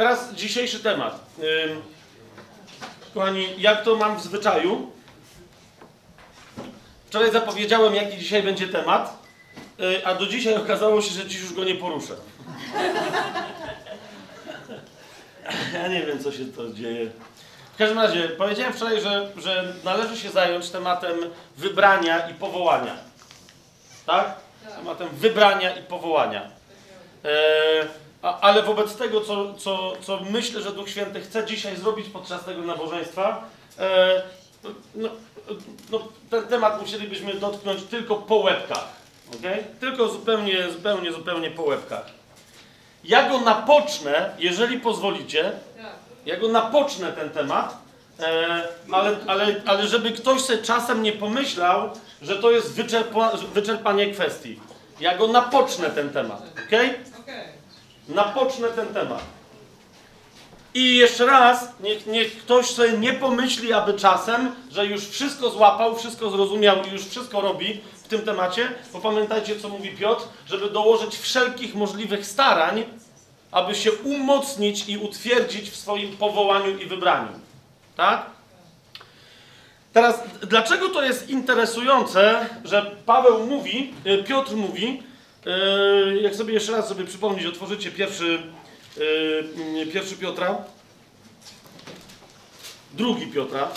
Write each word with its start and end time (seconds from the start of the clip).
Teraz 0.00 0.34
dzisiejszy 0.34 0.80
temat. 0.80 1.20
Kochani, 3.14 3.48
jak 3.58 3.84
to 3.84 3.96
mam 3.96 4.16
w 4.16 4.22
zwyczaju? 4.22 4.90
Wczoraj 7.06 7.32
zapowiedziałem, 7.32 7.94
jaki 7.94 8.18
dzisiaj 8.18 8.42
będzie 8.42 8.68
temat, 8.68 9.18
yy, 9.78 10.06
a 10.06 10.14
do 10.14 10.26
dzisiaj 10.26 10.56
okazało 10.56 11.02
się, 11.02 11.10
że 11.10 11.26
dziś 11.26 11.40
już 11.40 11.52
go 11.52 11.64
nie 11.64 11.74
poruszę. 11.74 12.14
Ja 15.74 15.88
nie 15.88 16.02
wiem, 16.02 16.22
co 16.22 16.32
się 16.32 16.44
to 16.44 16.72
dzieje. 16.72 17.10
W 17.74 17.78
każdym 17.78 17.98
razie, 17.98 18.28
powiedziałem 18.28 18.72
wczoraj, 18.72 19.00
że, 19.00 19.30
że 19.36 19.74
należy 19.84 20.16
się 20.16 20.30
zająć 20.30 20.70
tematem 20.70 21.16
wybrania 21.56 22.28
i 22.28 22.34
powołania. 22.34 22.96
Tak? 24.06 24.34
Tematem 24.76 25.08
wybrania 25.08 25.76
i 25.76 25.82
powołania. 25.82 26.50
E, 27.24 27.30
a, 28.22 28.40
ale 28.40 28.62
wobec 28.62 28.96
tego, 28.96 29.20
co, 29.20 29.54
co, 29.54 29.92
co 30.00 30.20
myślę, 30.30 30.62
że 30.62 30.72
Duch 30.72 30.88
Święty 30.88 31.20
chce 31.20 31.46
dzisiaj 31.46 31.76
zrobić 31.76 32.08
podczas 32.08 32.44
tego 32.44 32.62
nabożeństwa, 32.62 33.44
e, 33.78 34.22
no, 34.94 35.08
no, 35.90 36.08
ten 36.30 36.46
temat 36.46 36.80
musielibyśmy 36.80 37.34
dotknąć 37.34 37.82
tylko 37.82 38.16
po 38.16 38.36
łebkach. 38.36 38.88
Okay? 39.38 39.64
Tylko 39.80 40.08
zupełnie, 40.08 40.70
zupełnie, 40.70 41.12
zupełnie 41.12 41.50
po 41.50 41.62
łebkach. 41.62 42.06
Ja 43.04 43.28
go 43.28 43.40
napocznę, 43.40 44.30
jeżeli 44.38 44.80
pozwolicie, 44.80 45.52
ja 46.26 46.36
go 46.36 46.48
napocznę 46.48 47.12
ten 47.12 47.30
temat, 47.30 47.76
e, 48.20 48.68
ale, 48.92 49.16
ale, 49.26 49.62
ale 49.66 49.88
żeby 49.88 50.10
ktoś 50.10 50.40
sobie 50.40 50.62
czasem 50.62 51.02
nie 51.02 51.12
pomyślał, 51.12 51.90
że 52.22 52.36
to 52.36 52.50
jest 52.50 52.72
wyczerpa, 52.72 53.32
wyczerpanie 53.54 54.12
kwestii. 54.12 54.60
Ja 55.00 55.18
go 55.18 55.28
napocznę 55.28 55.90
ten 55.90 56.10
temat, 56.10 56.42
ok? 56.42 56.80
Napocznę 58.14 58.68
ten 58.68 58.86
temat. 58.86 59.22
I 60.74 60.96
jeszcze 60.96 61.26
raz, 61.26 61.68
niech, 61.80 62.06
niech 62.06 62.38
ktoś 62.38 62.66
sobie 62.66 62.92
nie 62.92 63.12
pomyśli, 63.12 63.72
aby 63.72 63.94
czasem, 63.94 64.52
że 64.70 64.86
już 64.86 65.08
wszystko 65.08 65.50
złapał, 65.50 65.96
wszystko 65.96 66.30
zrozumiał 66.30 66.76
i 66.84 66.90
już 66.90 67.04
wszystko 67.04 67.40
robi 67.40 67.80
w 68.04 68.08
tym 68.08 68.22
temacie, 68.22 68.68
bo 68.92 69.00
pamiętajcie, 69.00 69.60
co 69.60 69.68
mówi 69.68 69.90
Piotr, 69.90 70.24
żeby 70.46 70.70
dołożyć 70.70 71.18
wszelkich 71.18 71.74
możliwych 71.74 72.26
starań, 72.26 72.84
aby 73.50 73.74
się 73.74 73.92
umocnić 73.92 74.88
i 74.88 74.98
utwierdzić 74.98 75.70
w 75.70 75.76
swoim 75.76 76.16
powołaniu 76.16 76.78
i 76.78 76.86
wybraniu. 76.86 77.32
Tak? 77.96 78.26
Teraz, 79.92 80.22
dlaczego 80.42 80.88
to 80.88 81.02
jest 81.02 81.30
interesujące, 81.30 82.46
że 82.64 82.96
Paweł 83.06 83.46
mówi, 83.46 83.94
y, 84.06 84.24
Piotr 84.24 84.56
mówi, 84.56 85.02
jak 86.22 86.34
sobie 86.34 86.54
jeszcze 86.54 86.72
raz 86.72 86.88
sobie 86.88 87.04
przypomnieć, 87.04 87.46
otworzycie 87.46 87.90
pierwszy, 87.90 88.42
y, 88.98 89.86
pierwszy 89.92 90.16
Piotra, 90.16 90.58
drugi 92.92 93.26
Piotra, 93.26 93.68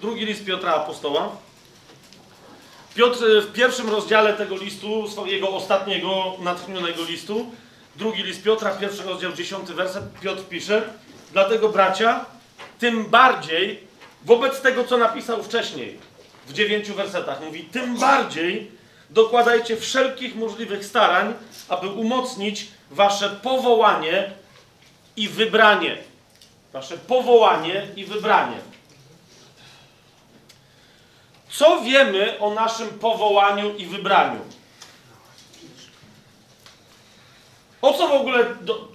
drugi 0.00 0.26
list 0.26 0.44
Piotra 0.44 0.74
Apostoła. 0.74 1.36
Piotr 2.94 3.18
w 3.42 3.52
pierwszym 3.52 3.90
rozdziale 3.90 4.34
tego 4.34 4.56
listu, 4.56 5.08
swojego 5.08 5.48
ostatniego 5.50 6.36
natchnionego 6.40 7.04
listu, 7.04 7.50
drugi 7.96 8.22
list 8.22 8.42
Piotra, 8.42 8.70
pierwszy 8.70 9.02
rozdział, 9.02 9.32
dziesiąty 9.32 9.74
werset, 9.74 10.04
Piotr 10.20 10.42
pisze, 10.48 10.82
dlatego 11.32 11.68
bracia, 11.68 12.24
tym 12.78 13.04
bardziej, 13.04 13.80
wobec 14.24 14.60
tego, 14.60 14.84
co 14.84 14.98
napisał 14.98 15.42
wcześniej, 15.42 15.98
w 16.46 16.52
dziewięciu 16.52 16.94
wersetach, 16.94 17.40
mówi, 17.44 17.64
tym 17.64 17.96
bardziej 17.96 18.79
dokładajcie 19.10 19.76
wszelkich 19.76 20.36
możliwych 20.36 20.84
starań, 20.84 21.34
aby 21.68 21.88
umocnić 21.88 22.66
wasze 22.90 23.30
powołanie 23.30 24.30
i 25.16 25.28
wybranie. 25.28 25.96
Wasze 26.72 26.98
powołanie 26.98 27.86
i 27.96 28.04
wybranie. 28.04 28.56
Co 31.50 31.80
wiemy 31.80 32.38
o 32.38 32.54
naszym 32.54 32.88
powołaniu 32.88 33.76
i 33.76 33.86
wybraniu? 33.86 34.40
O 37.82 37.92
co 37.92 38.08
w 38.08 38.12
ogóle, 38.12 38.54
do, 38.60 38.88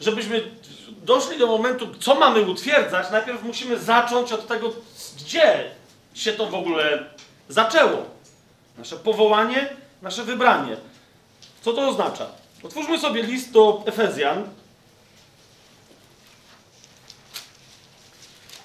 żebyśmy 0.00 0.50
doszli 0.88 1.38
do 1.38 1.46
momentu, 1.46 1.94
co 2.00 2.14
mamy 2.14 2.42
utwierdzać, 2.42 3.10
najpierw 3.10 3.42
musimy 3.42 3.78
zacząć 3.78 4.32
od 4.32 4.46
tego, 4.46 4.72
gdzie 5.16 5.70
się 6.14 6.32
to 6.32 6.46
w 6.46 6.54
ogóle 6.54 7.04
zaczęło. 7.48 8.13
Nasze 8.78 8.96
powołanie, 8.96 9.76
nasze 10.02 10.24
wybranie. 10.24 10.76
Co 11.62 11.72
to 11.72 11.88
oznacza? 11.88 12.26
Otwórzmy 12.62 12.98
sobie 12.98 13.22
list 13.22 13.52
do 13.52 13.82
Efezjan. 13.86 14.50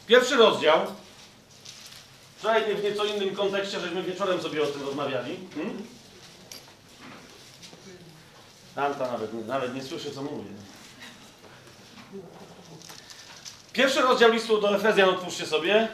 Pierwszy 0.08 0.36
rozdział. 0.36 0.80
Wczoraj 2.38 2.76
w 2.76 2.84
nieco 2.84 3.06
innym 3.06 3.36
kontekście, 3.36 3.80
żeśmy 3.80 4.04
wieczorem 4.04 4.42
sobie 4.42 4.64
o 4.64 4.66
tym 4.66 4.82
rozmawiali. 4.82 5.38
Hmm? 5.56 5.86
Nawet, 8.76 9.48
nawet 9.48 9.76
nie 9.76 9.84
słyszy, 9.84 10.12
co 10.12 10.22
mówię. 10.22 10.50
Pierwszy 13.74 14.02
rozdział 14.02 14.32
listu 14.32 14.62
do 14.62 14.76
Efezjan, 14.76 15.10
otwórzcie 15.10 15.46
sobie. 15.46 15.88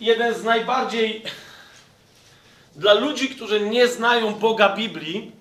Jeden 0.00 0.34
z 0.34 0.44
najbardziej 0.44 1.24
dla 2.76 2.94
ludzi, 2.94 3.28
którzy 3.28 3.60
nie 3.60 3.88
znają 3.88 4.34
Boga 4.34 4.76
Biblii, 4.76 5.32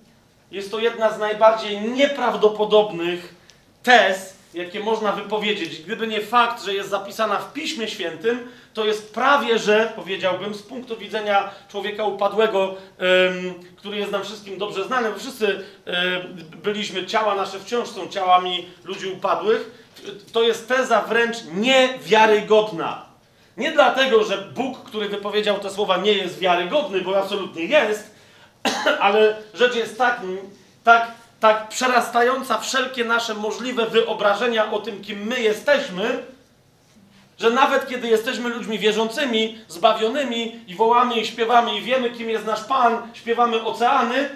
jest 0.51 0.71
to 0.71 0.79
jedna 0.79 1.11
z 1.11 1.19
najbardziej 1.19 1.81
nieprawdopodobnych 1.81 3.35
tez, 3.83 4.33
jakie 4.53 4.79
można 4.79 5.11
wypowiedzieć. 5.11 5.81
Gdyby 5.81 6.07
nie 6.07 6.21
fakt, 6.21 6.63
że 6.63 6.73
jest 6.73 6.89
zapisana 6.89 7.38
w 7.39 7.53
Piśmie 7.53 7.88
Świętym, 7.88 8.47
to 8.73 8.85
jest 8.85 9.13
prawie, 9.13 9.59
że 9.59 9.94
powiedziałbym, 9.95 10.53
z 10.53 10.61
punktu 10.61 10.97
widzenia 10.97 11.49
człowieka 11.69 12.05
upadłego, 12.05 12.75
który 13.75 13.97
jest 13.97 14.11
nam 14.11 14.23
wszystkim 14.23 14.57
dobrze 14.57 14.83
znany, 14.85 15.11
bo 15.11 15.19
wszyscy 15.19 15.63
byliśmy, 16.63 17.05
ciała 17.05 17.35
nasze 17.35 17.59
wciąż 17.59 17.89
są 17.89 18.07
ciałami 18.07 18.65
ludzi 18.83 19.07
upadłych, 19.07 19.71
to 20.33 20.44
jest 20.44 20.67
teza 20.67 21.01
wręcz 21.01 21.38
niewiarygodna. 21.53 23.12
Nie 23.57 23.71
dlatego, 23.71 24.23
że 24.23 24.37
Bóg, 24.37 24.83
który 24.83 25.09
wypowiedział 25.09 25.59
te 25.59 25.69
słowa, 25.69 25.97
nie 25.97 26.13
jest 26.13 26.39
wiarygodny, 26.39 27.01
bo 27.01 27.17
absolutnie 27.17 27.63
jest, 27.63 28.15
ale 28.99 29.35
rzecz 29.53 29.75
jest 29.75 29.97
tak, 29.97 30.21
tak, 30.83 31.11
tak 31.39 31.69
przerastająca 31.69 32.57
wszelkie 32.57 33.05
nasze 33.05 33.33
możliwe 33.33 33.85
wyobrażenia 33.85 34.71
o 34.71 34.79
tym, 34.79 35.01
kim 35.01 35.27
my 35.27 35.39
jesteśmy, 35.41 36.23
że 37.39 37.49
nawet 37.49 37.87
kiedy 37.87 38.07
jesteśmy 38.07 38.49
ludźmi 38.49 38.79
wierzącymi, 38.79 39.57
zbawionymi 39.67 40.59
i 40.67 40.75
wołamy 40.75 41.15
i 41.15 41.25
śpiewamy 41.25 41.77
i 41.77 41.81
wiemy, 41.81 42.09
kim 42.09 42.29
jest 42.29 42.45
nasz 42.45 42.63
Pan, 42.63 42.97
śpiewamy 43.13 43.63
oceany, 43.63 44.29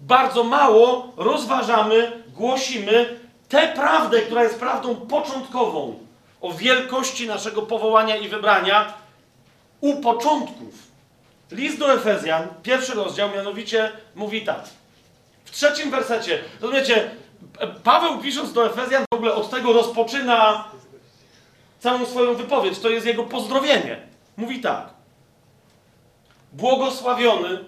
bardzo 0.00 0.44
mało 0.44 1.12
rozważamy, 1.16 2.22
głosimy 2.34 3.18
tę 3.48 3.68
prawdę, 3.68 4.20
która 4.20 4.42
jest 4.42 4.58
prawdą 4.58 4.96
początkową 4.96 6.07
o 6.40 6.52
wielkości 6.52 7.26
naszego 7.26 7.62
powołania 7.62 8.16
i 8.16 8.28
wybrania 8.28 8.94
u 9.80 10.00
początków. 10.00 10.88
List 11.50 11.78
do 11.78 11.92
Efezjan, 11.92 12.48
pierwszy 12.62 12.94
rozdział, 12.94 13.30
mianowicie 13.30 13.92
mówi 14.14 14.44
tak. 14.44 14.64
W 15.44 15.50
trzecim 15.50 15.90
wersecie, 15.90 16.38
rozumiecie, 16.60 17.10
Paweł 17.84 18.18
pisząc 18.18 18.52
do 18.52 18.66
Efezjan 18.66 19.04
w 19.12 19.14
ogóle 19.14 19.34
od 19.34 19.50
tego 19.50 19.72
rozpoczyna 19.72 20.64
całą 21.80 22.06
swoją 22.06 22.34
wypowiedź. 22.34 22.78
To 22.78 22.88
jest 22.88 23.06
jego 23.06 23.24
pozdrowienie. 23.24 24.00
Mówi 24.36 24.60
tak. 24.60 24.88
Błogosławiony 26.52 27.64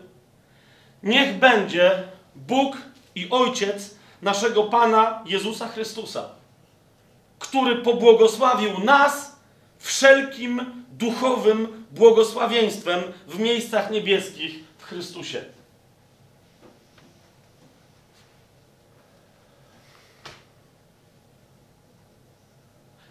niech 1.03 1.39
będzie 1.39 2.03
Bóg 2.37 2.77
i 3.15 3.31
Ojciec 3.31 3.95
naszego 4.23 4.65
Pana 4.65 5.23
Jezusa 5.27 5.69
Chrystusa, 5.69 6.29
który 7.41 7.77
pobłogosławił 7.77 8.79
nas 8.85 9.37
wszelkim 9.79 10.85
duchowym 10.91 11.87
błogosławieństwem 11.91 13.03
w 13.27 13.39
miejscach 13.39 13.91
niebieskich 13.91 14.65
w 14.79 14.85
Chrystusie. 14.85 15.45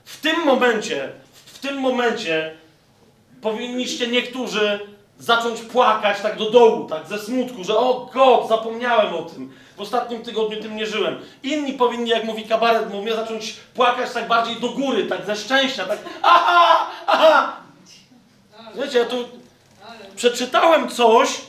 W 0.05 0.21
tym 0.21 0.45
momencie, 0.45 1.11
w 1.45 1.59
tym 1.59 1.77
momencie 1.77 2.57
powinniście 3.41 4.07
niektórzy 4.07 4.79
zacząć 5.19 5.61
płakać 5.61 6.21
tak 6.21 6.37
do 6.37 6.51
dołu, 6.51 6.87
tak 6.89 7.07
ze 7.07 7.19
smutku, 7.19 7.63
że 7.63 7.77
o 7.77 8.09
God, 8.13 8.49
zapomniałem 8.49 9.13
o 9.13 9.21
tym. 9.21 9.53
W 9.79 9.81
ostatnim 9.81 10.23
tygodniu 10.23 10.61
tym 10.61 10.75
nie 10.75 10.85
żyłem. 10.85 11.19
Inni 11.43 11.73
powinni, 11.73 12.09
jak 12.09 12.23
mówi 12.23 12.45
kabaret, 12.45 12.93
mówię, 12.93 13.15
zacząć 13.15 13.53
płakać 13.73 14.11
tak 14.11 14.27
bardziej 14.27 14.55
do 14.55 14.69
góry, 14.69 15.05
tak 15.05 15.25
ze 15.25 15.35
szczęścia, 15.35 15.85
tak 15.85 15.99
aha, 16.21 16.87
aha. 17.07 17.57
Wiecie, 18.75 18.99
ja 18.99 19.05
tu 19.05 19.29
przeczytałem 20.15 20.89
coś, 20.89 21.41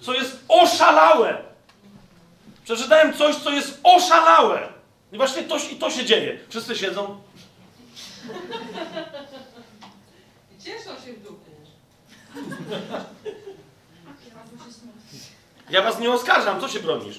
co 0.00 0.14
jest 0.14 0.44
oszalałe. 0.48 1.42
Przeczytałem 2.64 3.14
coś, 3.14 3.36
co 3.36 3.50
jest 3.50 3.80
oszalałe. 3.82 4.68
I 5.12 5.16
właśnie 5.16 5.42
to, 5.42 5.56
i 5.56 5.76
to 5.76 5.90
się 5.90 6.04
dzieje. 6.04 6.38
Wszyscy 6.48 6.76
siedzą. 6.76 7.20
I 10.58 10.62
cieszą 10.62 10.90
się 11.06 11.12
w 11.12 11.22
duchu. 11.22 11.44
Ja 15.70 15.82
was 15.82 15.98
nie 15.98 16.10
oskarżam, 16.10 16.60
co 16.60 16.68
się 16.68 16.80
bronisz? 16.80 17.18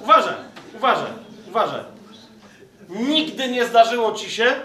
Uważaj, 0.00 0.34
uważaj, 0.76 1.10
uważaj. 1.48 1.84
Nigdy 2.88 3.48
nie 3.48 3.66
zdarzyło 3.66 4.12
ci 4.12 4.30
się 4.30 4.56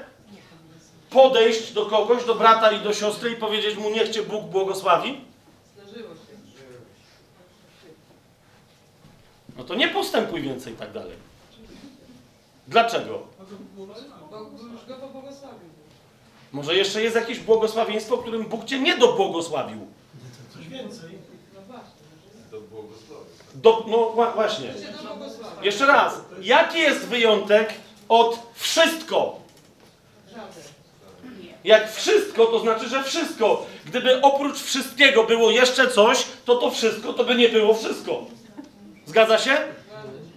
podejść 1.10 1.74
do 1.74 1.86
kogoś, 1.86 2.26
do 2.26 2.36
brata 2.36 2.72
i 2.72 2.82
do 2.82 2.94
siostry 2.94 3.32
i 3.32 3.36
powiedzieć 3.36 3.78
mu, 3.78 3.90
niech 3.90 4.10
cię 4.10 4.24
Bóg 4.24 4.46
błogosławi? 4.46 5.22
Zdarzyło 5.76 6.16
się. 6.16 6.20
No 9.58 9.64
to 9.64 9.76
nie 9.76 9.88
postępuj 9.88 10.42
więcej 10.42 10.74
tak 10.74 10.92
dalej. 10.92 11.16
Dlaczego? 12.68 13.28
Bo 14.32 14.40
już 14.74 14.86
go 14.88 14.96
pobłogosławił. 14.96 15.70
Może 16.52 16.76
jeszcze 16.76 17.02
jest 17.04 17.16
jakieś 17.16 17.40
błogosławieństwo, 17.40 18.18
którym 18.18 18.44
Bóg 18.46 18.66
cię 18.66 18.80
nie 18.80 18.98
dobłogosławił. 18.98 19.88
Coś 20.54 20.68
więcej. 20.68 21.29
Do, 23.56 23.86
no 23.88 23.98
wła- 23.98 24.34
właśnie. 24.34 24.74
Jeszcze 25.62 25.86
raz. 25.86 26.14
Jaki 26.42 26.80
jest 26.80 27.08
wyjątek 27.08 27.74
od 28.10 28.40
wszystko? 28.56 29.40
Jak 31.64 31.92
wszystko, 31.94 32.46
to 32.46 32.60
znaczy, 32.60 32.90
że 32.90 33.04
wszystko. 33.04 33.66
Gdyby 33.86 34.22
oprócz 34.22 34.60
wszystkiego 34.64 35.24
było 35.24 35.52
jeszcze 35.52 35.88
coś, 35.88 36.26
to 36.46 36.56
to 36.56 36.72
wszystko 36.72 37.14
to 37.14 37.24
by 37.24 37.36
nie 37.36 37.50
było 37.50 37.74
wszystko. 37.74 38.26
Zgadza 39.06 39.38
się? 39.38 39.58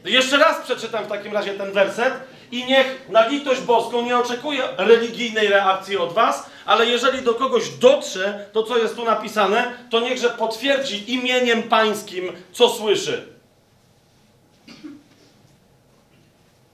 Jeszcze 0.05 0.37
raz 0.37 0.65
przeczytam 0.65 1.05
w 1.05 1.09
takim 1.09 1.33
razie 1.33 1.55
ten 1.55 1.73
werset 1.73 2.15
i 2.51 2.65
niech 2.65 3.09
na 3.09 3.27
litość 3.27 3.61
boską 3.61 4.03
nie 4.03 4.19
oczekuję 4.19 4.63
religijnej 4.77 5.49
reakcji 5.49 5.97
od 5.97 6.13
was, 6.13 6.47
ale 6.67 6.87
jeżeli 6.87 7.23
do 7.23 7.35
kogoś 7.35 7.69
dotrze 7.69 8.47
to, 8.53 8.63
co 8.63 8.79
jest 8.79 8.97
tu 8.97 9.05
napisane, 9.05 9.73
to 9.91 10.01
niechże 10.01 10.31
potwierdzi 10.31 11.13
imieniem 11.13 11.63
pańskim, 11.63 12.33
co 12.53 12.69
słyszy. 12.69 13.33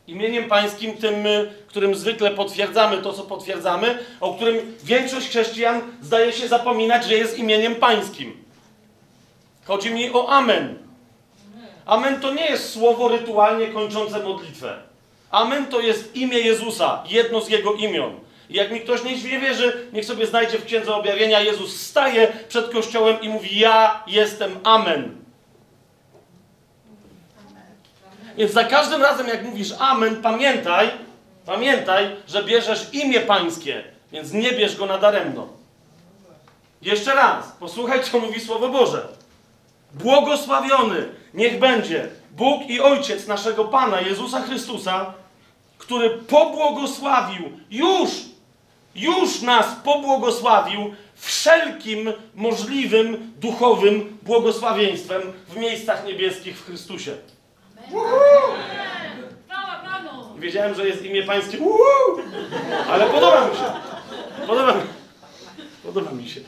Imieniem 0.06 0.49
pańskim, 0.49 0.96
tym, 0.96 1.26
y, 1.26 1.52
którym 1.67 1.94
zwykle 1.94 2.31
potwierdzamy 2.31 2.99
to, 2.99 3.12
co 3.12 3.23
potwierdzamy, 3.23 3.99
o 4.20 4.35
którym 4.35 4.76
większość 4.85 5.29
chrześcijan 5.29 5.81
zdaje 6.02 6.32
się 6.32 6.49
zapominać, 6.49 7.05
że 7.05 7.14
jest 7.14 7.38
imieniem 7.38 7.75
pańskim. 7.75 8.44
Chodzi 9.64 9.91
mi 9.91 10.11
o 10.12 10.29
Amen. 10.29 10.79
Amen 11.87 12.20
to 12.20 12.34
nie 12.34 12.46
jest 12.46 12.73
słowo 12.73 13.08
rytualnie 13.08 13.67
kończące 13.67 14.23
modlitwę. 14.23 14.76
Amen 15.31 15.67
to 15.67 15.81
jest 15.81 16.17
imię 16.17 16.38
Jezusa, 16.38 17.05
jedno 17.08 17.41
z 17.41 17.49
Jego 17.49 17.73
imion. 17.73 18.28
I 18.49 18.55
jak 18.55 18.71
mi 18.71 18.81
ktoś 18.81 19.03
nie 19.05 19.41
wierzy, 19.41 19.87
niech 19.93 20.05
sobie 20.05 20.27
znajdzie 20.27 20.59
w 20.59 20.65
Księdze 20.65 20.95
Objawienia, 20.95 21.41
Jezus 21.41 21.81
staje 21.81 22.33
przed 22.49 22.73
Kościołem 22.73 23.21
i 23.21 23.29
mówi, 23.29 23.59
ja 23.59 24.03
jestem 24.06 24.59
Amen. 24.65 25.17
Więc 28.37 28.53
za 28.53 28.65
każdym 28.65 29.03
razem, 29.03 29.29
jak 29.29 29.45
mówisz 29.45 29.73
Amen, 29.79 30.23
pamiętaj, 30.23 30.91
pamiętaj, 31.47 32.17
że 32.29 32.45
bierzesz 32.45 32.95
imię 32.95 33.21
Pańskie, 33.21 33.85
więc 34.12 34.33
nie 34.33 34.53
bierz 34.53 34.77
go 34.77 34.87
nadaremno. 34.87 35.49
Jeszcze 36.83 37.15
raz, 37.15 37.53
posłuchaj, 37.61 38.05
co 38.05 38.21
mówi 38.21 38.41
Słowo 38.41 38.69
Boże. 38.69 39.09
Błogosławiony 39.94 41.09
niech 41.35 41.59
będzie 41.59 42.09
Bóg 42.31 42.71
i 42.71 42.81
Ojciec 42.81 43.27
naszego 43.27 43.65
Pana 43.65 44.01
Jezusa 44.01 44.43
Chrystusa, 44.43 45.12
który 45.79 46.11
pobłogosławił, 46.11 47.53
już, 47.71 48.11
już 48.99 49.41
nas 49.41 49.67
pobłogosławił 49.85 50.95
wszelkim 51.15 52.12
możliwym 52.35 53.33
duchowym 53.37 54.19
błogosławieństwem 54.23 55.23
w 55.49 55.56
miejscach 55.56 56.06
niebieskich 56.06 56.59
w 56.59 56.67
Chrystusie. 56.67 57.17
Panu! 59.49 60.39
Wiedziałem, 60.39 60.75
że 60.75 60.89
jest 60.89 61.05
imię 61.05 61.23
pańskie, 61.23 61.59
Uhu! 61.59 62.23
ale 62.91 63.06
podoba 63.06 63.49
mi 63.49 63.56
się. 63.56 63.65
Podoba 64.47 64.75
mi, 64.75 64.81
podoba 65.83 66.11
mi 66.11 66.29
się. 66.29 66.41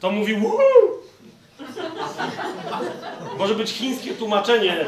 To 0.00 0.10
mówi 0.10 0.34
Uhu! 0.34 0.58
Może 3.38 3.54
być 3.54 3.70
chińskie 3.70 4.14
tłumaczenie 4.14 4.86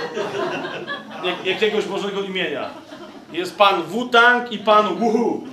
jak, 1.25 1.46
jakiegoś 1.46 1.85
Bożego 1.85 2.23
imienia. 2.23 2.70
Jest 3.32 3.56
pan 3.56 3.82
Wu-Tang 3.82 4.52
i 4.52 4.58
pan 4.58 4.96
Wuhu. 4.96 5.46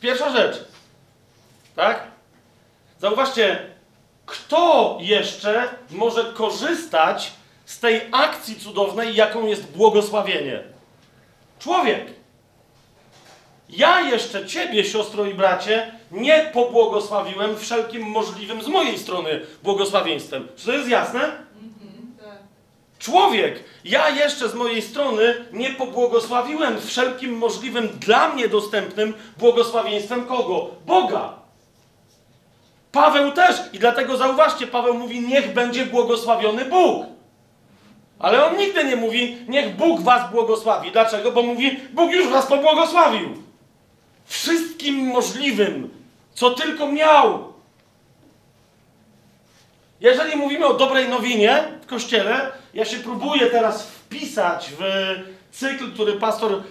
Pierwsza 0.00 0.30
rzecz. 0.30 0.64
Tak? 1.76 2.02
Zauważcie, 3.00 3.66
kto 4.26 4.98
jeszcze 5.00 5.68
może 5.90 6.24
korzystać 6.24 7.32
z 7.66 7.80
tej 7.80 8.00
akcji 8.12 8.56
cudownej, 8.60 9.14
jaką 9.14 9.46
jest 9.46 9.76
błogosławienie? 9.76 10.62
Człowiek. 11.58 12.06
Ja 13.68 14.00
jeszcze 14.00 14.46
ciebie, 14.46 14.84
siostro 14.84 15.24
i 15.24 15.34
bracie, 15.34 15.92
nie 16.10 16.50
pobłogosławiłem 16.52 17.58
wszelkim 17.58 18.02
możliwym 18.02 18.62
z 18.62 18.68
mojej 18.68 18.98
strony 18.98 19.40
błogosławieństwem. 19.62 20.48
Czy 20.56 20.66
to 20.66 20.72
jest 20.72 20.88
jasne? 20.88 21.47
Człowiek, 22.98 23.64
ja 23.84 24.08
jeszcze 24.08 24.48
z 24.48 24.54
mojej 24.54 24.82
strony 24.82 25.44
nie 25.52 25.70
pobłogosławiłem 25.70 26.80
wszelkim 26.80 27.38
możliwym 27.38 27.88
dla 27.88 28.28
mnie 28.28 28.48
dostępnym 28.48 29.14
błogosławieństwem 29.38 30.26
kogo? 30.26 30.70
Boga. 30.86 31.32
Paweł 32.92 33.32
też. 33.32 33.56
I 33.72 33.78
dlatego 33.78 34.16
zauważcie, 34.16 34.66
Paweł 34.66 34.94
mówi, 34.94 35.20
niech 35.20 35.54
będzie 35.54 35.86
błogosławiony 35.86 36.64
Bóg. 36.64 37.06
Ale 38.18 38.46
on 38.46 38.56
nigdy 38.56 38.84
nie 38.84 38.96
mówi, 38.96 39.36
niech 39.48 39.76
Bóg 39.76 40.00
was 40.00 40.30
błogosławi. 40.30 40.92
Dlaczego? 40.92 41.32
Bo 41.32 41.42
mówi, 41.42 41.80
Bóg 41.92 42.12
już 42.12 42.28
was 42.28 42.46
pobłogosławił. 42.46 43.28
Wszystkim 44.26 45.06
możliwym, 45.06 45.90
co 46.34 46.50
tylko 46.50 46.92
miał. 46.92 47.52
Jeżeli 50.00 50.36
mówimy 50.36 50.66
o 50.66 50.74
dobrej 50.74 51.08
nowinie 51.08 51.64
w 51.82 51.86
kościele, 51.86 52.50
ja 52.78 52.84
się 52.84 52.96
próbuję 52.96 53.46
teraz 53.46 53.86
wpisać 53.86 54.72
w 54.78 54.82
cykl, 55.52 55.92
który 55.92 56.12
pastor 56.12 56.62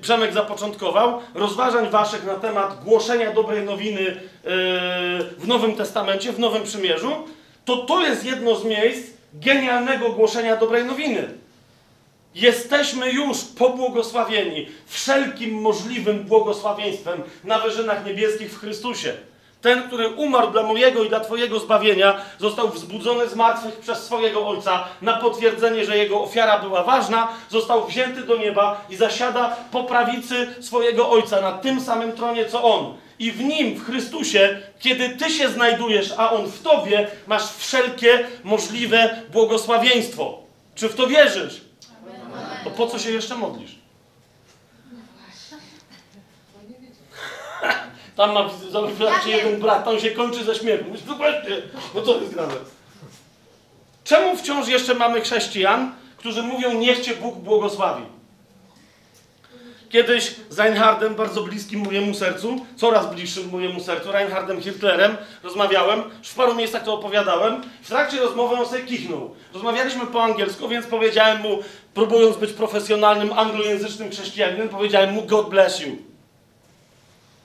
Przemek 0.00 0.32
zapoczątkował, 0.32 1.20
rozważań 1.34 1.90
waszych 1.90 2.24
na 2.24 2.34
temat 2.34 2.84
głoszenia 2.84 3.32
dobrej 3.32 3.64
nowiny 3.64 4.00
yy, 4.00 4.16
w 5.38 5.44
Nowym 5.46 5.76
Testamencie, 5.76 6.32
w 6.32 6.38
Nowym 6.38 6.62
Przymierzu, 6.62 7.12
to 7.64 7.76
to 7.76 8.00
jest 8.06 8.24
jedno 8.24 8.56
z 8.56 8.64
miejsc 8.64 9.10
genialnego 9.34 10.12
głoszenia 10.12 10.56
dobrej 10.56 10.84
nowiny. 10.84 11.28
Jesteśmy 12.34 13.12
już 13.12 13.38
pobłogosławieni 13.44 14.68
wszelkim 14.86 15.54
możliwym 15.54 16.24
błogosławieństwem 16.24 17.22
na 17.44 17.58
wyżynach 17.58 18.06
niebieskich 18.06 18.52
w 18.52 18.60
Chrystusie. 18.60 19.12
Ten, 19.60 19.82
który 19.82 20.08
umarł 20.08 20.50
dla 20.50 20.62
mojego 20.62 21.04
i 21.04 21.08
dla 21.08 21.20
Twojego 21.20 21.58
zbawienia, 21.60 22.20
został 22.38 22.68
wzbudzony 22.68 23.28
z 23.28 23.34
martwych 23.34 23.76
przez 23.76 23.98
swojego 24.04 24.48
Ojca 24.48 24.84
na 25.02 25.12
potwierdzenie, 25.12 25.84
że 25.84 25.98
jego 25.98 26.22
ofiara 26.22 26.58
była 26.58 26.82
ważna, 26.82 27.28
został 27.48 27.86
wzięty 27.86 28.22
do 28.22 28.36
nieba 28.36 28.84
i 28.90 28.96
zasiada 28.96 29.56
po 29.70 29.84
prawicy 29.84 30.54
swojego 30.60 31.10
Ojca 31.10 31.40
na 31.40 31.52
tym 31.52 31.80
samym 31.80 32.12
tronie 32.12 32.46
co 32.46 32.62
On. 32.62 32.94
I 33.18 33.32
w 33.32 33.44
Nim, 33.44 33.74
w 33.74 33.86
Chrystusie, 33.86 34.58
kiedy 34.78 35.08
Ty 35.08 35.30
się 35.30 35.48
znajdujesz, 35.48 36.12
a 36.16 36.30
On 36.30 36.46
w 36.46 36.62
Tobie, 36.62 37.08
masz 37.26 37.52
wszelkie 37.52 38.26
możliwe 38.44 39.22
błogosławieństwo. 39.32 40.38
Czy 40.74 40.88
w 40.88 40.94
to 40.94 41.06
wierzysz? 41.06 41.60
To 42.64 42.70
po 42.70 42.86
co 42.86 42.98
się 42.98 43.10
jeszcze 43.10 43.36
modlisz? 43.36 43.78
No 44.92 46.62
nie 46.68 46.76
wiecie. 46.88 47.00
Tam 48.16 48.32
ma, 48.32 48.50
zobaczcie, 48.70 49.30
jeden 49.30 49.60
brat, 49.60 49.84
tam 49.84 50.00
się 50.00 50.10
kończy 50.10 50.44
ze 50.44 50.54
śmiechem. 50.54 50.86
Mówisz, 50.88 51.02
No 51.06 51.14
właśnie, 51.14 51.56
no 51.94 52.02
co 52.02 52.20
jest 52.20 52.34
grane? 52.34 52.54
Czemu 54.04 54.36
wciąż 54.36 54.68
jeszcze 54.68 54.94
mamy 54.94 55.20
chrześcijan, 55.20 55.92
którzy 56.16 56.42
mówią, 56.42 56.72
niech 56.72 57.00
Cię 57.00 57.16
Bóg 57.16 57.34
błogosławi? 57.36 58.02
Kiedyś 59.90 60.34
z 60.48 60.58
Reinhardem, 60.58 61.14
bardzo 61.14 61.42
bliskim 61.42 61.80
mojemu 61.80 62.14
sercu, 62.14 62.66
coraz 62.76 63.14
bliższym 63.14 63.48
mojemu 63.48 63.80
sercu, 63.80 64.12
Reinhardem 64.12 64.60
Hitlerem, 64.62 65.16
rozmawiałem, 65.42 66.02
w 66.24 66.34
paru 66.34 66.54
miejscach 66.54 66.84
to 66.84 66.94
opowiadałem. 66.94 67.62
W 67.82 67.88
trakcie 67.88 68.20
rozmowy 68.20 68.56
on 68.56 68.66
sobie 68.66 68.82
kichnął. 68.82 69.34
Rozmawialiśmy 69.54 70.06
po 70.06 70.22
angielsku, 70.22 70.68
więc 70.68 70.86
powiedziałem 70.86 71.40
mu, 71.40 71.58
próbując 71.94 72.36
być 72.36 72.52
profesjonalnym 72.52 73.32
anglojęzycznym 73.32 74.10
chrześcijaninem, 74.10 74.68
powiedziałem 74.68 75.12
mu 75.14 75.22
God 75.22 75.48
bless 75.48 75.80
you. 75.80 76.09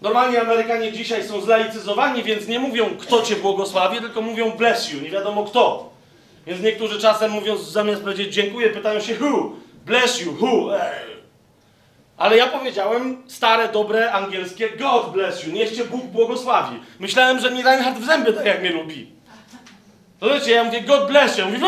Normalnie 0.06 0.42
Amerykanie 0.42 0.92
dzisiaj 0.92 1.24
są 1.24 1.42
zlaicyzowani, 1.42 2.24
więc 2.24 2.48
nie 2.48 2.60
mówią 2.60 2.86
kto 3.00 3.22
cię 3.22 3.36
błogosławi, 3.36 4.00
tylko 4.00 4.22
mówią 4.22 4.52
bless 4.52 4.94
you, 4.94 5.02
nie 5.02 5.10
wiadomo 5.10 5.44
kto. 5.44 5.90
Więc 6.48 6.62
niektórzy 6.62 7.00
czasem 7.00 7.32
mówiąc, 7.32 7.62
zamiast 7.62 8.02
powiedzieć 8.02 8.34
dziękuję, 8.34 8.70
pytają 8.70 9.00
się 9.00 9.16
who, 9.20 9.52
bless 9.86 10.22
you, 10.22 10.34
who. 10.34 10.80
Ej. 10.82 11.16
Ale 12.18 12.38
ja 12.38 12.48
powiedziałem 12.48 13.24
stare, 13.28 13.70
dobre, 13.70 14.12
angielskie 14.12 14.70
God 14.70 15.12
bless 15.12 15.48
you, 15.48 15.54
niech 15.54 15.76
cię 15.76 15.86
Bóg 15.86 16.06
błogosławi. 16.06 16.80
Myślałem, 17.00 17.40
że 17.40 17.52
mi 17.52 17.64
Reinhard 17.64 17.98
w 17.98 18.06
zęby 18.06 18.34
tak 18.34 18.46
jak 18.46 18.62
mnie 18.62 18.72
lubi. 18.72 19.12
To 20.20 20.30
wiecie, 20.30 20.52
ja 20.52 20.64
mówię 20.64 20.82
God 20.82 21.08
bless 21.08 21.38
you, 21.38 21.46
mówię 21.46 21.60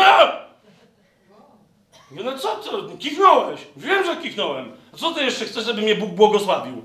no 2.10 2.38
co 2.38 2.56
ty, 2.56 2.98
kichnąłeś. 2.98 3.60
Wiem, 3.76 4.04
że 4.04 4.16
kichnąłem. 4.16 4.72
Co 4.96 5.10
ty 5.10 5.24
jeszcze 5.24 5.44
chcesz, 5.44 5.64
żeby 5.64 5.82
mnie 5.82 5.94
Bóg 5.94 6.10
błogosławił? 6.10 6.82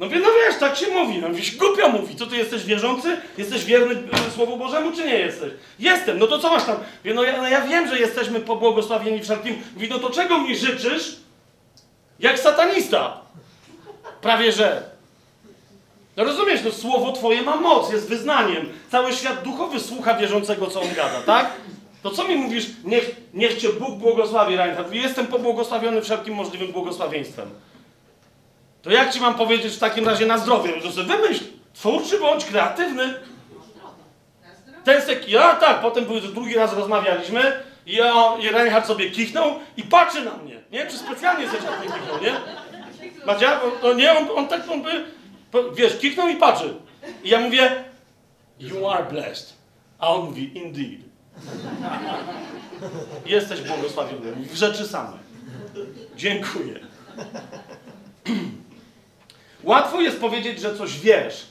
No 0.00 0.06
no 0.06 0.28
wiesz, 0.46 0.58
tak 0.60 0.76
się 0.76 0.86
mówi. 0.86 1.18
No 1.18 1.28
głupio 1.58 1.88
mówi. 1.88 2.16
Co 2.16 2.26
ty 2.26 2.36
jesteś 2.36 2.64
wierzący? 2.64 3.16
Jesteś 3.38 3.64
wierny 3.64 3.94
e, 3.94 4.30
Słowu 4.30 4.56
Bożemu, 4.56 4.92
czy 4.92 5.04
nie 5.06 5.18
jesteś? 5.18 5.52
Jestem. 5.78 6.18
No 6.18 6.26
to 6.26 6.38
co 6.38 6.50
masz 6.50 6.64
tam? 6.64 6.76
Wie, 7.04 7.14
no, 7.14 7.24
ja, 7.24 7.36
no 7.36 7.48
ja 7.48 7.60
wiem, 7.60 7.88
że 7.88 7.98
jesteśmy 7.98 8.40
pobłogosławieni 8.40 9.22
wszelkim. 9.22 9.62
Mówi, 9.74 9.88
no 9.90 9.98
to 9.98 10.10
czego 10.10 10.38
mi 10.38 10.56
życzysz? 10.56 11.16
Jak 12.20 12.38
satanista. 12.38 13.20
Prawie 14.22 14.52
że. 14.52 14.82
No 16.16 16.24
rozumiesz, 16.24 16.60
no 16.64 16.72
słowo 16.72 17.12
twoje 17.12 17.42
ma 17.42 17.56
moc, 17.56 17.92
jest 17.92 18.08
wyznaniem. 18.08 18.68
Cały 18.90 19.12
świat 19.12 19.42
duchowy 19.42 19.80
słucha 19.80 20.14
wierzącego, 20.14 20.66
co 20.66 20.80
on 20.80 20.88
gada, 20.96 21.22
tak? 21.26 21.50
To 22.02 22.10
co 22.10 22.28
mi 22.28 22.36
mówisz, 22.36 22.66
niech, 22.84 23.16
niech 23.34 23.56
cię 23.56 23.68
Bóg 23.68 23.98
błogosławi, 23.98 24.56
Reinhard? 24.56 24.92
Jestem 24.92 25.26
pobłogosławiony 25.26 26.02
wszelkim 26.02 26.34
możliwym 26.34 26.72
błogosławieństwem. 26.72 27.50
To 28.82 28.90
jak 28.90 29.12
ci 29.12 29.20
mam 29.20 29.34
powiedzieć 29.34 29.74
w 29.74 29.78
takim 29.78 30.08
razie 30.08 30.26
na 30.26 30.38
zdrowie? 30.38 30.80
To 30.82 30.92
sobie 30.92 31.16
wymyśl, 31.16 31.44
twórczy 31.74 32.18
bądź 32.18 32.44
kreatywny. 32.44 33.14
Ten 34.84 35.02
sek, 35.02 35.28
ja 35.28 35.54
tak, 35.54 35.80
potem 35.80 36.04
drugi 36.34 36.54
raz 36.54 36.72
rozmawialiśmy 36.72 37.52
i, 37.86 37.94
ja, 37.94 38.14
i 38.40 38.48
Reinhard 38.48 38.86
sobie 38.86 39.10
kichnął 39.10 39.54
i 39.76 39.82
patrzy 39.82 40.24
na 40.24 40.36
mnie, 40.36 40.60
nie? 40.72 40.86
Czy 40.86 40.98
specjalnie 40.98 41.46
tak 41.46 41.60
nie 41.62 41.92
kichnął, 41.92 42.22
nie? 42.22 42.32
Madzia, 43.26 43.62
on, 43.62 43.70
no 43.82 43.92
nie, 43.92 44.18
on, 44.18 44.26
on 44.36 44.48
tak, 44.48 44.70
on 44.70 44.82
by, 44.82 45.04
wiesz, 45.74 45.98
kichnął 45.98 46.28
i 46.28 46.36
patrzy. 46.36 46.74
I 47.24 47.28
ja 47.28 47.40
mówię, 47.40 47.84
you 48.60 48.88
are 48.88 49.04
blessed. 49.04 49.52
A 49.98 50.08
on 50.08 50.24
mówi, 50.24 50.58
indeed. 50.58 51.00
Jesteś 53.26 53.60
błogosławiony 53.60 54.32
w 54.32 54.54
rzeczy 54.54 54.88
same. 54.88 55.18
Dziękuję. 56.16 56.80
Łatwo 59.62 60.00
jest 60.00 60.20
powiedzieć, 60.20 60.60
że 60.60 60.76
coś 60.76 60.98
wiesz. 60.98 61.46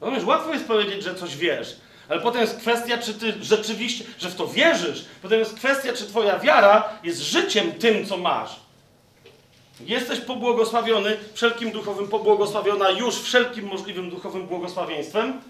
Rozumiesz, 0.00 0.24
łatwo 0.24 0.52
jest 0.52 0.66
powiedzieć, 0.66 1.02
że 1.02 1.14
coś 1.14 1.36
wiesz, 1.36 1.76
ale 2.08 2.20
potem 2.20 2.40
jest 2.40 2.58
kwestia, 2.58 2.98
czy 2.98 3.14
ty 3.14 3.34
rzeczywiście, 3.42 4.04
że 4.18 4.28
w 4.28 4.34
to 4.34 4.46
wierzysz. 4.46 5.04
Potem 5.22 5.38
jest 5.38 5.54
kwestia, 5.54 5.92
czy 5.92 6.06
twoja 6.06 6.38
wiara 6.38 6.88
jest 7.04 7.20
życiem 7.20 7.72
tym, 7.72 8.06
co 8.06 8.16
masz. 8.16 8.60
Jesteś 9.80 10.20
pobłogosławiony 10.20 11.16
wszelkim 11.34 11.70
duchowym, 11.70 12.08
pobłogosławiona 12.08 12.90
już 12.90 13.14
wszelkim 13.14 13.66
możliwym 13.66 14.10
duchowym 14.10 14.46
błogosławieństwem. 14.46 15.40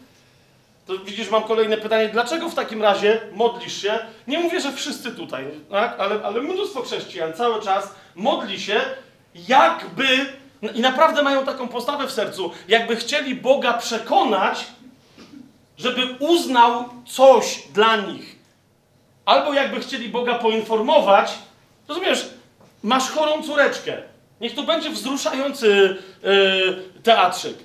To 0.87 0.99
widzisz, 0.99 1.31
mam 1.31 1.43
kolejne 1.43 1.77
pytanie. 1.77 2.09
Dlaczego 2.09 2.49
w 2.49 2.55
takim 2.55 2.83
razie 2.83 3.21
modlisz 3.33 3.83
się? 3.83 3.99
Nie 4.27 4.39
mówię, 4.39 4.61
że 4.61 4.73
wszyscy 4.73 5.13
tutaj, 5.13 5.45
tak? 5.71 6.01
ale, 6.01 6.23
ale 6.23 6.41
mnóstwo 6.41 6.83
chrześcijan 6.83 7.33
cały 7.33 7.63
czas 7.63 7.95
modli 8.15 8.61
się, 8.61 8.81
jakby 9.49 10.27
i 10.75 10.81
naprawdę 10.81 11.23
mają 11.23 11.45
taką 11.45 11.69
postawę 11.69 12.07
w 12.07 12.13
sercu, 12.13 12.51
jakby 12.69 12.97
chcieli 12.97 13.35
Boga 13.35 13.73
przekonać, 13.73 14.67
żeby 15.79 16.03
uznał 16.19 16.85
coś 17.07 17.63
dla 17.75 17.97
nich. 17.97 18.37
Albo 19.25 19.53
jakby 19.55 19.81
chcieli 19.81 20.09
Boga 20.09 20.35
poinformować, 20.35 21.33
rozumiesz, 21.89 22.29
masz 22.83 23.11
chorą 23.11 23.43
córeczkę. 23.43 23.97
Niech 24.41 24.55
to 24.55 24.63
będzie 24.63 24.91
wzruszający 24.91 25.97
yy, 26.23 26.83
teatrzyk. 27.03 27.57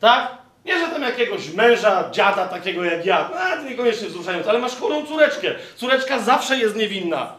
Tak? 0.00 0.38
Nie, 0.64 0.78
że 0.78 0.88
tam 0.88 1.02
jakiegoś 1.02 1.50
męża, 1.50 2.10
dziada 2.10 2.46
takiego 2.46 2.84
jak 2.84 3.06
ja. 3.06 3.30
To 3.56 3.62
niekoniecznie 3.62 4.08
wzruszający, 4.08 4.50
ale 4.50 4.58
masz 4.58 4.76
chorą 4.76 5.06
córeczkę. 5.06 5.54
Córeczka 5.76 6.18
zawsze 6.18 6.58
jest 6.58 6.76
niewinna. 6.76 7.32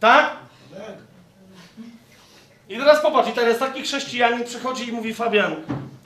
Tak? 0.00 0.36
I 2.70 2.76
teraz 2.76 3.02
popatrz, 3.02 3.28
i 3.28 3.32
teraz 3.32 3.58
taki 3.58 3.82
chrześcijanin 3.82 4.44
przychodzi 4.44 4.88
i 4.88 4.92
mówi 4.92 5.14
Fabian, 5.14 5.56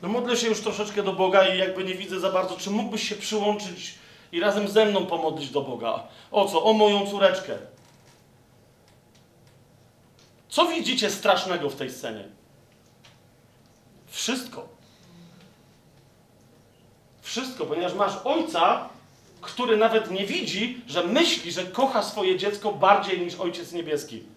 no 0.02 0.08
modlę 0.08 0.36
się 0.36 0.48
już 0.48 0.60
troszeczkę 0.60 1.02
do 1.02 1.12
Boga 1.12 1.48
i 1.48 1.58
jakby 1.58 1.84
nie 1.84 1.94
widzę 1.94 2.20
za 2.20 2.30
bardzo, 2.30 2.56
czy 2.56 2.70
mógłbyś 2.70 3.08
się 3.08 3.14
przyłączyć 3.14 3.94
i 4.32 4.40
razem 4.40 4.68
ze 4.68 4.86
mną 4.86 5.06
pomodlić 5.06 5.50
do 5.50 5.60
Boga? 5.60 6.02
O 6.30 6.48
co? 6.48 6.64
O 6.64 6.72
moją 6.72 7.06
córeczkę. 7.06 7.58
Co 10.48 10.66
widzicie 10.66 11.10
strasznego 11.10 11.70
w 11.70 11.76
tej 11.76 11.90
scenie? 11.90 12.24
Wszystko. 14.06 14.68
Wszystko, 17.22 17.66
ponieważ 17.66 17.94
masz 17.94 18.12
ojca, 18.24 18.88
który 19.40 19.76
nawet 19.76 20.10
nie 20.10 20.26
widzi, 20.26 20.82
że 20.86 21.04
myśli, 21.04 21.52
że 21.52 21.64
kocha 21.64 22.02
swoje 22.02 22.38
dziecko 22.38 22.72
bardziej 22.72 23.20
niż 23.20 23.34
ojciec 23.34 23.72
niebieski 23.72 24.33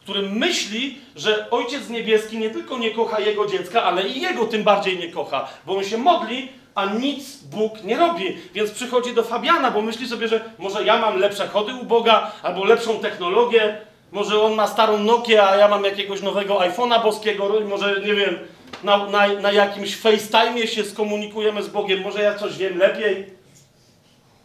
który 0.00 0.22
myśli, 0.22 0.98
że 1.16 1.50
Ojciec 1.50 1.88
Niebieski 1.88 2.38
nie 2.38 2.50
tylko 2.50 2.78
nie 2.78 2.90
kocha 2.90 3.20
jego 3.20 3.46
dziecka, 3.46 3.82
ale 3.82 4.08
i 4.08 4.20
jego 4.20 4.44
tym 4.44 4.62
bardziej 4.62 4.98
nie 4.98 5.08
kocha, 5.08 5.48
bo 5.66 5.76
on 5.76 5.84
się 5.84 5.98
modli, 5.98 6.48
a 6.74 6.86
nic 6.86 7.36
Bóg 7.36 7.84
nie 7.84 7.96
robi. 7.96 8.36
Więc 8.54 8.70
przychodzi 8.70 9.14
do 9.14 9.22
Fabiana, 9.22 9.70
bo 9.70 9.82
myśli 9.82 10.08
sobie, 10.08 10.28
że 10.28 10.40
może 10.58 10.84
ja 10.84 10.98
mam 10.98 11.18
lepsze 11.18 11.48
chody 11.48 11.74
u 11.74 11.84
Boga, 11.84 12.32
albo 12.42 12.64
lepszą 12.64 12.98
technologię, 12.98 13.78
może 14.12 14.42
on 14.42 14.54
ma 14.54 14.66
starą 14.66 14.98
Nokię, 14.98 15.42
a 15.42 15.56
ja 15.56 15.68
mam 15.68 15.84
jakiegoś 15.84 16.22
nowego 16.22 16.58
iPhone'a 16.58 17.02
boskiego, 17.02 17.52
może 17.68 18.00
nie 18.00 18.14
wiem, 18.14 18.38
na, 18.84 19.06
na, 19.06 19.28
na 19.28 19.52
jakimś 19.52 19.96
FaceTime'ie 20.02 20.66
się 20.66 20.84
skomunikujemy 20.84 21.62
z 21.62 21.68
Bogiem, 21.68 22.00
może 22.00 22.22
ja 22.22 22.34
coś 22.34 22.56
wiem 22.56 22.78
lepiej. 22.78 23.26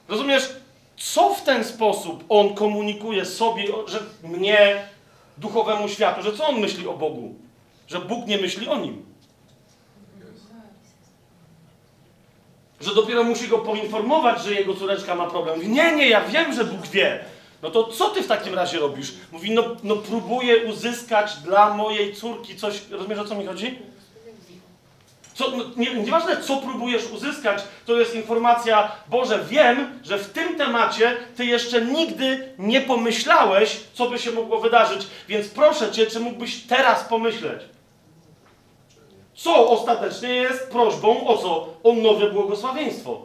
Rozumiesz, 0.08 0.50
co 0.98 1.34
w 1.34 1.44
ten 1.44 1.64
sposób 1.64 2.24
on 2.30 2.56
komunikuje 2.56 3.26
sobie, 3.26 3.64
że 3.88 4.00
mnie, 4.24 4.88
duchowemu 5.38 5.90
światu, 5.90 6.22
że 6.22 6.34
co 6.34 6.48
on 6.48 6.60
myśli 6.60 6.88
o 6.88 6.94
Bogu? 6.94 7.36
Że 7.88 8.00
Bóg 8.00 8.28
nie 8.28 8.38
myśli 8.38 8.68
o 8.68 8.78
nim. 8.78 9.06
Że 12.82 12.96
dopiero 12.96 13.24
musi 13.24 13.48
go 13.48 13.58
poinformować, 13.58 14.44
że 14.44 14.54
jego 14.54 14.74
córeczka 14.74 15.16
ma 15.16 15.28
problem. 15.28 15.56
Mówi, 15.56 15.70
nie, 15.70 15.96
nie, 15.96 16.10
ja 16.10 16.22
wiem, 16.22 16.54
że 16.54 16.66
Bóg 16.66 16.88
wie. 16.88 17.26
No 17.62 17.72
to 17.72 17.84
co 17.84 18.10
ty 18.10 18.22
w 18.22 18.28
takim 18.28 18.54
razie 18.54 18.80
robisz? 18.80 19.14
Mówi, 19.32 19.52
no, 19.52 19.64
no 19.84 19.96
próbuję 19.96 20.58
uzyskać 20.58 21.36
dla 21.36 21.74
mojej 21.74 22.16
córki 22.16 22.56
coś. 22.56 22.90
Rozumiesz, 22.90 23.20
o 23.20 23.26
co 23.26 23.36
mi 23.36 23.46
chodzi? 23.46 23.80
Co, 25.36 25.52
no, 25.52 25.64
nie, 25.78 25.94
nieważne, 25.94 26.38
co 26.38 26.58
próbujesz 26.58 27.12
uzyskać, 27.12 27.64
to 27.86 28.00
jest 28.00 28.16
informacja, 28.16 28.92
Boże, 29.08 29.46
wiem, 29.50 30.00
że 30.04 30.18
w 30.18 30.30
tym 30.30 30.58
temacie 30.58 31.18
Ty 31.38 31.46
jeszcze 31.46 31.82
nigdy 31.82 32.54
nie 32.60 32.82
pomyślałeś, 32.82 33.80
co 33.94 34.10
by 34.10 34.20
się 34.20 34.32
mogło 34.32 34.60
wydarzyć, 34.60 35.08
więc 35.28 35.48
proszę 35.48 35.92
Cię, 35.92 36.08
czy 36.08 36.20
mógłbyś 36.20 36.64
teraz 36.64 37.04
pomyśleć? 37.04 37.62
Co 39.34 39.70
ostatecznie 39.70 40.30
jest 40.36 40.72
prośbą 40.72 41.28
o 41.28 41.38
co? 41.38 41.68
O 41.84 41.94
nowe 41.94 42.32
błogosławieństwo. 42.32 43.22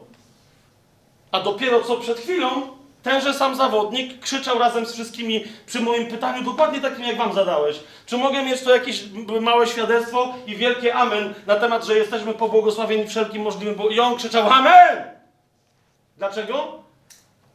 A 1.32 1.40
dopiero 1.40 1.82
co 1.82 1.96
przed 1.96 2.18
chwilą 2.18 2.79
tenże 3.02 3.34
sam 3.34 3.56
zawodnik 3.56 4.20
krzyczał 4.20 4.58
razem 4.58 4.86
z 4.86 4.92
wszystkimi 4.92 5.44
przy 5.66 5.80
moim 5.80 6.06
pytaniu, 6.06 6.42
dokładnie 6.42 6.80
takim 6.80 7.04
jak 7.04 7.16
wam 7.16 7.32
zadałeś. 7.32 7.80
Czy 8.06 8.16
mogę 8.16 8.42
mieć 8.42 8.62
to 8.62 8.74
jakieś 8.74 9.02
małe 9.40 9.66
świadectwo 9.66 10.34
i 10.46 10.56
wielkie 10.56 10.94
amen 10.94 11.34
na 11.46 11.56
temat, 11.56 11.84
że 11.84 11.98
jesteśmy 11.98 12.34
pobłogosławieni 12.34 13.08
wszelkim 13.08 13.42
możliwym... 13.42 13.74
Bo... 13.74 13.88
I 13.88 14.00
on 14.00 14.16
krzyczał 14.16 14.50
amen! 14.50 15.04
Dlaczego? 16.18 16.80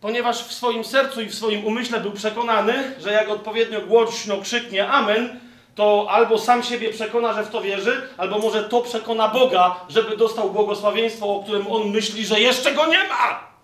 Ponieważ 0.02 0.44
w 0.44 0.54
swoim 0.54 0.84
sercu 0.84 1.22
i 1.22 1.26
w 1.26 1.36
swoim 1.36 1.66
umyśle 1.66 2.00
był 2.00 2.12
przekonany, 2.12 2.96
że 3.00 3.12
jak 3.12 3.30
odpowiednio 3.30 3.82
głośno 3.82 4.38
krzyknie 4.38 4.88
amen, 4.88 5.40
to 5.76 6.08
albo 6.10 6.38
sam 6.38 6.64
siebie 6.64 6.90
przekona, 6.90 7.34
że 7.34 7.44
w 7.44 7.50
to 7.50 7.62
wierzy, 7.62 8.10
albo 8.18 8.40
może 8.40 8.64
to 8.64 8.82
przekona 8.82 9.28
Boga, 9.28 9.76
żeby 9.90 10.18
dostał 10.18 10.52
błogosławieństwo, 10.52 11.36
o 11.36 11.44
którym 11.44 11.68
on 11.68 11.90
myśli, 11.90 12.26
że 12.26 12.40
jeszcze 12.40 12.72
go 12.72 12.86
nie 12.86 12.98
ma. 12.98 13.55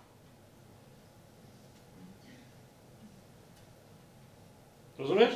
Rozumiesz? 5.02 5.34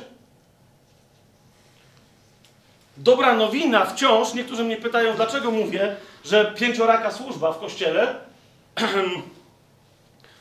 Dobra 2.97 3.35
nowina 3.35 3.85
wciąż, 3.85 4.33
niektórzy 4.33 4.63
mnie 4.63 4.77
pytają, 4.77 5.15
dlaczego 5.15 5.51
mówię, 5.51 5.95
że 6.25 6.53
pięcioraka 6.57 7.11
służba 7.11 7.51
w 7.51 7.59
kościele 7.59 8.15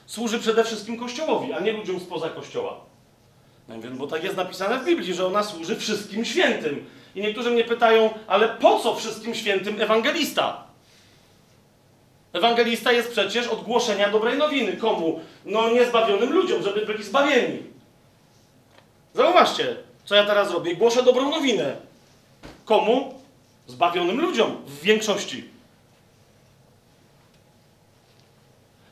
służy 0.06 0.38
przede 0.38 0.64
wszystkim 0.64 0.98
kościołowi, 0.98 1.52
a 1.52 1.60
nie 1.60 1.72
ludziom 1.72 2.00
spoza 2.00 2.30
kościoła. 2.30 2.80
No 3.68 3.76
mówię, 3.76 3.90
bo 3.90 4.06
tak 4.06 4.24
jest 4.24 4.36
napisane 4.36 4.78
w 4.78 4.84
Biblii, 4.84 5.14
że 5.14 5.26
ona 5.26 5.42
służy 5.42 5.76
wszystkim 5.76 6.24
świętym. 6.24 6.84
I 7.14 7.20
niektórzy 7.20 7.50
mnie 7.50 7.64
pytają, 7.64 8.10
ale 8.26 8.48
po 8.48 8.78
co 8.78 8.94
wszystkim 8.94 9.34
świętym 9.34 9.80
ewangelista? 9.80 10.64
Ewangelista 12.32 12.92
jest 12.92 13.10
przecież 13.10 13.48
od 13.48 13.62
głoszenia 13.62 14.10
dobrej 14.10 14.38
nowiny. 14.38 14.76
Komu? 14.76 15.20
No 15.44 15.70
niezbawionym 15.70 16.32
ludziom, 16.32 16.62
żeby 16.62 16.86
byli 16.86 17.04
zbawieni. 17.04 17.75
Zauważcie, 19.16 19.76
co 20.04 20.14
ja 20.14 20.24
teraz 20.26 20.50
robię. 20.50 20.76
Głoszę 20.76 21.02
dobrą 21.02 21.30
nowinę. 21.30 21.76
Komu? 22.64 23.22
Zbawionym 23.66 24.20
ludziom 24.20 24.56
w 24.66 24.82
większości. 24.82 25.44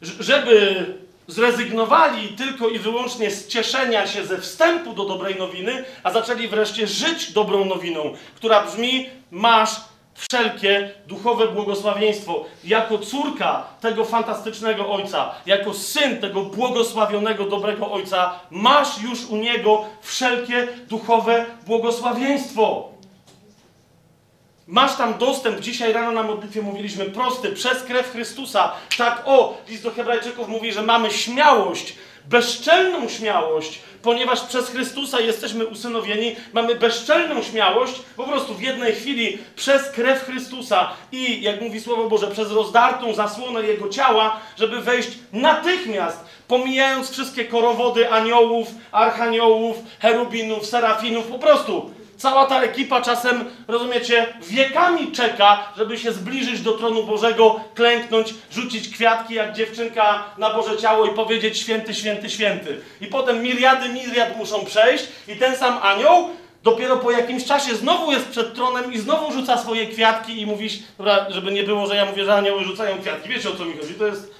Żeby 0.03 0.87
zrezygnowali 1.27 2.29
tylko 2.29 2.69
i 2.69 2.79
wyłącznie 2.79 3.31
z 3.31 3.49
cieszenia 3.49 4.07
się 4.07 4.27
ze 4.27 4.39
wstępu 4.39 4.93
do 4.93 5.05
dobrej 5.05 5.37
nowiny, 5.37 5.85
a 6.03 6.11
zaczęli 6.11 6.49
wreszcie 6.49 6.87
żyć 6.87 7.33
dobrą 7.33 7.65
nowiną, 7.65 8.15
która 8.37 8.67
brzmi: 8.67 9.07
Masz 9.31 9.71
wszelkie 10.15 10.91
duchowe 11.07 11.49
błogosławieństwo. 11.49 12.45
Jako 12.65 12.99
córka 12.99 13.67
tego 13.81 14.05
fantastycznego 14.05 14.93
ojca, 14.93 15.35
jako 15.47 15.75
syn 15.75 16.21
tego 16.21 16.43
błogosławionego, 16.43 17.45
dobrego 17.45 17.93
ojca, 17.93 18.41
masz 18.51 19.03
już 19.03 19.27
u 19.27 19.37
niego 19.37 19.85
wszelkie 20.03 20.69
duchowe 20.89 21.47
błogosławieństwo. 21.67 22.95
Masz 24.67 24.97
tam 24.97 25.19
dostęp, 25.19 25.61
dzisiaj 25.61 25.93
rano 25.93 26.13
na 26.13 26.23
modlitwie 26.23 26.63
mówiliśmy, 26.63 27.05
prosty, 27.05 27.53
przez 27.53 27.83
krew 27.83 28.13
Chrystusa. 28.13 28.73
Tak, 28.99 29.23
o, 29.27 29.57
list 29.69 29.83
do 29.83 29.91
Hebrajczyków 29.91 30.49
mówi, 30.49 30.73
że 30.73 30.83
mamy 30.83 31.11
śmiałość, 31.11 31.97
bezczelną 32.27 33.09
śmiałość, 33.09 33.81
ponieważ 34.03 34.41
przez 34.41 34.69
Chrystusa 34.69 35.21
jesteśmy 35.21 35.67
usynowieni, 35.67 36.37
mamy 36.53 36.75
bezczelną 36.75 37.43
śmiałość, 37.43 37.95
po 38.17 38.25
prostu 38.25 38.55
w 38.55 38.63
jednej 38.63 38.95
chwili 38.95 39.39
przez 39.57 39.91
krew 39.91 40.25
Chrystusa 40.25 40.91
i, 41.13 41.43
jak 41.43 41.61
mówi 41.61 41.81
Słowo 41.81 42.09
Boże, 42.09 42.27
przez 42.27 42.53
rozdartą 42.53 43.15
zasłonę 43.15 43.63
Jego 43.63 43.89
ciała, 43.89 44.41
żeby 44.59 44.81
wejść 44.81 45.09
natychmiast, 45.33 46.25
pomijając 46.49 47.11
wszystkie 47.11 47.45
korowody 47.45 48.11
aniołów, 48.11 48.69
archaniołów, 48.93 49.77
cherubinów, 50.01 50.67
serafinów, 50.67 51.27
po 51.27 51.39
prostu 51.39 51.91
Cała 52.25 52.47
ta 52.47 52.63
ekipa 52.63 53.03
czasem, 53.03 53.45
rozumiecie, 53.69 54.27
wiekami 54.43 55.13
czeka, 55.13 55.73
żeby 55.77 55.99
się 55.99 56.13
zbliżyć 56.13 56.61
do 56.61 56.73
tronu 56.73 57.03
Bożego, 57.03 57.61
klęknąć, 57.75 58.35
rzucić 58.53 58.89
kwiatki 58.89 59.35
jak 59.35 59.53
dziewczynka 59.53 60.25
na 60.39 60.55
Boże 60.55 60.77
ciało 60.77 61.07
i 61.07 61.15
powiedzieć 61.15 61.59
święty, 61.59 61.95
święty, 61.95 62.31
święty. 62.31 62.81
I 63.01 63.07
potem 63.07 63.43
miliardy, 63.43 63.89
miliard 63.89 64.37
muszą 64.37 64.65
przejść 64.65 65.05
i 65.29 65.37
ten 65.37 65.57
sam 65.57 65.79
anioł 65.83 66.29
dopiero 66.63 66.97
po 66.97 67.11
jakimś 67.11 67.45
czasie 67.45 67.75
znowu 67.75 68.13
jest 68.13 68.29
przed 68.29 68.55
tronem 68.55 68.93
i 68.93 68.99
znowu 68.99 69.33
rzuca 69.33 69.59
swoje 69.59 69.87
kwiatki 69.87 70.41
i 70.41 70.47
mówisz, 70.47 70.79
dobra, 70.99 71.27
żeby 71.31 71.53
nie 71.53 71.63
było, 71.63 71.87
że 71.87 71.97
ja 71.97 72.05
mówię, 72.05 72.25
że 72.25 72.35
anioły 72.35 72.65
rzucają 72.65 72.99
kwiatki. 73.01 73.29
Wiecie 73.29 73.51
o 73.51 73.55
co 73.55 73.65
mi 73.65 73.77
chodzi? 73.77 73.95
To 73.95 74.07
jest 74.07 74.35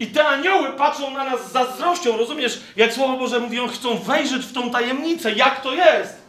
i 0.00 0.06
te 0.06 0.28
anioły 0.28 0.68
patrzą 0.68 1.10
na 1.10 1.24
nas 1.24 1.48
z 1.48 1.52
zazdrością, 1.52 2.16
rozumiesz? 2.16 2.60
Jak 2.76 2.92
Słowo 2.92 3.16
Boże 3.16 3.40
mówi, 3.40 3.58
chcą 3.68 3.98
wejrzeć 3.98 4.42
w 4.42 4.52
tą 4.52 4.70
tajemnicę. 4.70 5.32
Jak 5.32 5.60
to 5.60 5.74
jest? 5.74 6.22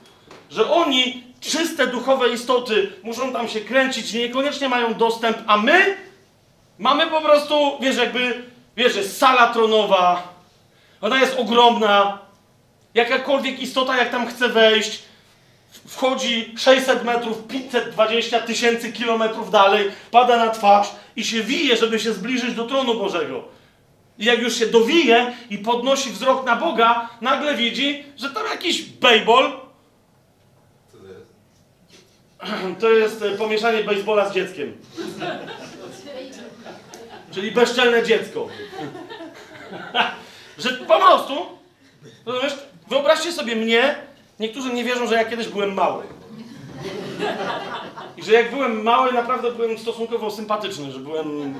Że 0.49 0.71
oni, 0.71 1.23
czyste 1.39 1.87
duchowe 1.87 2.29
istoty, 2.29 2.91
muszą 3.03 3.33
tam 3.33 3.47
się 3.47 3.61
kręcić, 3.61 4.13
niekoniecznie 4.13 4.69
mają 4.69 4.93
dostęp, 4.93 5.37
a 5.47 5.57
my 5.57 5.97
mamy 6.79 7.07
po 7.07 7.21
prostu, 7.21 7.77
wiesz, 7.81 7.97
jakby, 7.97 8.43
wiesz, 8.77 8.95
jest 8.95 9.17
sala 9.17 9.53
tronowa, 9.53 10.33
ona 11.01 11.19
jest 11.19 11.39
ogromna, 11.39 12.19
jakakolwiek 12.93 13.59
istota, 13.59 13.97
jak 13.97 14.11
tam 14.11 14.27
chce 14.27 14.49
wejść, 14.49 15.03
wchodzi 15.87 16.53
600 16.57 17.03
metrów, 17.03 17.47
520 17.47 18.39
tysięcy 18.39 18.93
kilometrów 18.93 19.51
dalej, 19.51 19.91
pada 20.11 20.37
na 20.37 20.49
twarz 20.49 20.91
i 21.15 21.23
się 21.23 21.41
wije, 21.41 21.77
żeby 21.77 21.99
się 21.99 22.13
zbliżyć 22.13 22.55
do 22.55 22.65
tronu 22.65 22.95
Bożego. 22.95 23.58
I 24.19 24.25
jak 24.25 24.39
już 24.39 24.55
się 24.55 24.65
dowije 24.65 25.33
i 25.49 25.57
podnosi 25.57 26.09
wzrok 26.09 26.45
na 26.45 26.55
Boga, 26.55 27.09
nagle 27.21 27.55
widzi, 27.55 28.03
że 28.17 28.29
tam 28.29 28.45
jakiś 28.45 28.81
bejbol. 28.81 29.51
Co 30.91 30.97
to 30.97 31.07
jest? 31.07 31.31
To 32.79 32.89
jest 32.89 33.21
e, 33.21 33.31
pomieszanie 33.31 33.83
bejsbola 33.83 34.29
z 34.29 34.33
dzieckiem. 34.33 34.77
Czyli 37.31 37.51
bezczelne 37.51 38.03
dziecko. 38.03 38.47
że 40.57 40.69
po 40.69 40.85
prostu, 40.85 41.33
rozumiesz, 42.25 42.55
wyobraźcie 42.87 43.31
sobie 43.31 43.55
mnie, 43.55 43.95
niektórzy 44.39 44.73
nie 44.73 44.83
wierzą, 44.83 45.07
że 45.07 45.15
ja 45.15 45.25
kiedyś 45.25 45.47
byłem 45.47 45.73
mały. 45.73 46.03
I 48.17 48.23
że 48.23 48.33
jak 48.33 48.51
byłem 48.51 48.83
mały, 48.83 49.13
naprawdę 49.13 49.51
byłem 49.51 49.77
stosunkowo 49.77 50.31
sympatyczny, 50.31 50.91
że 50.91 50.99
byłem 50.99 51.55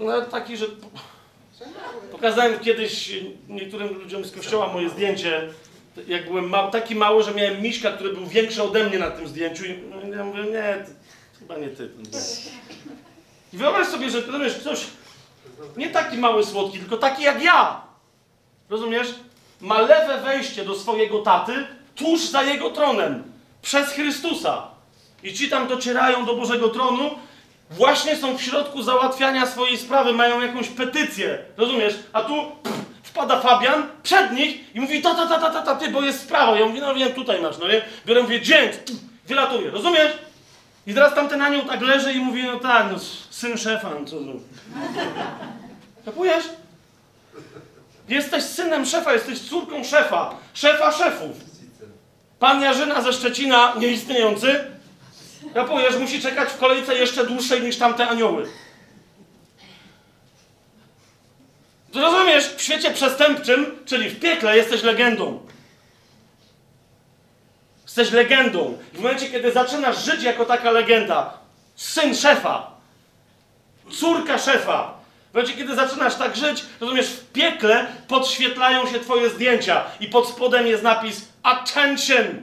no, 0.00 0.22
taki, 0.22 0.56
że 0.56 0.66
pokazałem 2.12 2.58
kiedyś 2.58 3.12
niektórym 3.48 3.98
ludziom 3.98 4.24
z 4.24 4.32
kościoła 4.32 4.68
moje 4.68 4.90
zdjęcie, 4.90 5.48
jak 6.08 6.26
byłem 6.26 6.48
mały, 6.48 6.72
taki 6.72 6.94
mały, 6.94 7.22
że 7.22 7.34
miałem 7.34 7.62
miśka, 7.62 7.90
który 7.90 8.12
był 8.12 8.26
większy 8.26 8.62
ode 8.62 8.84
mnie 8.84 8.98
na 8.98 9.10
tym 9.10 9.28
zdjęciu 9.28 9.64
i 9.64 9.78
no, 9.90 10.16
ja 10.16 10.24
mówię, 10.24 10.42
nie, 10.42 10.84
chyba 11.38 11.56
nie 11.56 11.68
ty. 11.68 11.90
I 13.52 13.56
wyobraź 13.56 13.86
sobie, 13.86 14.10
że 14.10 14.20
rozumiesz, 14.20 14.54
ktoś 14.54 14.86
nie 15.76 15.90
taki 15.90 16.18
mały, 16.18 16.44
słodki, 16.44 16.78
tylko 16.78 16.96
taki 16.96 17.22
jak 17.22 17.42
ja. 17.42 17.80
Rozumiesz? 18.70 19.14
Ma 19.60 19.80
lewe 19.80 20.20
wejście 20.20 20.64
do 20.64 20.74
swojego 20.74 21.18
taty 21.18 21.66
tuż 21.94 22.28
za 22.28 22.42
jego 22.42 22.70
tronem. 22.70 23.22
Przez 23.62 23.88
Chrystusa. 23.88 24.68
I 25.22 25.34
ci 25.34 25.48
tam 25.48 25.68
docierają 25.68 26.24
do 26.24 26.36
Bożego 26.36 26.68
tronu, 26.68 27.10
właśnie 27.76 28.16
są 28.16 28.38
w 28.38 28.42
środku 28.42 28.82
załatwiania 28.82 29.46
swojej 29.46 29.78
sprawy, 29.78 30.12
mają 30.12 30.40
jakąś 30.40 30.68
petycję. 30.68 31.38
Rozumiesz? 31.56 31.94
A 32.12 32.20
tu 32.20 32.34
pff, 32.62 32.78
wpada 33.02 33.40
Fabian 33.40 33.88
przed 34.02 34.32
nich 34.32 34.74
i 34.74 34.80
mówi 34.80 35.02
ta, 35.02 35.14
ta, 35.14 35.26
ta, 35.26 35.38
ta, 35.38 35.50
ta, 35.50 35.62
ta, 35.62 35.74
ty, 35.74 35.88
bo 35.88 36.02
jest 36.02 36.20
sprawa. 36.20 36.58
Ja 36.58 36.66
mówię, 36.66 36.80
no 36.80 36.94
wiem, 36.94 37.12
tutaj 37.12 37.42
masz, 37.42 37.58
no 37.58 37.68
nie? 37.68 37.82
Biorę, 38.06 38.22
mówię, 38.22 38.40
dzięk, 38.40 38.72
pff, 38.72 39.00
wylatuję. 39.26 39.70
Rozumiesz? 39.70 40.12
I 40.86 40.94
teraz 40.94 41.14
tamten 41.14 41.42
anioł 41.42 41.62
tak 41.62 41.82
leży 41.82 42.12
i 42.12 42.18
mówi, 42.18 42.44
no 42.44 42.58
tak, 42.60 42.86
no 42.92 42.98
syn 43.30 43.58
szefa, 43.58 43.90
no 44.00 44.06
co 44.06 44.22
zrób. 44.22 44.44
Kapujesz? 46.04 46.44
Jesteś 48.08 48.44
synem 48.44 48.86
szefa, 48.86 49.12
jesteś 49.12 49.40
córką 49.40 49.84
szefa, 49.84 50.34
szefa 50.54 50.92
szefów. 50.92 51.36
Pan 52.38 52.62
Jarzyna 52.62 53.00
ze 53.00 53.12
Szczecina, 53.12 53.72
nieistniejący, 53.78 54.64
kapujesz, 55.54 55.96
musi 55.96 56.20
czekać 56.20 56.48
w 56.48 56.58
kolejce 56.58 56.94
jeszcze 56.94 57.26
dłuższej 57.26 57.62
niż 57.62 57.78
tamte 57.78 58.08
anioły. 58.08 58.48
Rozumiesz, 61.94 62.44
w 62.56 62.62
świecie 62.62 62.90
przestępczym, 62.90 63.78
czyli 63.86 64.10
w 64.10 64.20
piekle, 64.20 64.56
jesteś 64.56 64.82
legendą. 64.82 65.46
Jesteś 67.82 68.10
legendą. 68.10 68.78
W 68.92 69.00
momencie, 69.00 69.30
kiedy 69.30 69.52
zaczynasz 69.52 70.04
żyć 70.04 70.22
jako 70.22 70.44
taka 70.44 70.70
legenda, 70.70 71.38
syn 71.76 72.16
szefa, 72.16 72.70
córka 73.90 74.38
szefa, 74.38 74.94
w 75.30 75.34
momencie, 75.34 75.56
kiedy 75.56 75.74
zaczynasz 75.74 76.14
tak 76.14 76.36
żyć, 76.36 76.64
rozumiesz, 76.80 77.06
w 77.06 77.32
piekle 77.32 77.86
podświetlają 78.08 78.86
się 78.86 79.00
twoje 79.00 79.30
zdjęcia 79.30 79.84
i 80.00 80.06
pod 80.06 80.28
spodem 80.28 80.66
jest 80.66 80.82
napis 80.82 81.28
Attention! 81.42 82.42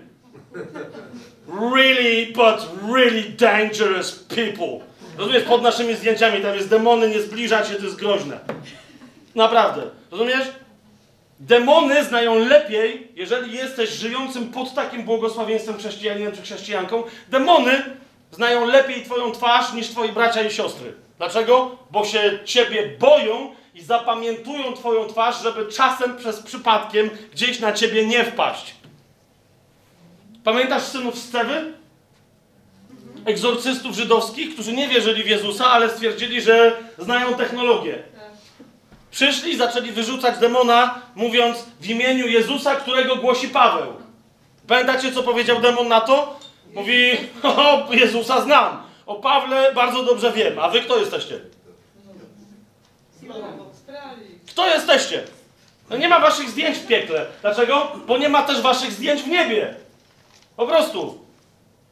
Really, 1.50 2.34
but 2.34 2.70
really 2.94 3.24
dangerous 3.24 4.12
people. 4.12 4.80
Rozumiesz, 5.18 5.44
pod 5.44 5.62
naszymi 5.62 5.96
zdjęciami 5.96 6.42
tam 6.42 6.56
jest 6.56 6.70
demony, 6.70 7.10
nie 7.10 7.22
zbliżać 7.22 7.68
się, 7.68 7.76
to 7.76 7.84
jest 7.84 7.96
groźne. 7.96 8.40
Naprawdę. 9.36 9.82
Rozumiesz? 10.12 10.48
Demony 11.40 12.04
znają 12.04 12.40
lepiej, 12.40 13.08
jeżeli 13.16 13.54
jesteś 13.58 13.90
żyjącym 13.90 14.52
pod 14.52 14.74
takim 14.74 15.04
błogosławieństwem 15.04 15.78
chrześcijaninem 15.78 16.32
czy 16.32 16.42
chrześcijanką, 16.42 17.04
demony 17.30 17.84
znają 18.32 18.66
lepiej 18.66 19.04
twoją 19.04 19.32
twarz 19.32 19.74
niż 19.74 19.88
twoi 19.88 20.12
bracia 20.12 20.42
i 20.42 20.52
siostry. 20.52 20.94
Dlaczego? 21.18 21.78
Bo 21.92 22.06
się 22.06 22.40
ciebie 22.46 22.90
boją 23.00 23.56
i 23.76 23.82
zapamiętują 23.82 24.74
twoją 24.74 25.08
twarz, 25.08 25.44
żeby 25.44 25.72
czasem 25.72 26.18
przez 26.18 26.40
przypadkiem 26.40 27.10
gdzieś 27.34 27.60
na 27.60 27.72
ciebie 27.72 28.08
nie 28.08 28.24
wpaść. 28.24 28.76
Pamiętasz 30.54 30.84
synów 30.84 31.18
Scewy? 31.18 31.74
Egzorcystów 33.26 33.96
żydowskich, 33.96 34.54
którzy 34.54 34.74
nie 34.74 34.88
wierzyli 34.88 35.24
w 35.24 35.28
Jezusa, 35.28 35.72
ale 35.72 35.90
stwierdzili, 35.90 36.42
że 36.42 36.78
znają 36.98 37.34
technologię. 37.34 38.04
Przyszli 39.12 39.52
i 39.52 39.58
zaczęli 39.58 39.92
wyrzucać 39.92 40.38
demona, 40.38 41.02
mówiąc 41.16 41.66
w 41.82 41.90
imieniu 41.90 42.28
Jezusa, 42.28 42.76
którego 42.76 43.16
głosi 43.16 43.48
Paweł. 43.48 43.94
Pamiętacie, 44.68 45.12
co 45.12 45.24
powiedział 45.24 45.62
demon 45.62 45.88
na 45.88 46.02
to? 46.02 46.40
Mówi, 46.74 47.12
o, 47.44 47.88
Jezusa 47.92 48.42
znam. 48.42 48.84
O 49.06 49.16
Pawle 49.16 49.74
bardzo 49.74 50.04
dobrze 50.04 50.32
wiem. 50.32 50.60
A 50.60 50.70
wy 50.70 50.82
kto 50.82 50.98
jesteście? 50.98 51.40
Kto 54.48 54.68
jesteście? 54.68 55.24
No 55.90 55.98
nie 55.98 56.10
ma 56.10 56.20
waszych 56.20 56.50
zdjęć 56.50 56.78
w 56.78 56.88
piekle. 56.88 57.26
Dlaczego? 57.42 57.92
Bo 58.08 58.18
nie 58.18 58.30
ma 58.30 58.44
też 58.44 58.62
waszych 58.62 58.92
zdjęć 58.92 59.22
w 59.22 59.28
niebie. 59.28 59.88
Po 60.60 60.67
prostu. 60.67 61.26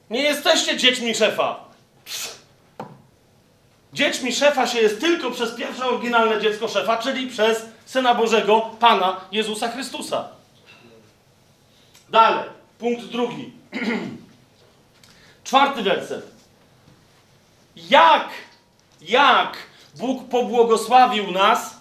Nie 0.10 0.21
jesteście 0.21 0.77
dziećmi 0.77 1.15
szefa. 1.15 1.60
Dziećmi 3.93 4.34
szefa 4.34 4.67
się 4.67 4.80
jest 4.80 4.99
tylko 4.99 5.32
przez 5.32 5.56
pierwsze 5.56 5.86
oryginalne 5.86 6.41
dziecko 6.41 6.67
szefa, 6.67 6.97
czyli 6.97 7.27
przez 7.27 7.65
Syna 7.86 8.15
Bożego, 8.15 8.62
Pana 8.80 9.21
Jezusa 9.32 9.67
Chrystusa. 9.67 10.30
Dalej, 12.10 12.49
punkt 12.80 13.06
drugi. 13.06 13.51
Czwarty 15.43 15.84
werset. 15.84 16.25
Jak, 17.75 18.30
jak 19.01 19.58
Bóg 19.95 20.30
pobłogosławił 20.30 21.32
nas 21.32 21.76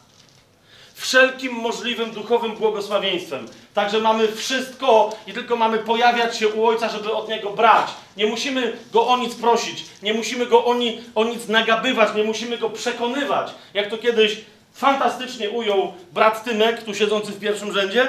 wszelkim 0.96 1.52
możliwym 1.52 2.10
duchowym 2.10 2.56
błogosławieństwem. 2.56 3.48
Także 3.74 4.00
mamy 4.00 4.28
wszystko 4.32 5.16
i 5.26 5.32
tylko 5.32 5.56
mamy 5.56 5.78
pojawiać 5.78 6.36
się 6.36 6.48
u 6.48 6.66
Ojca, 6.66 6.88
żeby 6.88 7.12
od 7.12 7.28
Niego 7.28 7.50
brać. 7.50 7.86
Nie 8.16 8.26
musimy 8.26 8.76
Go 8.92 9.06
o 9.06 9.16
nic 9.16 9.34
prosić, 9.34 9.84
nie 10.02 10.14
musimy 10.14 10.46
Go 10.46 10.64
o, 10.64 10.74
ni, 10.74 11.00
o 11.14 11.24
nic 11.24 11.48
nagabywać, 11.48 12.14
nie 12.14 12.24
musimy 12.24 12.58
Go 12.58 12.70
przekonywać. 12.70 13.50
Jak 13.74 13.90
to 13.90 13.98
kiedyś 13.98 14.36
fantastycznie 14.74 15.50
ujął 15.50 15.94
brat 16.12 16.44
Tymek, 16.44 16.82
tu 16.82 16.94
siedzący 16.94 17.32
w 17.32 17.40
pierwszym 17.40 17.72
rzędzie, 17.72 18.08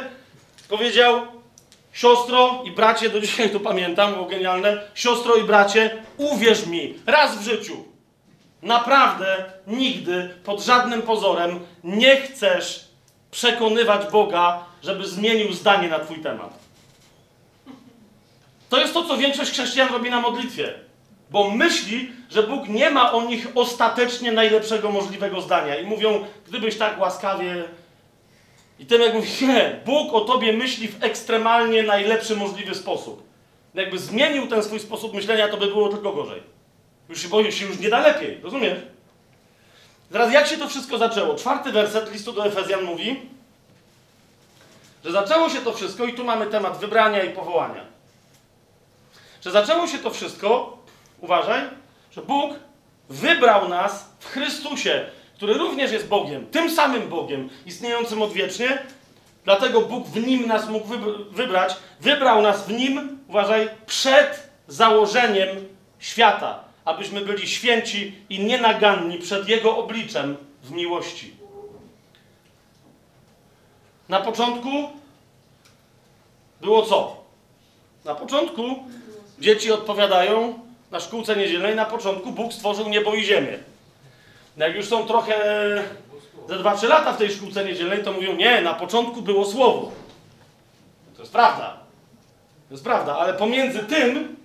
powiedział, 0.70 1.22
siostro 1.94 2.64
i 2.66 2.72
bracie, 2.72 3.10
do 3.10 3.22
dzisiaj 3.22 3.50
to 3.50 3.60
pamiętam, 3.60 4.14
było 4.14 4.26
genialne, 4.26 4.82
siostro 4.96 5.36
i 5.36 5.44
bracie, 5.44 6.04
uwierz 6.18 6.66
mi, 6.66 6.94
raz 7.06 7.38
w 7.38 7.42
życiu, 7.42 7.97
naprawdę 8.62 9.46
nigdy 9.68 10.30
pod 10.44 10.62
żadnym 10.62 11.02
pozorem 11.02 11.60
nie 11.84 12.22
chcesz 12.22 12.88
przekonywać 13.32 14.12
Boga, 14.12 14.64
żeby 14.84 15.08
zmienił 15.08 15.54
zdanie 15.54 15.90
na 15.90 16.00
Twój 16.00 16.20
temat. 16.20 16.60
To 18.70 18.78
jest 18.78 18.94
to, 18.94 19.04
co 19.04 19.18
większość 19.18 19.52
chrześcijan 19.52 19.90
robi 19.90 20.10
na 20.10 20.22
modlitwie. 20.22 20.74
Bo 21.32 21.52
myśli, 21.52 22.12
że 22.30 22.44
Bóg 22.44 22.70
nie 22.70 22.90
ma 22.90 23.12
o 23.12 23.22
nich 23.22 23.48
ostatecznie 23.56 24.32
najlepszego 24.32 24.92
możliwego 24.92 25.42
zdania. 25.42 25.80
I 25.80 25.86
mówią, 25.86 26.26
gdybyś 26.48 26.78
tak 26.78 27.00
łaskawie. 27.00 27.64
I 28.80 28.86
Tymek 28.86 29.14
mówi, 29.14 29.46
nie, 29.48 29.80
Bóg 29.86 30.14
o 30.14 30.22
tobie 30.22 30.54
myśli 30.54 30.88
w 30.88 31.04
ekstremalnie 31.04 31.84
najlepszy 31.84 32.36
możliwy 32.36 32.76
sposób. 32.76 33.28
Jakby 33.74 34.00
zmienił 34.00 34.48
ten 34.48 34.64
swój 34.64 34.80
sposób 34.80 35.14
myślenia, 35.14 35.48
to 35.48 35.58
by 35.58 35.68
było 35.68 35.90
tylko 35.90 36.14
gorzej. 36.14 36.42
Już 37.10 37.22
się 37.22 37.28
boję, 37.28 37.52
się 37.52 37.66
już 37.66 37.80
nie 37.80 37.90
da 37.90 38.00
lepiej, 38.00 38.40
rozumiesz? 38.44 38.80
Teraz 40.12 40.34
jak 40.34 40.48
się 40.48 40.58
to 40.58 40.70
wszystko 40.70 40.98
zaczęło? 40.98 41.36
Czwarty 41.36 41.72
werset 41.72 42.14
listu 42.14 42.34
do 42.34 42.46
Efezjan 42.46 42.84
mówi, 42.84 43.22
że 45.06 45.12
zaczęło 45.12 45.50
się 45.50 45.60
to 45.60 45.74
wszystko, 45.74 46.06
i 46.06 46.14
tu 46.14 46.24
mamy 46.24 46.46
temat 46.48 46.78
wybrania 46.78 47.24
i 47.24 47.30
powołania. 47.30 47.82
Że 49.42 49.52
zaczęło 49.52 49.88
się 49.88 49.98
to 49.98 50.10
wszystko, 50.10 50.78
uważaj, 51.22 51.62
że 52.12 52.22
Bóg 52.22 52.54
wybrał 53.10 53.70
nas 53.70 54.10
w 54.20 54.26
Chrystusie, 54.26 55.06
który 55.36 55.54
również 55.54 55.92
jest 55.92 56.08
Bogiem, 56.08 56.48
tym 56.48 56.72
samym 56.72 57.10
Bogiem, 57.10 57.50
istniejącym 57.66 58.22
odwiecznie, 58.22 58.84
dlatego 59.44 59.82
Bóg 59.82 60.08
w 60.08 60.28
nim 60.28 60.48
nas 60.48 60.70
mógł 60.70 60.88
wybr- 60.88 61.32
wybrać, 61.32 61.76
wybrał 62.00 62.42
nas 62.42 62.68
w 62.68 62.72
nim, 62.72 63.20
uważaj, 63.28 63.70
przed 63.86 64.50
założeniem 64.68 65.48
świata, 66.00 66.67
abyśmy 66.88 67.22
byli 67.22 67.48
święci 67.48 68.16
i 68.30 68.40
nienaganni 68.40 69.18
przed 69.18 69.50
Jego 69.50 69.78
obliczem 69.78 70.38
w 70.64 70.72
miłości. 70.72 71.34
Na 74.10 74.22
początku 74.22 74.70
było 76.62 76.86
co? 76.86 77.24
Na 78.06 78.16
początku 78.16 78.64
dzieci 79.40 79.72
odpowiadają 79.72 80.60
na 80.92 81.00
szkółce 81.00 81.36
niedzielnej, 81.36 81.76
na 81.76 81.86
początku 81.86 82.32
Bóg 82.32 82.54
stworzył 82.54 82.90
niebo 82.90 83.14
i 83.14 83.24
ziemię. 83.24 83.60
Jak 84.58 84.76
już 84.76 84.88
są 84.88 85.08
trochę 85.08 85.36
ze 86.50 86.56
2-3 86.56 86.88
lata 86.88 87.14
w 87.14 87.18
tej 87.18 87.32
szkółce 87.32 87.66
niedzielnej, 87.66 88.04
to 88.04 88.14
mówią, 88.14 88.36
nie, 88.36 88.62
na 88.62 88.74
początku 88.74 89.22
było 89.22 89.46
słowo. 89.46 89.92
To 91.16 91.22
jest 91.22 91.34
prawda. 91.34 91.78
To 92.68 92.74
jest 92.74 92.84
prawda, 92.84 93.18
ale 93.18 93.34
pomiędzy 93.34 93.80
tym 93.80 94.37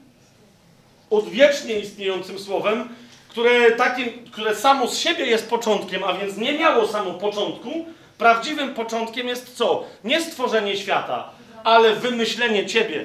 odwiecznie 1.13 1.79
istniejącym 1.79 2.39
słowem, 2.39 2.89
które, 3.29 3.71
takim, 3.71 4.25
które 4.31 4.55
samo 4.55 4.89
z 4.89 4.99
siebie 4.99 5.27
jest 5.27 5.51
początkiem, 5.51 6.05
a 6.05 6.13
więc 6.13 6.37
nie 6.37 6.53
miało 6.59 6.89
samo 6.89 7.15
początku, 7.15 7.87
prawdziwym 8.19 8.75
początkiem 8.75 9.29
jest 9.29 9.57
co? 9.57 9.85
Nie 10.05 10.21
stworzenie 10.21 10.77
świata, 10.77 11.31
ale 11.65 11.97
wymyślenie 11.97 12.67
ciebie. 12.67 13.05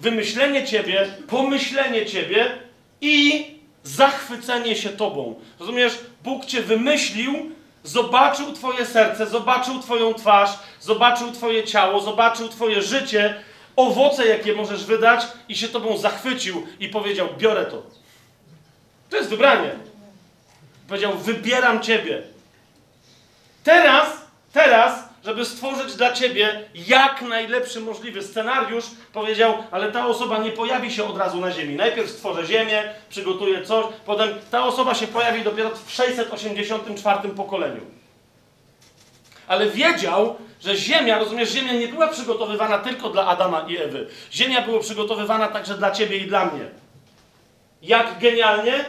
Wymyślenie 0.00 0.66
ciebie, 0.66 1.08
pomyślenie 1.28 2.06
ciebie 2.06 2.52
i 3.00 3.46
zachwycenie 3.82 4.76
się 4.76 4.88
tobą. 4.88 5.34
Rozumiesz? 5.60 5.98
Bóg 6.24 6.44
cię 6.44 6.62
wymyślił, 6.62 7.50
zobaczył 7.84 8.52
twoje 8.52 8.86
serce, 8.86 9.26
zobaczył 9.26 9.78
twoją 9.78 10.14
twarz, 10.14 10.50
zobaczył 10.80 11.32
twoje 11.32 11.64
ciało, 11.64 12.00
zobaczył 12.00 12.48
twoje 12.48 12.82
życie, 12.82 13.34
owoce, 13.78 14.26
jakie 14.26 14.54
możesz 14.54 14.84
wydać 14.84 15.26
i 15.48 15.56
się 15.56 15.68
tobą 15.68 15.96
zachwycił 15.96 16.66
i 16.80 16.88
powiedział, 16.88 17.28
biorę 17.38 17.66
to. 17.66 17.82
To 19.10 19.16
jest 19.16 19.30
wybranie. 19.30 19.70
Powiedział, 20.88 21.18
wybieram 21.18 21.82
ciebie. 21.82 22.22
Teraz, 23.64 24.08
teraz, 24.52 25.04
żeby 25.24 25.44
stworzyć 25.44 25.94
dla 25.96 26.12
ciebie 26.12 26.68
jak 26.74 27.22
najlepszy 27.22 27.80
możliwy 27.80 28.22
scenariusz, 28.22 28.84
powiedział, 29.12 29.54
ale 29.70 29.92
ta 29.92 30.06
osoba 30.06 30.38
nie 30.38 30.50
pojawi 30.50 30.92
się 30.92 31.04
od 31.04 31.18
razu 31.18 31.40
na 31.40 31.50
ziemi. 31.50 31.76
Najpierw 31.76 32.10
stworzę 32.10 32.46
ziemię, 32.46 32.82
przygotuję 33.08 33.62
coś, 33.62 33.86
potem 34.06 34.28
ta 34.50 34.64
osoba 34.64 34.94
się 34.94 35.06
pojawi 35.06 35.42
dopiero 35.42 35.70
w 35.70 35.90
684 35.90 37.28
pokoleniu. 37.28 37.80
Ale 39.48 39.66
wiedział, 39.66 40.36
że 40.60 40.76
ziemia, 40.76 41.18
rozumiesz, 41.18 41.50
ziemia 41.50 41.72
nie 41.72 41.88
była 41.88 42.08
przygotowywana 42.08 42.78
tylko 42.78 43.10
dla 43.10 43.26
Adama 43.26 43.64
i 43.68 43.76
Ewy. 43.76 44.06
Ziemia 44.32 44.62
była 44.62 44.80
przygotowywana 44.80 45.48
także 45.48 45.74
dla 45.74 45.90
ciebie 45.90 46.16
i 46.16 46.26
dla 46.26 46.44
mnie. 46.44 46.64
Jak 47.82 48.18
genialnie? 48.18 48.84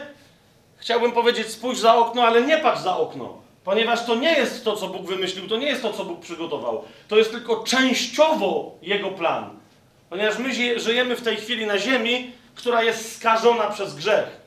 Chciałbym 0.76 1.12
powiedzieć, 1.12 1.48
spójrz 1.48 1.78
za 1.78 1.94
okno, 1.94 2.22
ale 2.22 2.42
nie 2.42 2.58
patrz 2.58 2.80
za 2.80 2.96
okno. 2.96 3.40
Ponieważ 3.64 4.06
to 4.06 4.14
nie 4.14 4.32
jest 4.32 4.64
to, 4.64 4.76
co 4.76 4.88
Bóg 4.88 5.06
wymyślił, 5.06 5.48
to 5.48 5.56
nie 5.56 5.66
jest 5.66 5.82
to, 5.82 5.92
co 5.92 6.04
Bóg 6.04 6.20
przygotował. 6.20 6.84
To 7.08 7.16
jest 7.16 7.30
tylko 7.30 7.64
częściowo 7.64 8.78
Jego 8.82 9.10
plan. 9.10 9.50
Ponieważ 10.10 10.38
my 10.38 10.80
żyjemy 10.80 11.16
w 11.16 11.22
tej 11.22 11.36
chwili 11.36 11.66
na 11.66 11.78
ziemi, 11.78 12.32
która 12.54 12.82
jest 12.82 13.16
skażona 13.16 13.66
przez 13.66 13.94
grzech. 13.94 14.39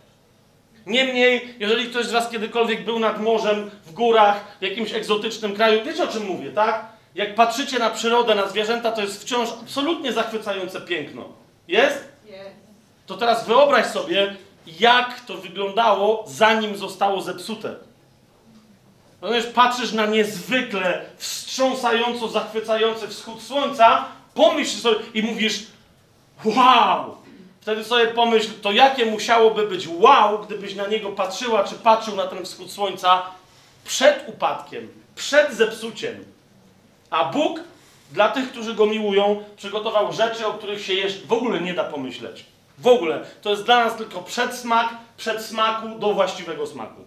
Niemniej, 0.86 1.56
jeżeli 1.60 1.86
ktoś 1.86 2.06
z 2.06 2.12
Was 2.12 2.30
kiedykolwiek 2.30 2.86
był 2.86 3.00
nad 3.00 3.22
morzem, 3.22 3.72
w 3.86 3.94
górach, 3.94 4.58
w 4.60 4.64
jakimś 4.64 4.94
egzotycznym 4.94 5.56
kraju, 5.56 5.86
wiecie 5.86 6.04
o 6.04 6.08
czym 6.08 6.26
mówię, 6.26 6.52
tak? 6.52 6.86
Jak 7.16 7.36
patrzycie 7.36 7.80
na 7.80 7.90
przyrodę, 7.90 8.36
na 8.36 8.48
zwierzęta, 8.48 8.92
to 8.92 9.02
jest 9.02 9.22
wciąż 9.22 9.50
absolutnie 9.62 10.14
zachwycające 10.14 10.82
piękno. 10.82 11.24
Jest? 11.68 12.08
Jest. 12.26 12.56
To 13.06 13.18
teraz 13.18 13.48
wyobraź 13.48 13.86
sobie, 13.86 14.36
jak 14.80 15.20
to 15.20 15.38
wyglądało, 15.38 16.24
zanim 16.28 16.78
zostało 16.78 17.22
zepsute. 17.22 17.76
Rozumiesz, 19.22 19.46
patrzysz 19.46 19.92
na 19.92 20.06
niezwykle 20.06 21.06
wstrząsająco 21.18 22.28
zachwycający 22.28 23.08
wschód 23.08 23.42
słońca, 23.42 24.06
pomyśl 24.34 24.78
sobie 24.78 24.96
i 25.14 25.24
mówisz, 25.24 25.64
wow! 26.46 27.23
Wtedy 27.64 27.84
sobie 27.84 28.08
pomyśl, 28.08 28.50
to 28.62 28.72
jakie 28.72 29.06
musiałoby 29.06 29.68
być 29.68 29.88
wow, 29.88 30.40
gdybyś 30.40 30.76
na 30.76 30.88
niego 30.88 31.10
patrzyła, 31.10 31.64
czy 31.64 31.76
patrzył 31.76 32.16
na 32.16 32.28
ten 32.28 32.46
wschód 32.46 32.72
słońca 32.72 33.22
przed 33.86 34.30
upadkiem, 34.30 34.88
przed 35.16 35.54
zepsuciem. 35.54 36.26
A 37.10 37.26
Bóg 37.26 37.60
dla 38.12 38.30
tych, 38.30 38.52
którzy 38.52 38.74
go 38.74 38.86
miłują, 38.86 39.44
przygotował 39.58 40.14
rzeczy, 40.14 40.48
o 40.48 40.54
których 40.54 40.86
się 40.86 40.94
jeszcze 40.94 41.28
w 41.28 41.34
ogóle 41.34 41.62
nie 41.62 41.74
da 41.74 41.84
pomyśleć. 41.84 42.46
W 42.78 42.88
ogóle. 42.88 43.26
To 43.42 43.50
jest 43.50 43.64
dla 43.64 43.86
nas 43.86 43.98
tylko 43.98 44.22
przedsmak, 44.22 44.90
przedsmaku 45.18 46.00
do 46.00 46.14
właściwego 46.14 46.68
smaku. 46.68 47.02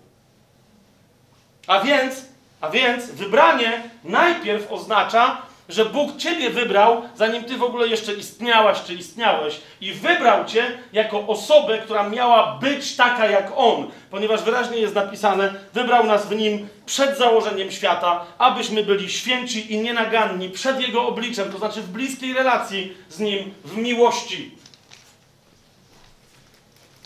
A 1.66 1.80
więc, 1.80 2.24
a 2.60 2.70
więc 2.70 3.10
wybranie 3.10 3.90
najpierw 4.04 4.72
oznacza, 4.72 5.42
że 5.68 5.84
Bóg 5.84 6.16
ciebie 6.16 6.50
wybrał, 6.50 7.02
zanim 7.16 7.44
ty 7.44 7.56
w 7.56 7.62
ogóle 7.62 7.88
jeszcze 7.88 8.14
istniałaś 8.14 8.82
czy 8.82 8.94
istniałeś, 8.94 9.60
i 9.80 9.92
wybrał 9.92 10.44
cię 10.44 10.78
jako 10.92 11.26
osobę, 11.26 11.78
która 11.78 12.08
miała 12.08 12.58
być 12.58 12.96
taka 12.96 13.26
jak 13.26 13.52
On, 13.56 13.90
ponieważ 14.10 14.42
wyraźnie 14.42 14.78
jest 14.78 14.94
napisane: 14.94 15.54
wybrał 15.74 16.06
nas 16.06 16.26
w 16.26 16.36
nim 16.36 16.68
przed 16.86 17.18
założeniem 17.18 17.70
świata, 17.70 18.24
abyśmy 18.38 18.82
byli 18.82 19.10
święci 19.10 19.72
i 19.72 19.78
nienaganni 19.78 20.50
przed 20.50 20.80
Jego 20.80 21.06
obliczem, 21.06 21.52
to 21.52 21.58
znaczy 21.58 21.82
w 21.82 21.88
bliskiej 21.88 22.32
relacji 22.32 22.96
z 23.08 23.18
Nim, 23.18 23.54
w 23.64 23.76
miłości. 23.76 24.50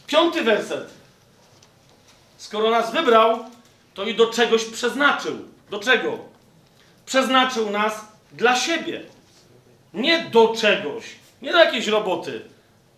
Piąty 0.07 0.43
werset. 0.43 0.91
Skoro 2.37 2.71
nas 2.71 2.93
wybrał, 2.93 3.45
to 3.95 4.05
i 4.05 4.15
do 4.15 4.27
czegoś 4.27 4.65
przeznaczył. 4.65 5.39
Do 5.71 5.79
czego? 5.79 6.31
przeznaczył 7.11 7.71
nas 7.71 8.10
dla 8.33 8.57
siebie. 8.57 9.03
Nie 9.95 10.25
do 10.25 10.49
czegoś, 10.49 11.05
nie 11.43 11.53
do 11.53 11.59
jakiejś 11.59 11.87
roboty. 11.87 12.43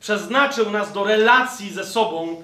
Przeznaczył 0.01 0.71
nas 0.71 0.93
do 0.93 1.05
relacji 1.05 1.71
ze 1.71 1.85
sobą 1.85 2.43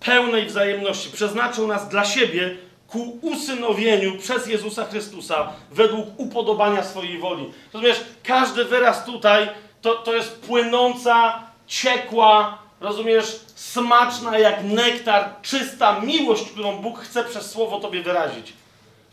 pełnej 0.00 0.46
wzajemności. 0.46 1.10
Przeznaczył 1.10 1.66
nas 1.66 1.88
dla 1.88 2.04
siebie 2.04 2.56
ku 2.88 3.18
usynowieniu 3.22 4.18
przez 4.18 4.46
Jezusa 4.46 4.84
Chrystusa 4.84 5.52
według 5.70 6.06
upodobania 6.16 6.82
swojej 6.82 7.18
woli. 7.18 7.52
Rozumiesz, 7.72 8.00
każdy 8.22 8.64
wyraz 8.64 9.04
tutaj 9.04 9.48
to, 9.82 9.94
to 9.94 10.14
jest 10.14 10.40
płynąca, 10.40 11.42
ciekła, 11.66 12.58
rozumiesz, 12.80 13.40
smaczna 13.54 14.38
jak 14.38 14.64
nektar, 14.64 15.30
czysta 15.42 16.00
miłość, 16.00 16.50
którą 16.50 16.76
Bóg 16.76 16.98
chce 16.98 17.24
przez 17.24 17.50
słowo 17.50 17.80
Tobie 17.80 18.02
wyrazić. 18.02 18.52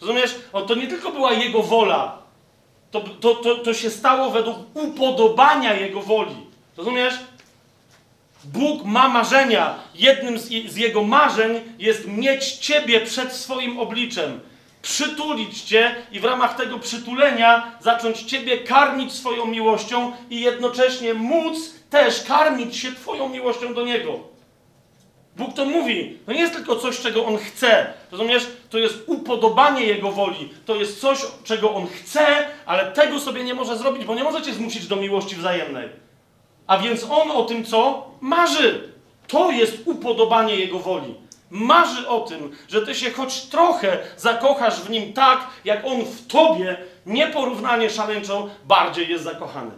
Rozumiesz? 0.01 0.35
O, 0.53 0.61
to 0.61 0.75
nie 0.75 0.87
tylko 0.87 1.11
była 1.11 1.33
Jego 1.33 1.63
wola, 1.63 2.17
to, 2.91 3.01
to, 3.01 3.35
to, 3.35 3.55
to 3.55 3.73
się 3.73 3.89
stało 3.89 4.31
według 4.31 4.57
upodobania 4.73 5.73
Jego 5.73 6.01
woli. 6.01 6.35
Rozumiesz? 6.77 7.13
Bóg 8.43 8.85
ma 8.85 9.09
marzenia. 9.09 9.75
Jednym 9.95 10.39
z, 10.39 10.47
z 10.47 10.75
Jego 10.75 11.03
marzeń 11.03 11.61
jest 11.79 12.07
mieć 12.07 12.51
Ciebie 12.51 13.01
przed 13.01 13.33
swoim 13.33 13.79
obliczem. 13.79 14.39
Przytulić 14.81 15.61
Cię 15.61 15.95
i 16.11 16.19
w 16.19 16.25
ramach 16.25 16.57
tego 16.57 16.79
przytulenia 16.79 17.71
zacząć 17.79 18.21
Ciebie 18.21 18.57
karmić 18.57 19.13
swoją 19.13 19.45
miłością 19.45 20.11
i 20.29 20.41
jednocześnie 20.41 21.13
móc 21.13 21.73
też 21.89 22.23
karmić 22.23 22.77
się 22.77 22.91
Twoją 22.91 23.29
miłością 23.29 23.73
do 23.73 23.85
Niego. 23.85 24.28
Bóg 25.37 25.53
to 25.53 25.65
mówi. 25.65 26.17
To 26.25 26.31
nie 26.31 26.39
jest 26.39 26.53
tylko 26.53 26.75
coś, 26.75 26.99
czego 26.99 27.25
On 27.25 27.37
chce. 27.37 27.93
Rozumiesz? 28.11 28.47
To 28.69 28.77
jest 28.77 29.03
upodobanie 29.07 29.85
Jego 29.85 30.11
woli. 30.11 30.49
To 30.65 30.75
jest 30.75 31.01
coś, 31.01 31.19
czego 31.43 31.73
On 31.73 31.87
chce, 31.87 32.25
ale 32.65 32.91
tego 32.91 33.19
sobie 33.19 33.43
nie 33.43 33.53
może 33.53 33.77
zrobić, 33.77 34.05
bo 34.05 34.15
nie 34.15 34.23
może 34.23 34.41
Cię 34.41 34.53
zmusić 34.53 34.87
do 34.87 34.95
miłości 34.95 35.35
wzajemnej. 35.35 35.89
A 36.67 36.77
więc 36.77 37.03
On 37.09 37.31
o 37.31 37.43
tym, 37.43 37.65
co 37.65 38.11
marzy. 38.21 38.93
To 39.27 39.51
jest 39.51 39.77
upodobanie 39.85 40.55
Jego 40.55 40.79
woli. 40.79 41.15
Marzy 41.49 42.07
o 42.07 42.19
tym, 42.19 42.51
że 42.67 42.85
Ty 42.85 42.95
się 42.95 43.11
choć 43.11 43.41
trochę 43.41 43.97
zakochasz 44.17 44.81
w 44.81 44.89
Nim 44.89 45.13
tak, 45.13 45.47
jak 45.65 45.85
On 45.85 46.05
w 46.05 46.27
Tobie 46.27 46.77
nieporównanie 47.05 47.89
szaleńczo 47.89 48.49
bardziej 48.65 49.09
jest 49.09 49.23
zakochany. 49.23 49.71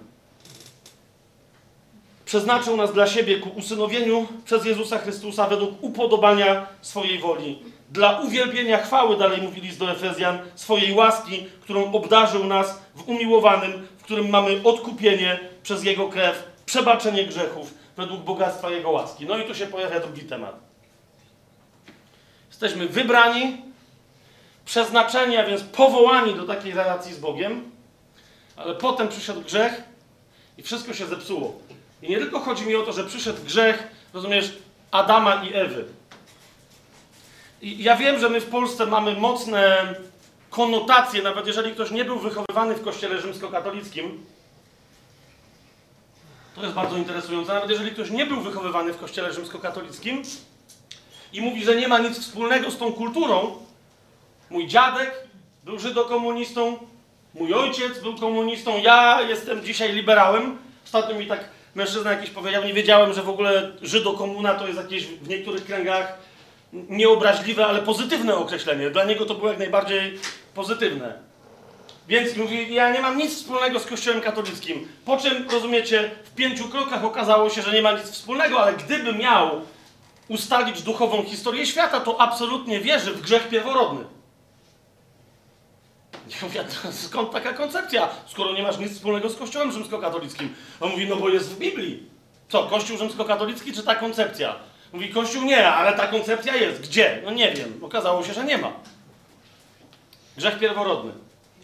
Przeznaczył 2.32 2.78
nas 2.78 2.94
dla 2.94 3.08
siebie 3.08 3.40
ku 3.40 3.50
usynowieniu 3.50 4.28
przez 4.46 4.66
Jezusa 4.66 4.98
Chrystusa 4.98 5.48
według 5.48 5.84
upodobania 5.84 6.68
swojej 6.82 7.20
woli. 7.20 7.60
Dla 7.90 8.20
uwielbienia 8.20 8.78
chwały, 8.78 9.18
dalej 9.18 9.42
mówi 9.42 9.62
list 9.62 9.80
do 9.80 9.92
Efezjan, 9.92 10.40
swojej 10.56 10.94
łaski, 10.94 11.46
którą 11.62 11.92
obdarzył 11.92 12.46
nas 12.46 12.82
w 12.96 13.10
umiłowanym, 13.10 13.88
w 13.98 14.04
którym 14.04 14.30
mamy 14.30 14.62
odkupienie 14.64 15.40
przez 15.64 15.84
Jego 15.84 16.10
krew, 16.10 16.44
przebaczenie 16.66 17.26
grzechów 17.26 17.74
według 17.98 18.22
bogactwa 18.22 18.70
Jego 18.70 18.92
łaski. 18.92 19.26
No 19.26 19.38
i 19.38 19.48
tu 19.48 19.56
się 19.56 19.68
pojawia 19.68 20.00
drugi 20.00 20.22
temat. 20.22 20.56
Jesteśmy 22.50 22.88
wybrani, 22.88 23.62
przeznaczeni, 24.66 25.38
a 25.38 25.46
więc 25.46 25.64
powołani 25.64 26.36
do 26.36 26.44
takiej 26.44 26.74
relacji 26.74 27.14
z 27.14 27.20
Bogiem, 27.20 27.72
ale 28.56 28.76
potem 28.76 29.08
przyszedł 29.08 29.42
grzech 29.42 29.84
i 30.58 30.64
wszystko 30.64 30.94
się 30.94 31.06
zepsuło. 31.06 31.72
I 32.02 32.10
nie 32.10 32.18
tylko 32.18 32.40
chodzi 32.40 32.66
mi 32.66 32.76
o 32.76 32.84
to, 32.84 32.94
że 32.94 33.04
przyszedł 33.04 33.44
grzech, 33.44 33.88
rozumiesz, 34.14 34.58
Adama 34.92 35.44
i 35.44 35.54
Ewy. 35.54 35.86
I 37.62 37.84
ja 37.84 37.96
wiem, 37.96 38.20
że 38.20 38.30
my 38.30 38.42
w 38.42 38.50
Polsce 38.50 38.86
mamy 38.86 39.16
mocne 39.16 39.94
konotacje, 40.50 41.22
nawet 41.22 41.48
jeżeli 41.48 41.72
ktoś 41.72 41.92
nie 41.92 42.06
był 42.06 42.20
wychowywany 42.20 42.76
w 42.76 42.84
kościele 42.84 43.22
rzymskokatolickim. 43.22 44.26
To 46.56 46.62
jest 46.62 46.74
bardzo 46.74 46.98
interesujące. 46.98 47.54
Nawet 47.54 47.70
jeżeli 47.70 47.92
ktoś 47.92 48.12
nie 48.12 48.26
był 48.26 48.42
wychowywany 48.42 48.94
w 48.94 49.00
kościele 49.00 49.34
rzymskokatolickim 49.34 50.22
i 51.34 51.42
mówi, 51.42 51.64
że 51.64 51.76
nie 51.76 51.88
ma 51.88 52.00
nic 52.00 52.20
wspólnego 52.20 52.72
z 52.72 52.78
tą 52.78 52.94
kulturą, 52.94 53.56
mój 54.50 54.68
dziadek 54.68 55.28
był 55.64 55.80
żydokomunistą, 55.80 56.78
mój 57.34 57.54
ojciec 57.54 58.00
był 58.00 58.18
komunistą, 58.18 58.78
ja 58.78 59.22
jestem 59.22 59.64
dzisiaj 59.64 59.94
liberałem. 59.94 60.58
Ostatnio 60.86 61.16
mi 61.16 61.28
tak 61.28 61.50
mężczyzna 61.76 62.12
jakiś 62.12 62.30
powiedział, 62.30 62.64
nie 62.64 62.74
wiedziałem, 62.74 63.14
że 63.14 63.24
w 63.24 63.30
ogóle 63.30 63.72
żydokomuna 63.82 64.54
to 64.54 64.68
jest 64.68 64.80
jakieś 64.80 65.06
w 65.06 65.28
niektórych 65.28 65.66
kręgach 65.66 66.18
nieobraźliwe, 66.74 67.66
ale 67.66 67.82
pozytywne 67.82 68.36
określenie. 68.36 68.90
Dla 68.90 69.04
niego 69.04 69.26
to 69.26 69.36
było 69.36 69.50
jak 69.50 69.60
najbardziej 69.60 70.20
pozytywne. 70.54 71.14
Więc 72.08 72.38
mówi, 72.38 72.74
ja 72.74 72.92
nie 72.92 73.00
mam 73.00 73.18
nic 73.18 73.36
wspólnego 73.36 73.80
z 73.80 73.86
Kościołem 73.86 74.22
katolickim. 74.22 74.88
Po 75.06 75.18
czym, 75.18 75.50
rozumiecie, 75.52 76.12
w 76.24 76.36
pięciu 76.36 76.70
krokach 76.70 77.06
okazało 77.06 77.50
się, 77.50 77.62
że 77.62 77.74
nie 77.74 77.82
ma 77.82 77.92
nic 77.92 78.04
wspólnego, 78.04 78.64
ale 78.64 78.74
gdyby 78.74 79.14
miał 79.14 79.62
ustalić 80.28 80.82
duchową 80.82 81.24
historię 81.24 81.66
świata, 81.66 82.00
to 82.00 82.22
absolutnie 82.22 82.80
wierzy 82.80 83.12
w 83.12 83.22
grzech 83.22 83.50
pierworodny. 83.50 84.06
Ja 86.32 86.48
mówię, 86.48 86.64
skąd 86.92 87.32
taka 87.32 87.54
koncepcja, 87.54 88.10
skoro 88.28 88.54
nie 88.54 88.64
masz 88.64 88.78
nic 88.78 88.92
wspólnego 88.92 89.30
z 89.30 89.36
Kościołem 89.36 89.72
rzymskokatolickim? 89.72 90.56
On 90.80 90.92
mówi, 90.92 91.08
no 91.08 91.16
bo 91.16 91.30
jest 91.30 91.50
w 91.50 91.58
Biblii. 91.60 92.04
Co, 92.50 92.64
Kościół 92.64 92.98
rzymskokatolicki 92.98 93.74
czy 93.74 93.84
ta 93.84 93.96
koncepcja? 93.96 94.56
Mówi, 94.94 95.10
Kościół 95.10 95.44
nie, 95.44 95.68
ale 95.68 95.98
ta 95.98 96.08
koncepcja 96.08 96.56
jest. 96.56 96.82
Gdzie? 96.82 97.22
No 97.26 97.32
nie 97.32 97.52
wiem. 97.52 97.80
Okazało 97.82 98.24
się, 98.24 98.34
że 98.34 98.44
nie 98.46 98.58
ma. 98.58 98.72
Grzech 100.38 100.60
pierworodny. 100.60 101.12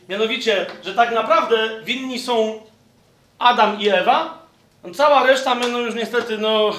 Mianowicie, 0.09 0.65
że 0.83 0.95
tak 0.95 1.11
naprawdę 1.11 1.83
winni 1.83 2.19
są 2.19 2.61
Adam 3.39 3.79
i 3.79 3.89
Ewa. 3.89 4.47
Cała 4.95 5.23
reszta 5.23 5.55
my 5.55 5.67
no 5.67 5.79
już 5.79 5.95
niestety, 5.95 6.37
no 6.37 6.71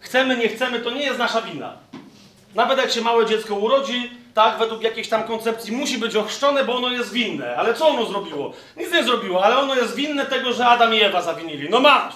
chcemy, 0.00 0.36
nie 0.36 0.48
chcemy, 0.48 0.80
to 0.80 0.90
nie 0.90 1.02
jest 1.02 1.18
nasza 1.18 1.42
wina. 1.42 1.76
Nawet 2.54 2.78
jak 2.78 2.90
się 2.90 3.00
małe 3.00 3.26
dziecko 3.26 3.54
urodzi, 3.54 4.10
tak, 4.34 4.58
według 4.58 4.82
jakiejś 4.82 5.08
tam 5.08 5.24
koncepcji 5.24 5.72
musi 5.72 5.98
być 5.98 6.16
ochrzczone, 6.16 6.64
bo 6.64 6.76
ono 6.76 6.90
jest 6.90 7.12
winne. 7.12 7.56
Ale 7.56 7.74
co 7.74 7.88
ono 7.88 8.06
zrobiło? 8.06 8.52
Nic 8.76 8.92
nie 8.92 9.04
zrobiło, 9.04 9.44
ale 9.44 9.58
ono 9.58 9.74
jest 9.74 9.94
winne 9.94 10.26
tego, 10.26 10.52
że 10.52 10.66
Adam 10.66 10.94
i 10.94 11.00
Ewa 11.02 11.22
zawinili. 11.22 11.70
No 11.70 11.80
masz! 11.80 12.14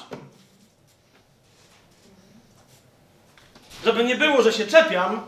Żeby 3.85 4.05
nie 4.05 4.17
było, 4.17 4.43
że 4.43 4.53
się 4.53 4.67
czepiam, 4.67 5.21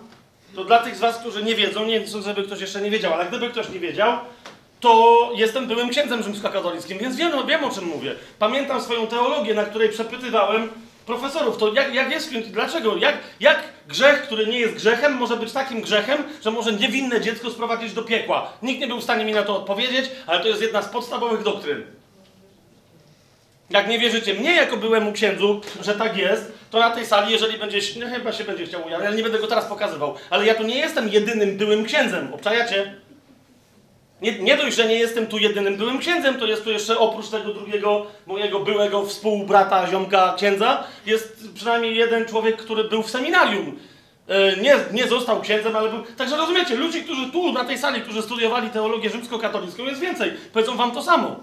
to 0.54 0.64
dla 0.64 0.78
tych 0.78 0.96
z 0.96 1.00
was, 1.00 1.18
którzy 1.18 1.42
nie 1.42 1.54
wiedzą, 1.54 1.84
nie 1.84 2.00
chcę, 2.00 2.22
żeby 2.22 2.42
ktoś 2.42 2.60
jeszcze 2.60 2.80
nie 2.80 2.90
wiedział, 2.90 3.14
ale 3.14 3.26
gdyby 3.26 3.50
ktoś 3.50 3.68
nie 3.68 3.80
wiedział, 3.80 4.18
to 4.80 5.30
jestem 5.34 5.66
byłym 5.66 5.88
księdzem 5.88 6.22
rzymskokatolickim, 6.22 6.98
więc 6.98 7.16
wiem, 7.16 7.46
wiem 7.46 7.64
o 7.64 7.70
czym 7.70 7.84
mówię. 7.84 8.14
Pamiętam 8.38 8.80
swoją 8.80 9.06
teologię, 9.06 9.54
na 9.54 9.64
której 9.64 9.88
przepytywałem 9.88 10.68
profesorów, 11.06 11.58
to 11.58 11.72
jak, 11.72 11.94
jak 11.94 12.10
jest, 12.10 12.34
dlaczego, 12.38 12.96
jak, 12.96 13.18
jak 13.40 13.58
grzech, 13.88 14.22
który 14.22 14.46
nie 14.46 14.58
jest 14.58 14.74
grzechem, 14.74 15.12
może 15.12 15.36
być 15.36 15.52
takim 15.52 15.80
grzechem, 15.80 16.18
że 16.44 16.50
może 16.50 16.72
niewinne 16.72 17.20
dziecko 17.20 17.50
sprowadzić 17.50 17.92
do 17.92 18.02
piekła. 18.02 18.52
Nikt 18.62 18.80
nie 18.80 18.86
był 18.86 19.00
w 19.00 19.04
stanie 19.04 19.24
mi 19.24 19.32
na 19.32 19.42
to 19.42 19.56
odpowiedzieć, 19.56 20.10
ale 20.26 20.40
to 20.40 20.48
jest 20.48 20.62
jedna 20.62 20.82
z 20.82 20.88
podstawowych 20.88 21.42
doktryn. 21.42 21.82
Jak 23.70 23.88
nie 23.88 23.98
wierzycie 23.98 24.34
mnie 24.34 24.54
jako 24.54 24.76
byłemu 24.76 25.12
księdzu, 25.12 25.60
że 25.82 25.94
tak 25.94 26.16
jest, 26.16 26.52
to 26.70 26.78
na 26.78 26.90
tej 26.90 27.06
sali, 27.06 27.32
jeżeli 27.32 27.58
będzie, 27.58 27.78
no 28.00 28.06
chyba 28.06 28.32
się 28.32 28.44
będzie 28.44 28.66
chciał 28.66 28.86
ujawnić, 28.86 29.06
ale 29.06 29.16
nie 29.16 29.22
będę 29.22 29.38
go 29.38 29.46
teraz 29.46 29.64
pokazywał, 29.64 30.14
ale 30.30 30.46
ja 30.46 30.54
tu 30.54 30.62
nie 30.62 30.76
jestem 30.76 31.08
jedynym 31.08 31.56
byłym 31.56 31.84
księdzem, 31.84 32.34
obczajacie? 32.34 32.94
Nie, 34.22 34.38
nie 34.38 34.56
dość, 34.56 34.76
że 34.76 34.86
nie 34.86 34.94
jestem 34.94 35.26
tu 35.26 35.38
jedynym 35.38 35.76
byłym 35.76 35.98
księdzem, 35.98 36.34
to 36.38 36.46
jest 36.46 36.64
tu 36.64 36.70
jeszcze 36.70 36.98
oprócz 36.98 37.28
tego 37.28 37.52
drugiego 37.52 38.06
mojego 38.26 38.60
byłego 38.60 39.06
współbrata, 39.06 39.86
ziomka 39.90 40.34
księdza, 40.36 40.84
jest 41.06 41.54
przynajmniej 41.54 41.96
jeden 41.96 42.24
człowiek, 42.26 42.56
który 42.56 42.84
był 42.84 43.02
w 43.02 43.10
seminarium. 43.10 43.78
E, 44.28 44.56
Nie, 44.56 44.76
nie 44.92 45.06
został 45.08 45.40
księdzem, 45.40 45.76
ale 45.76 45.90
był. 45.90 46.02
Także 46.16 46.36
rozumiecie, 46.36 46.74
ludzi, 46.76 47.02
którzy 47.04 47.30
tu 47.32 47.52
na 47.52 47.64
tej 47.64 47.78
sali, 47.78 48.00
którzy 48.00 48.22
studiowali 48.22 48.70
teologię 48.70 49.10
rzymskokatolicką, 49.10 49.84
jest 49.84 50.00
więcej. 50.00 50.32
Powiedzą 50.52 50.76
wam 50.76 50.90
to 50.90 51.02
samo. 51.02 51.36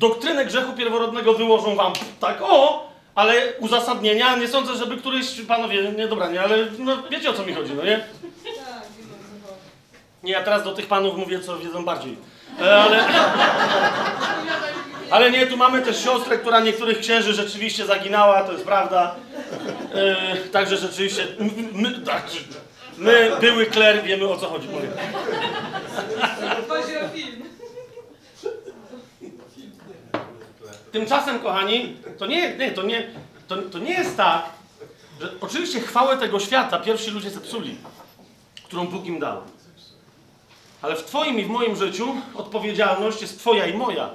Doktrynę 0.00 0.44
grzechu 0.44 0.72
pierworodnego 0.72 1.34
wyłożą 1.34 1.74
wam 1.76 1.92
tak 2.20 2.38
o, 2.42 2.88
ale 3.14 3.52
uzasadnienia 3.60 4.36
nie 4.36 4.48
sądzę, 4.48 4.76
żeby 4.76 4.96
któryś 4.96 5.40
panowie, 5.40 5.92
nie 5.96 6.08
dobra, 6.08 6.30
nie, 6.30 6.40
ale 6.40 6.56
no, 6.78 6.96
wiecie 7.10 7.30
o 7.30 7.32
co 7.32 7.46
mi 7.46 7.54
chodzi, 7.54 7.72
no 7.74 7.84
nie? 7.84 8.00
Nie, 10.28 10.34
ja 10.34 10.42
teraz 10.42 10.64
do 10.64 10.72
tych 10.72 10.86
panów 10.86 11.16
mówię, 11.16 11.40
co 11.40 11.58
wiedzą 11.58 11.84
bardziej. 11.84 12.16
E, 12.60 12.76
Ale, 12.82 13.04
ale 15.10 15.30
nie, 15.30 15.46
tu 15.46 15.56
mamy 15.56 15.82
też 15.82 16.04
siostrę, 16.04 16.38
która 16.38 16.60
niektórych 16.60 16.98
księży 16.98 17.32
rzeczywiście 17.32 17.86
zaginała, 17.86 18.42
to 18.42 18.52
jest 18.52 18.64
prawda. 18.64 19.14
E, 19.94 20.36
także 20.36 20.76
rzeczywiście, 20.76 21.26
my, 21.38 21.50
my, 21.72 22.00
tak, 22.00 22.22
my, 22.98 23.30
były 23.40 23.66
kler, 23.66 24.02
wiemy 24.02 24.28
o 24.28 24.36
co 24.36 24.46
chodzi. 24.46 24.68
Powiem. 24.68 24.90
Tymczasem, 30.92 31.38
kochani, 31.38 31.96
to 32.18 32.26
nie, 32.26 32.56
nie, 32.56 32.70
to 32.70 32.82
nie, 32.82 33.10
to, 33.48 33.56
to 33.56 33.78
nie 33.78 33.92
jest 33.92 34.16
tak, 34.16 34.42
że 35.20 35.30
oczywiście 35.40 35.80
chwałę 35.80 36.16
tego 36.16 36.40
świata 36.40 36.78
pierwsi 36.78 37.10
ludzie 37.10 37.30
zepsuli, 37.30 37.76
którą 38.64 38.86
Bóg 38.86 39.06
im 39.06 39.18
dał. 39.18 39.57
Ale 40.82 40.96
w 40.96 41.04
Twoim 41.04 41.40
i 41.40 41.44
w 41.44 41.48
moim 41.48 41.76
życiu 41.76 42.16
odpowiedzialność 42.34 43.22
jest 43.22 43.38
Twoja 43.38 43.66
i 43.66 43.76
moja. 43.76 44.10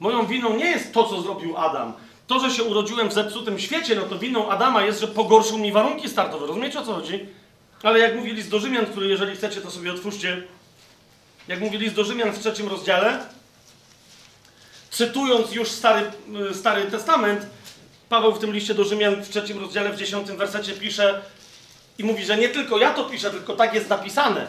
Moją 0.00 0.26
winą 0.26 0.56
nie 0.56 0.70
jest 0.70 0.92
to, 0.92 1.04
co 1.04 1.22
zrobił 1.22 1.56
Adam. 1.56 1.92
To, 2.26 2.40
że 2.40 2.50
się 2.50 2.62
urodziłem 2.62 3.08
w 3.08 3.12
zepsutym 3.12 3.58
świecie, 3.58 3.96
no 3.96 4.02
to 4.02 4.18
winą 4.18 4.50
Adama 4.50 4.84
jest, 4.84 5.00
że 5.00 5.08
pogorszył 5.08 5.58
mi 5.58 5.72
warunki 5.72 6.08
startowe. 6.08 6.46
Rozumiecie 6.46 6.80
o 6.80 6.84
co 6.84 6.94
chodzi? 6.94 7.26
Ale 7.82 7.98
jak 7.98 8.16
mówi 8.16 8.32
list 8.32 8.50
do 8.50 8.58
Rzymian, 8.58 8.86
który 8.86 9.08
jeżeli 9.08 9.36
chcecie, 9.36 9.60
to 9.60 9.70
sobie 9.70 9.92
otwórzcie. 9.92 10.42
Jak 11.48 11.60
mówi 11.60 11.78
list 11.78 11.94
do 11.94 12.04
Rzymian 12.04 12.32
w 12.32 12.38
trzecim 12.38 12.68
rozdziale, 12.68 13.18
cytując 14.90 15.52
już 15.52 15.68
Stary, 15.68 16.10
y, 16.50 16.54
Stary 16.54 16.90
Testament, 16.90 17.46
Paweł 18.08 18.32
w 18.32 18.38
tym 18.38 18.52
liście 18.52 18.74
do 18.74 18.84
Rzymian 18.84 19.22
w 19.22 19.28
trzecim 19.28 19.60
rozdziale, 19.60 19.92
w 19.92 19.96
dziesiątym 19.96 20.36
wersecie 20.36 20.72
pisze 20.72 21.22
i 21.98 22.04
mówi, 22.04 22.24
że 22.24 22.36
nie 22.36 22.48
tylko 22.48 22.78
ja 22.78 22.94
to 22.94 23.04
piszę, 23.04 23.30
tylko 23.30 23.56
tak 23.56 23.74
jest 23.74 23.88
napisane. 23.88 24.46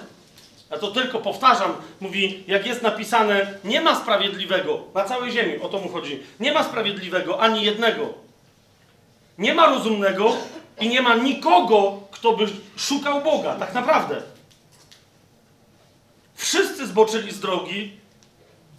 Ja 0.72 0.78
to 0.78 0.92
tylko 0.92 1.20
powtarzam. 1.20 1.74
Mówi, 2.02 2.44
jak 2.48 2.66
jest 2.66 2.82
napisane, 2.82 3.54
nie 3.64 3.82
ma 3.82 3.96
sprawiedliwego 3.96 4.84
na 4.94 5.04
całej 5.04 5.32
ziemi, 5.32 5.60
o 5.60 5.70
to 5.70 5.80
mu 5.80 5.90
chodzi. 5.90 6.24
Nie 6.40 6.54
ma 6.54 6.64
sprawiedliwego 6.64 7.42
ani 7.42 7.64
jednego. 7.64 8.14
Nie 9.38 9.54
ma 9.54 9.68
rozumnego 9.68 10.34
i 10.80 10.88
nie 10.90 11.02
ma 11.02 11.16
nikogo, 11.16 12.00
kto 12.12 12.34
by 12.34 12.46
szukał 12.78 13.22
Boga, 13.22 13.56
tak 13.56 13.74
naprawdę. 13.74 14.22
Wszyscy 16.36 16.88
zboczyli 16.88 17.32
z 17.32 17.40
drogi, 17.40 17.92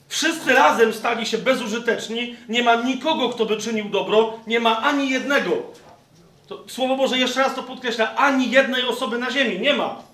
wszyscy 0.08 0.54
razem 0.54 0.92
stali 0.92 1.26
się 1.26 1.38
bezużyteczni, 1.38 2.36
nie 2.48 2.62
ma 2.62 2.74
nikogo, 2.74 3.28
kto 3.28 3.46
by 3.46 3.56
czynił 3.56 3.88
dobro, 3.88 4.38
nie 4.46 4.60
ma 4.60 4.82
ani 4.82 5.10
jednego. 5.10 5.50
To, 6.46 6.64
Słowo 6.66 6.96
Boże 6.96 7.18
jeszcze 7.18 7.40
raz 7.40 7.54
to 7.54 7.62
podkreśla, 7.62 8.14
ani 8.16 8.50
jednej 8.50 8.84
osoby 8.84 9.18
na 9.18 9.30
ziemi, 9.30 9.60
nie 9.60 9.74
ma. 9.74 10.11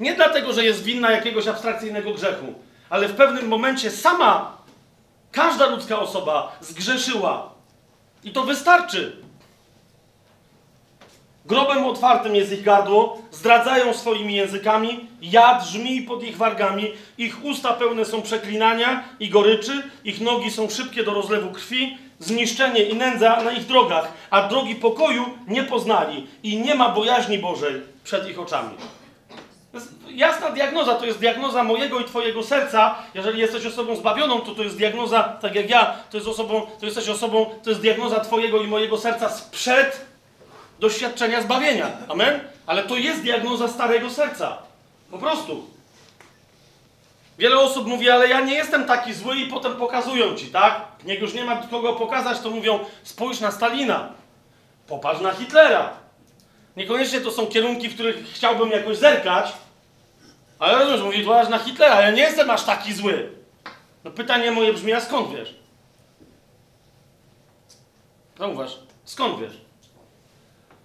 Nie 0.00 0.14
dlatego, 0.14 0.52
że 0.52 0.64
jest 0.64 0.82
winna 0.82 1.10
jakiegoś 1.10 1.46
abstrakcyjnego 1.46 2.14
grzechu, 2.14 2.54
ale 2.90 3.08
w 3.08 3.14
pewnym 3.14 3.48
momencie 3.48 3.90
sama, 3.90 4.56
każda 5.32 5.66
ludzka 5.66 5.98
osoba 5.98 6.56
zgrzeszyła. 6.60 7.50
I 8.24 8.30
to 8.30 8.42
wystarczy. 8.42 9.16
Grobem 11.46 11.86
otwartym 11.86 12.34
jest 12.34 12.52
ich 12.52 12.62
gardło, 12.62 13.22
zdradzają 13.32 13.94
swoimi 13.94 14.34
językami, 14.34 15.08
jad 15.22 15.64
pod 16.08 16.22
ich 16.22 16.36
wargami, 16.36 16.92
ich 17.18 17.44
usta 17.44 17.72
pełne 17.72 18.04
są 18.04 18.22
przeklinania 18.22 19.04
i 19.20 19.28
goryczy, 19.28 19.82
ich 20.04 20.20
nogi 20.20 20.50
są 20.50 20.70
szybkie 20.70 21.04
do 21.04 21.14
rozlewu 21.14 21.52
krwi, 21.52 21.98
zniszczenie 22.18 22.82
i 22.82 22.94
nędza 22.94 23.42
na 23.42 23.52
ich 23.52 23.66
drogach, 23.66 24.12
a 24.30 24.48
drogi 24.48 24.74
pokoju 24.74 25.24
nie 25.48 25.62
poznali 25.62 26.26
i 26.42 26.58
nie 26.58 26.74
ma 26.74 26.88
bojaźni 26.88 27.38
Bożej 27.38 27.82
przed 28.04 28.30
ich 28.30 28.38
oczami. 28.38 28.74
Jasna 30.10 30.50
diagnoza, 30.50 30.94
to 30.94 31.06
jest 31.06 31.18
diagnoza 31.18 31.64
mojego 31.64 32.00
i 32.00 32.04
twojego 32.04 32.42
serca. 32.42 32.94
Jeżeli 33.14 33.40
jesteś 33.40 33.66
osobą 33.66 33.96
zbawioną, 33.96 34.40
to 34.40 34.54
to 34.54 34.62
jest 34.62 34.76
diagnoza, 34.76 35.22
tak 35.22 35.54
jak 35.54 35.70
ja, 35.70 35.96
to 36.10 36.16
jest 36.16 36.28
osobą, 36.28 36.66
to 36.80 36.86
jesteś 36.86 37.08
osobą, 37.08 37.46
to 37.62 37.70
jest 37.70 37.82
diagnoza 37.82 38.20
twojego 38.20 38.62
i 38.62 38.66
mojego 38.66 38.98
serca 38.98 39.28
sprzed 39.28 40.06
doświadczenia 40.80 41.42
zbawienia. 41.42 41.90
Amen? 42.08 42.40
Ale 42.66 42.82
to 42.82 42.96
jest 42.96 43.22
diagnoza 43.22 43.68
starego 43.68 44.10
serca. 44.10 44.58
Po 45.10 45.18
prostu. 45.18 45.66
Wiele 47.38 47.58
osób 47.58 47.86
mówi, 47.86 48.10
ale 48.10 48.28
ja 48.28 48.40
nie 48.40 48.54
jestem 48.54 48.84
taki 48.84 49.14
zły 49.14 49.36
i 49.36 49.46
potem 49.46 49.76
pokazują 49.76 50.34
ci, 50.34 50.46
tak? 50.46 50.80
Niech 51.04 51.20
już 51.20 51.34
nie 51.34 51.44
ma 51.44 51.56
kogo 51.56 51.92
pokazać, 51.92 52.40
to 52.40 52.50
mówią, 52.50 52.78
spójrz 53.02 53.40
na 53.40 53.50
Stalina, 53.50 54.08
popatrz 54.86 55.20
na 55.20 55.32
Hitlera. 55.32 55.90
Niekoniecznie 56.76 57.20
to 57.20 57.30
są 57.30 57.46
kierunki, 57.46 57.88
w 57.88 57.94
których 57.94 58.16
chciałbym 58.32 58.70
jakoś 58.70 58.96
zerkać, 58.96 59.52
ale 60.64 60.78
rozumiesz, 60.78 61.02
mówi, 61.02 61.24
popatrz 61.24 61.50
na 61.50 61.58
Hitlera, 61.58 62.00
ja 62.00 62.10
nie 62.10 62.22
jestem 62.22 62.50
aż 62.50 62.64
taki 62.64 62.94
zły. 62.94 63.30
No 64.04 64.10
pytanie 64.10 64.50
moje 64.50 64.72
brzmi, 64.72 64.92
a 64.92 65.00
skąd 65.00 65.30
wiesz? 65.32 65.54
Zauważ, 68.38 68.78
skąd 69.04 69.40
wiesz? 69.40 69.52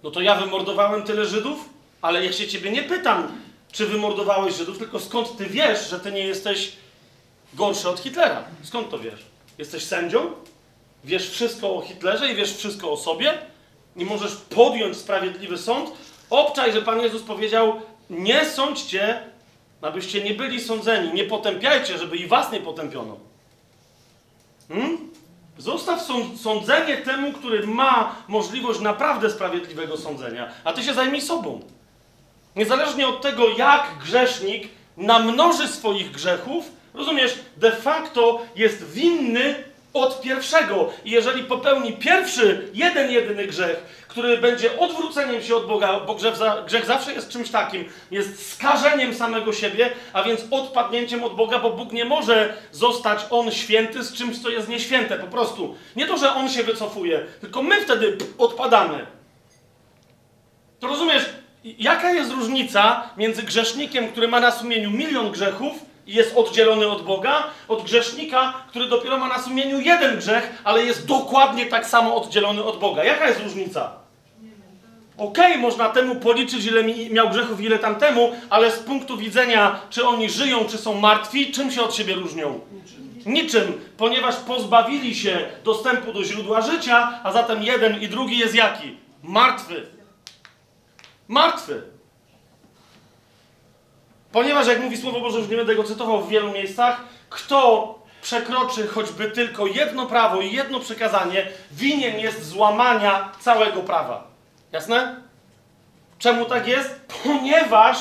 No 0.02 0.10
to 0.10 0.20
ja 0.20 0.34
wymordowałem 0.34 1.02
tyle 1.02 1.26
Żydów, 1.26 1.68
ale 2.02 2.24
ja 2.24 2.32
się 2.32 2.48
ciebie 2.48 2.70
nie 2.70 2.82
pytam, 2.82 3.40
czy 3.72 3.86
wymordowałeś 3.86 4.54
Żydów, 4.54 4.78
tylko 4.78 5.00
skąd 5.00 5.36
ty 5.36 5.46
wiesz, 5.46 5.90
że 5.90 6.00
ty 6.00 6.12
nie 6.12 6.26
jesteś 6.26 6.72
gorszy 7.54 7.88
od 7.88 8.00
Hitlera? 8.00 8.44
Skąd 8.62 8.90
to 8.90 8.98
wiesz? 8.98 9.26
Jesteś 9.58 9.84
sędzią? 9.84 10.32
Wiesz 11.04 11.30
wszystko 11.30 11.76
o 11.76 11.80
Hitlerze 11.82 12.32
i 12.32 12.34
wiesz 12.34 12.56
wszystko 12.56 12.92
o 12.92 12.96
sobie? 12.96 13.38
I 13.96 14.04
możesz 14.04 14.36
podjąć 14.36 14.96
sprawiedliwy 14.96 15.58
sąd? 15.58 15.90
Obczaj, 16.30 16.72
że 16.72 16.82
Pan 16.82 17.00
Jezus 17.00 17.22
powiedział, 17.22 17.80
nie 18.10 18.44
sądźcie, 18.44 19.22
abyście 19.82 20.24
nie 20.24 20.34
byli 20.34 20.60
sądzeni, 20.60 21.12
nie 21.12 21.24
potępiajcie, 21.24 21.98
żeby 21.98 22.16
i 22.16 22.26
was 22.26 22.52
nie 22.52 22.60
potępiono. 22.60 23.16
Hmm? 24.68 24.98
Zostaw 25.58 26.02
sąd- 26.02 26.40
sądzenie 26.40 26.96
temu, 26.96 27.32
który 27.32 27.66
ma 27.66 28.16
możliwość 28.28 28.80
naprawdę 28.80 29.30
sprawiedliwego 29.30 29.96
sądzenia, 29.96 30.48
a 30.64 30.72
ty 30.72 30.82
się 30.82 30.94
zajmij 30.94 31.20
sobą. 31.20 31.60
Niezależnie 32.56 33.08
od 33.08 33.22
tego, 33.22 33.48
jak 33.48 33.98
grzesznik 34.04 34.68
namnoży 34.96 35.68
swoich 35.68 36.10
grzechów, 36.10 36.64
rozumiesz, 36.94 37.38
de 37.56 37.72
facto 37.72 38.40
jest 38.56 38.90
winny 38.92 39.64
od 39.94 40.20
pierwszego. 40.20 40.92
I 41.04 41.10
jeżeli 41.10 41.44
popełni 41.44 41.92
pierwszy, 41.92 42.68
jeden, 42.74 43.10
jedyny 43.10 43.46
grzech, 43.46 44.04
który 44.08 44.38
będzie 44.38 44.78
odwróceniem 44.78 45.42
się 45.42 45.56
od 45.56 45.66
Boga, 45.66 46.00
bo 46.00 46.14
grzech, 46.14 46.36
za, 46.36 46.62
grzech 46.66 46.86
zawsze 46.86 47.12
jest 47.12 47.28
czymś 47.28 47.50
takim, 47.50 47.84
jest 48.10 48.52
skażeniem 48.52 49.14
samego 49.14 49.52
siebie, 49.52 49.90
a 50.12 50.22
więc 50.22 50.40
odpadnięciem 50.50 51.24
od 51.24 51.36
Boga, 51.36 51.58
bo 51.58 51.70
Bóg 51.70 51.92
nie 51.92 52.04
może 52.04 52.54
zostać 52.72 53.20
On 53.30 53.50
święty 53.50 54.04
z 54.04 54.12
czymś, 54.12 54.42
co 54.42 54.48
jest 54.48 54.68
nieświęte, 54.68 55.18
po 55.18 55.26
prostu. 55.26 55.76
Nie 55.96 56.06
to, 56.06 56.18
że 56.18 56.34
On 56.34 56.48
się 56.48 56.62
wycofuje, 56.62 57.26
tylko 57.40 57.62
my 57.62 57.80
wtedy 57.80 58.18
odpadamy. 58.38 59.06
To 60.80 60.86
rozumiesz, 60.86 61.24
jaka 61.64 62.10
jest 62.10 62.30
różnica 62.30 63.10
między 63.16 63.42
grzesznikiem, 63.42 64.08
który 64.08 64.28
ma 64.28 64.40
na 64.40 64.50
sumieniu 64.50 64.90
milion 64.90 65.30
grzechów 65.30 65.89
i 66.06 66.14
jest 66.14 66.36
oddzielony 66.36 66.88
od 66.88 67.02
Boga, 67.02 67.44
od 67.68 67.82
grzesznika, 67.82 68.54
który 68.68 68.86
dopiero 68.86 69.18
ma 69.18 69.28
na 69.28 69.42
sumieniu 69.42 69.80
jeden 69.80 70.16
grzech, 70.16 70.60
ale 70.64 70.84
jest 70.84 71.06
dokładnie 71.06 71.66
tak 71.66 71.86
samo 71.86 72.16
oddzielony 72.16 72.64
od 72.64 72.78
Boga. 72.78 73.04
Jaka 73.04 73.28
jest 73.28 73.40
różnica? 73.40 73.92
Okej, 75.18 75.58
można 75.58 75.88
temu 75.88 76.16
policzyć, 76.16 76.64
ile 76.64 76.84
mi, 76.84 77.10
miał 77.10 77.30
grzechów, 77.30 77.60
ile 77.60 77.78
tamtemu, 77.78 78.32
ale 78.50 78.70
z 78.70 78.78
punktu 78.78 79.16
widzenia, 79.16 79.80
czy 79.90 80.06
oni 80.06 80.30
żyją, 80.30 80.64
czy 80.64 80.78
są 80.78 80.94
martwi, 80.94 81.52
czym 81.52 81.70
się 81.70 81.82
od 81.82 81.94
siebie 81.94 82.14
różnią? 82.14 82.60
Niczym, 83.26 83.80
ponieważ 83.96 84.36
pozbawili 84.36 85.14
się 85.14 85.48
dostępu 85.64 86.12
do 86.12 86.24
źródła 86.24 86.60
życia, 86.60 87.20
a 87.24 87.32
zatem 87.32 87.62
jeden 87.62 88.00
i 88.02 88.08
drugi 88.08 88.38
jest 88.38 88.54
jaki? 88.54 88.96
Martwy. 89.22 89.86
Martwy. 91.28 91.82
Ponieważ, 94.32 94.66
jak 94.66 94.80
mówi 94.80 94.96
Słowo 94.96 95.20
Boże, 95.20 95.38
już 95.38 95.48
nie 95.48 95.56
będę 95.56 95.74
go 95.74 95.84
cytował 95.84 96.20
w 96.20 96.28
wielu 96.28 96.52
miejscach, 96.52 97.00
kto 97.30 97.94
przekroczy 98.22 98.88
choćby 98.88 99.30
tylko 99.30 99.66
jedno 99.66 100.06
prawo 100.06 100.40
i 100.40 100.52
jedno 100.52 100.80
przekazanie, 100.80 101.46
winien 101.72 102.18
jest 102.18 102.48
złamania 102.48 103.32
całego 103.40 103.80
prawa. 103.80 104.26
Jasne? 104.72 105.16
Czemu 106.18 106.44
tak 106.44 106.68
jest? 106.68 107.00
Ponieważ 107.24 107.98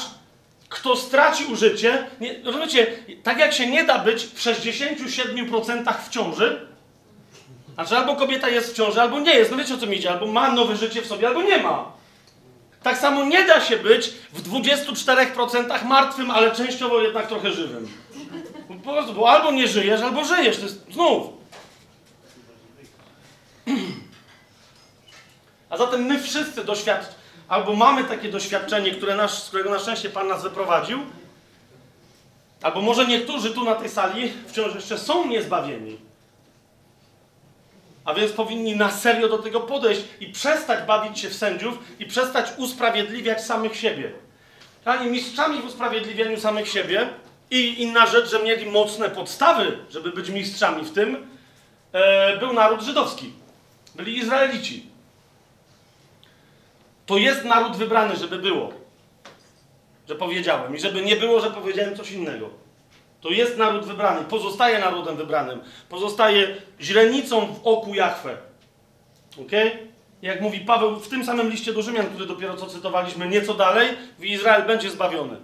kto 0.69 0.95
stracił 0.95 1.55
życie, 1.55 2.07
nie, 2.19 2.43
rozumiecie, 2.43 2.87
tak 3.23 3.39
jak 3.39 3.53
się 3.53 3.67
nie 3.67 3.83
da 3.83 3.99
być 3.99 4.23
w 4.23 4.39
67% 4.39 5.93
w 6.05 6.09
ciąży, 6.09 6.67
znaczy 7.73 7.97
albo 7.97 8.15
kobieta 8.15 8.49
jest 8.49 8.71
w 8.73 8.75
ciąży, 8.75 9.01
albo 9.01 9.19
nie 9.19 9.35
jest, 9.35 9.51
no 9.51 9.57
wiecie 9.57 9.73
o 9.73 9.77
co 9.77 9.85
mi 9.85 9.97
idzie, 9.97 10.11
albo 10.11 10.27
ma 10.27 10.51
nowe 10.51 10.75
życie 10.75 11.01
w 11.01 11.07
sobie, 11.07 11.27
albo 11.27 11.41
nie 11.41 11.57
ma. 11.57 11.91
Tak 12.83 12.97
samo 12.97 13.25
nie 13.25 13.45
da 13.45 13.61
się 13.61 13.77
być 13.77 14.09
w 14.33 14.49
24% 14.49 15.85
martwym, 15.85 16.31
ale 16.31 16.51
częściowo 16.51 17.01
jednak 17.01 17.27
trochę 17.27 17.51
żywym. 17.51 17.87
Po 18.67 18.91
prostu, 18.91 19.13
bo 19.13 19.30
albo 19.30 19.51
nie 19.51 19.67
żyjesz, 19.67 20.01
albo 20.01 20.25
żyjesz. 20.25 20.57
To 20.57 20.63
jest 20.63 20.93
znów. 20.93 21.27
A 25.69 25.77
zatem 25.77 26.03
my 26.03 26.19
wszyscy 26.19 26.63
doświadczamy, 26.63 27.13
albo 27.47 27.75
mamy 27.75 28.03
takie 28.03 28.30
doświadczenie, 28.30 28.91
które 28.91 29.30
z 29.30 29.47
którego 29.47 29.69
na 29.69 29.80
szczęście 29.80 30.09
Pan 30.09 30.27
nas 30.27 30.43
wyprowadził, 30.43 30.99
albo 32.61 32.82
może 32.82 33.07
niektórzy 33.07 33.53
tu 33.53 33.63
na 33.63 33.75
tej 33.75 33.89
sali 33.89 34.34
wciąż 34.47 34.75
jeszcze 34.75 34.97
są 34.97 35.27
niezbawieni. 35.27 36.09
A 38.06 38.14
więc 38.14 38.32
powinni 38.32 38.76
na 38.76 38.91
serio 38.91 39.30
do 39.30 39.38
tego 39.38 39.60
podejść 39.60 40.02
i 40.20 40.28
przestać 40.28 40.88
bawić 40.88 41.20
się 41.20 41.30
w 41.30 41.34
sędziów 41.34 41.78
i 42.00 42.06
przestać 42.06 42.47
usprawiedliwiać 42.58 43.43
samych 43.43 43.76
siebie. 43.76 44.12
Ani 44.86 45.12
mistrzami 45.12 45.62
w 45.62 45.66
usprawiedliwianiu 45.66 46.39
samych 46.39 46.68
siebie 46.68 47.10
i 47.52 47.82
inna 47.82 48.06
rzecz, 48.06 48.30
że 48.30 48.43
mieli 48.43 48.66
mocne 48.66 49.10
podstawy, 49.10 49.78
żeby 49.89 50.12
być 50.12 50.30
mistrzami 50.30 50.86
w 50.86 50.93
tym, 50.93 51.28
e, 51.93 52.38
był 52.38 52.54
naród 52.54 52.82
żydowski. 52.82 53.34
Byli 53.95 54.18
Izraelici. 54.18 54.86
To 57.06 57.18
jest 57.18 57.45
naród 57.45 57.76
wybrany, 57.78 58.16
żeby 58.16 58.38
było. 58.38 58.74
że 60.10 60.16
powiedziałem. 60.16 60.76
I 60.76 60.80
żeby 60.80 61.02
nie 61.02 61.16
było, 61.16 61.39
że 61.39 61.52
powiedziałem 61.52 61.97
coś 61.97 62.12
innego. 62.12 62.50
To 63.22 63.30
jest 63.30 63.57
naród 63.57 63.86
wybrany, 63.86 64.26
pozostaje 64.26 64.80
narodem 64.80 65.17
wybranym, 65.17 65.59
pozostaje 65.89 66.55
źrenicą 66.82 67.45
w 67.45 67.67
oku 67.67 67.93
Jahwe. 67.93 68.38
Ok? 69.41 69.51
Jak 70.22 70.41
mówi 70.41 70.59
Paweł 70.59 70.95
w 70.95 71.07
tym 71.07 71.26
samym 71.26 71.49
liście 71.49 71.74
do 71.74 71.82
Rzymian, 71.82 72.05
który 72.05 72.26
dopiero 72.26 72.57
co 72.57 72.65
cytowaliśmy, 72.65 73.28
nieco 73.28 73.53
dalej, 73.53 73.89
w 74.20 74.26
Izrael 74.26 74.67
będzie 74.67 74.89
zbawiony. 74.89 75.38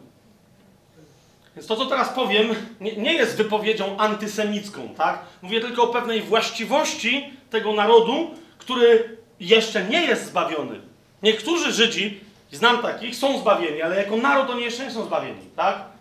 Więc 1.55 1.67
to, 1.67 1.75
co 1.75 1.85
teraz 1.85 2.09
powiem, 2.09 2.55
nie, 2.81 2.95
nie 2.95 3.13
jest 3.13 3.37
wypowiedzią 3.37 3.97
antysemicką, 3.97 4.89
tak? 4.97 5.19
Mówię 5.41 5.61
tylko 5.61 5.83
o 5.83 5.87
pewnej 5.87 6.21
właściwości 6.21 7.33
tego 7.49 7.73
narodu, 7.73 8.31
który 8.57 9.17
jeszcze 9.39 9.83
nie 9.83 10.01
jest 10.01 10.25
zbawiony. 10.25 10.81
Niektórzy 11.23 11.71
Żydzi, 11.71 12.19
znam 12.51 12.81
takich, 12.81 13.15
są 13.15 13.39
zbawieni, 13.39 13.81
ale 13.81 13.95
jako 13.95 14.17
naród 14.17 14.49
oni 14.49 14.63
jeszcze 14.63 14.85
nie 14.85 14.91
są 14.91 15.05
zbawieni, 15.05 15.41
tak? 15.55 15.94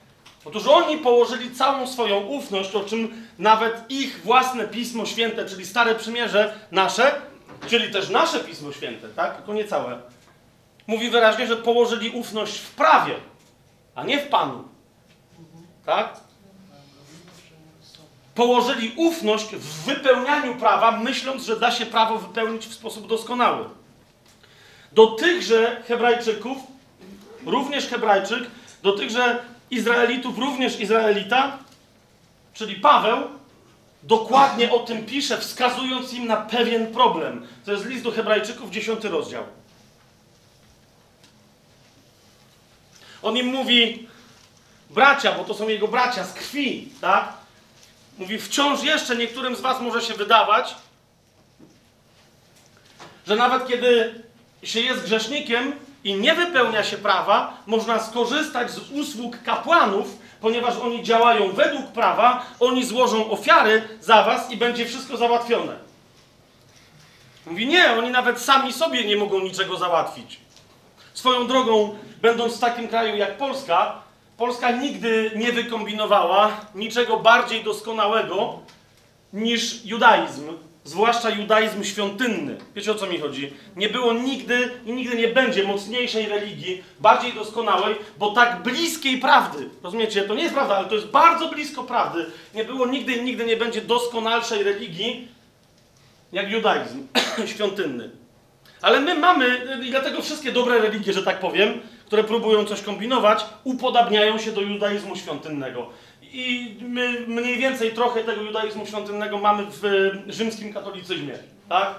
Otóż 0.45 0.66
oni 0.66 0.99
położyli 0.99 1.51
całą 1.51 1.86
swoją 1.86 2.20
ufność, 2.20 2.74
o 2.74 2.84
czym 2.84 3.26
nawet 3.38 3.90
ich 3.90 4.20
własne 4.24 4.68
Pismo 4.68 5.07
Święte, 5.07 5.47
czyli 5.47 5.66
Stare 5.66 5.95
Przymierze 5.95 6.55
nasze, 6.70 7.12
czyli 7.66 7.92
też 7.92 8.09
nasze 8.09 8.40
Pismo 8.40 8.72
Święte, 8.72 9.09
tak? 9.09 9.36
Tylko 9.36 9.55
nie 9.55 9.64
całe. 9.64 9.99
Mówi 10.86 11.11
wyraźnie, 11.11 11.47
że 11.47 11.57
położyli 11.57 12.11
ufność 12.11 12.59
w 12.59 12.70
prawie, 12.70 13.14
a 13.95 14.05
nie 14.05 14.18
w 14.18 14.28
Panu. 14.28 14.64
Tak? 15.86 16.20
Położyli 18.34 18.92
ufność 18.97 19.47
w 19.47 19.84
wypełnianiu 19.84 20.55
prawa, 20.55 20.90
myśląc, 20.90 21.45
że 21.45 21.61
da 21.61 21.70
się 21.70 21.86
prawo 21.86 22.18
wypełnić 22.18 22.66
w 22.66 22.74
sposób 22.74 23.07
doskonały. 23.07 23.64
Do 24.92 25.07
tychże 25.07 25.82
Hebrajczyków, 25.88 26.59
również 27.47 27.86
Hebrajczyk, 27.86 28.45
do 28.82 28.92
tychże 28.92 29.54
Izraelitów, 29.71 30.39
również 30.39 30.81
Izraelita, 30.81 31.59
czyli 32.55 32.75
Paweł, 32.75 33.29
dokładnie 34.03 34.73
o 34.73 34.79
tym 34.79 35.07
pisze, 35.07 35.39
wskazując 35.39 36.12
im 36.12 36.27
na 36.27 36.37
pewien 36.37 36.93
problem. 36.93 37.47
To 37.65 37.73
jest 37.73 37.85
list 37.85 38.05
do 38.05 38.11
Hebrajczyków, 38.11 38.71
10 38.71 39.05
rozdział. 39.05 39.45
On 43.23 43.37
im 43.37 43.47
mówi, 43.47 44.09
bracia, 44.91 45.33
bo 45.33 45.45
to 45.45 45.55
są 45.55 45.69
jego 45.69 45.89
bracia 45.89 46.25
z 46.25 46.33
krwi, 46.33 46.89
tak? 47.01 47.33
Mówi, 48.19 48.39
wciąż 48.39 48.83
jeszcze 48.83 49.17
niektórym 49.17 49.57
z 49.57 49.61
was 49.61 49.81
może 49.81 50.03
się 50.03 50.15
wydawać, 50.15 50.75
że 53.27 53.37
nawet 53.37 53.69
kiedy 53.69 54.23
się 54.62 54.81
jest 54.81 55.05
grzesznikiem 55.05 55.73
i 56.05 56.15
nie 56.15 56.35
wypełnia 56.35 56.85
się 56.85 56.97
prawa, 56.97 57.57
można 57.67 57.99
skorzystać 58.03 58.71
z 58.71 58.91
usług 58.91 59.43
kapłanów, 59.43 60.19
ponieważ 60.41 60.77
oni 60.77 61.03
działają 61.03 61.53
według 61.53 61.87
prawa, 61.87 62.47
oni 62.61 62.85
złożą 62.85 63.31
ofiary 63.31 63.89
za 64.01 64.25
was 64.25 64.51
i 64.51 64.57
będzie 64.57 64.87
wszystko 64.87 65.17
załatwione. 65.17 65.77
Mówi, 67.47 67.67
nie, 67.67 67.93
oni 67.93 68.11
nawet 68.11 68.41
sami 68.41 68.73
sobie 68.73 69.05
nie 69.05 69.17
mogą 69.17 69.41
niczego 69.41 69.77
załatwić. 69.77 70.41
Swoją 71.15 71.47
drogą, 71.47 71.99
będąc 72.23 72.57
w 72.57 72.61
takim 72.61 72.89
kraju 72.89 73.17
jak 73.17 73.37
Polska, 73.37 74.05
Polska 74.37 74.71
nigdy 74.71 75.31
nie 75.37 75.53
wykombinowała 75.53 76.51
niczego 76.75 77.17
bardziej 77.17 77.65
doskonałego 77.65 78.59
niż 79.33 79.85
judaizm, 79.85 80.53
zwłaszcza 80.85 81.30
judaizm 81.30 81.85
świątynny. 81.85 82.57
Wiecie 82.74 82.93
o 82.93 82.95
co 82.95 83.07
mi 83.07 83.18
chodzi? 83.18 83.53
Nie 83.76 83.89
było 83.89 84.12
nigdy 84.12 84.70
i 84.87 84.93
nigdy 84.93 85.16
nie 85.16 85.28
będzie 85.28 85.64
mocniejszej 85.64 86.28
religii, 86.28 86.82
bardziej 87.01 87.32
doskonałej, 87.32 87.95
bo 88.18 88.30
tak 88.30 88.62
bliskiej 88.62 89.18
prawdy. 89.18 89.68
Rozumiecie? 89.82 90.22
To 90.22 90.35
nie 90.35 90.43
jest 90.43 90.55
prawda, 90.55 90.76
ale 90.76 90.89
to 90.89 90.95
jest 90.95 91.07
bardzo 91.07 91.49
blisko 91.49 91.82
prawdy. 91.82 92.26
Nie 92.55 92.64
było 92.64 92.87
nigdy 92.87 93.12
i 93.12 93.22
nigdy 93.22 93.45
nie 93.45 93.57
będzie 93.57 93.80
doskonalszej 93.80 94.62
religii 94.62 95.28
jak 96.32 96.51
judaizm 96.51 97.07
świątynny. 97.55 98.11
Ale 98.82 99.01
my 99.01 99.14
mamy, 99.14 99.78
i 99.85 99.91
dlatego 99.91 100.22
wszystkie 100.22 100.53
dobre 100.53 100.78
religie, 100.80 101.12
że 101.12 101.22
tak 101.22 101.41
powiem, 101.41 101.80
które 102.07 102.24
próbują 102.24 102.64
coś 102.64 102.82
kombinować, 102.82 103.45
upodabniają 103.64 104.39
się 104.39 104.53
do 104.53 104.61
judaizmu 104.61 105.16
świątynnego. 105.16 105.91
I 106.37 106.76
my 106.80 107.20
mniej 107.26 107.59
więcej 107.59 107.93
trochę 107.93 108.24
tego 108.24 108.43
judaizmu 108.43 108.87
świątynnego 108.87 109.39
mamy 109.39 109.66
w 109.70 110.11
rzymskim 110.28 110.72
katolicyzmie, 110.72 111.39
tak? 111.68 111.95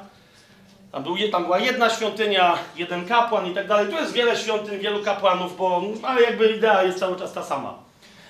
Tam, 0.92 1.04
był, 1.04 1.16
tam 1.32 1.44
była 1.44 1.60
jedna 1.60 1.90
świątynia, 1.90 2.58
jeden 2.76 3.06
kapłan 3.06 3.52
i 3.52 3.54
tak 3.56 3.68
dalej. 3.68 3.88
Tu 3.88 3.96
jest 3.96 4.14
wiele 4.14 4.38
świątyń, 4.38 4.80
wielu 4.80 5.04
kapłanów, 5.04 5.58
bo, 5.58 5.82
ale 6.04 6.22
jakby 6.22 6.52
idea 6.52 6.84
jest 6.84 7.00
cały 7.00 7.20
czas 7.20 7.34
ta 7.34 7.44
sama. 7.44 7.74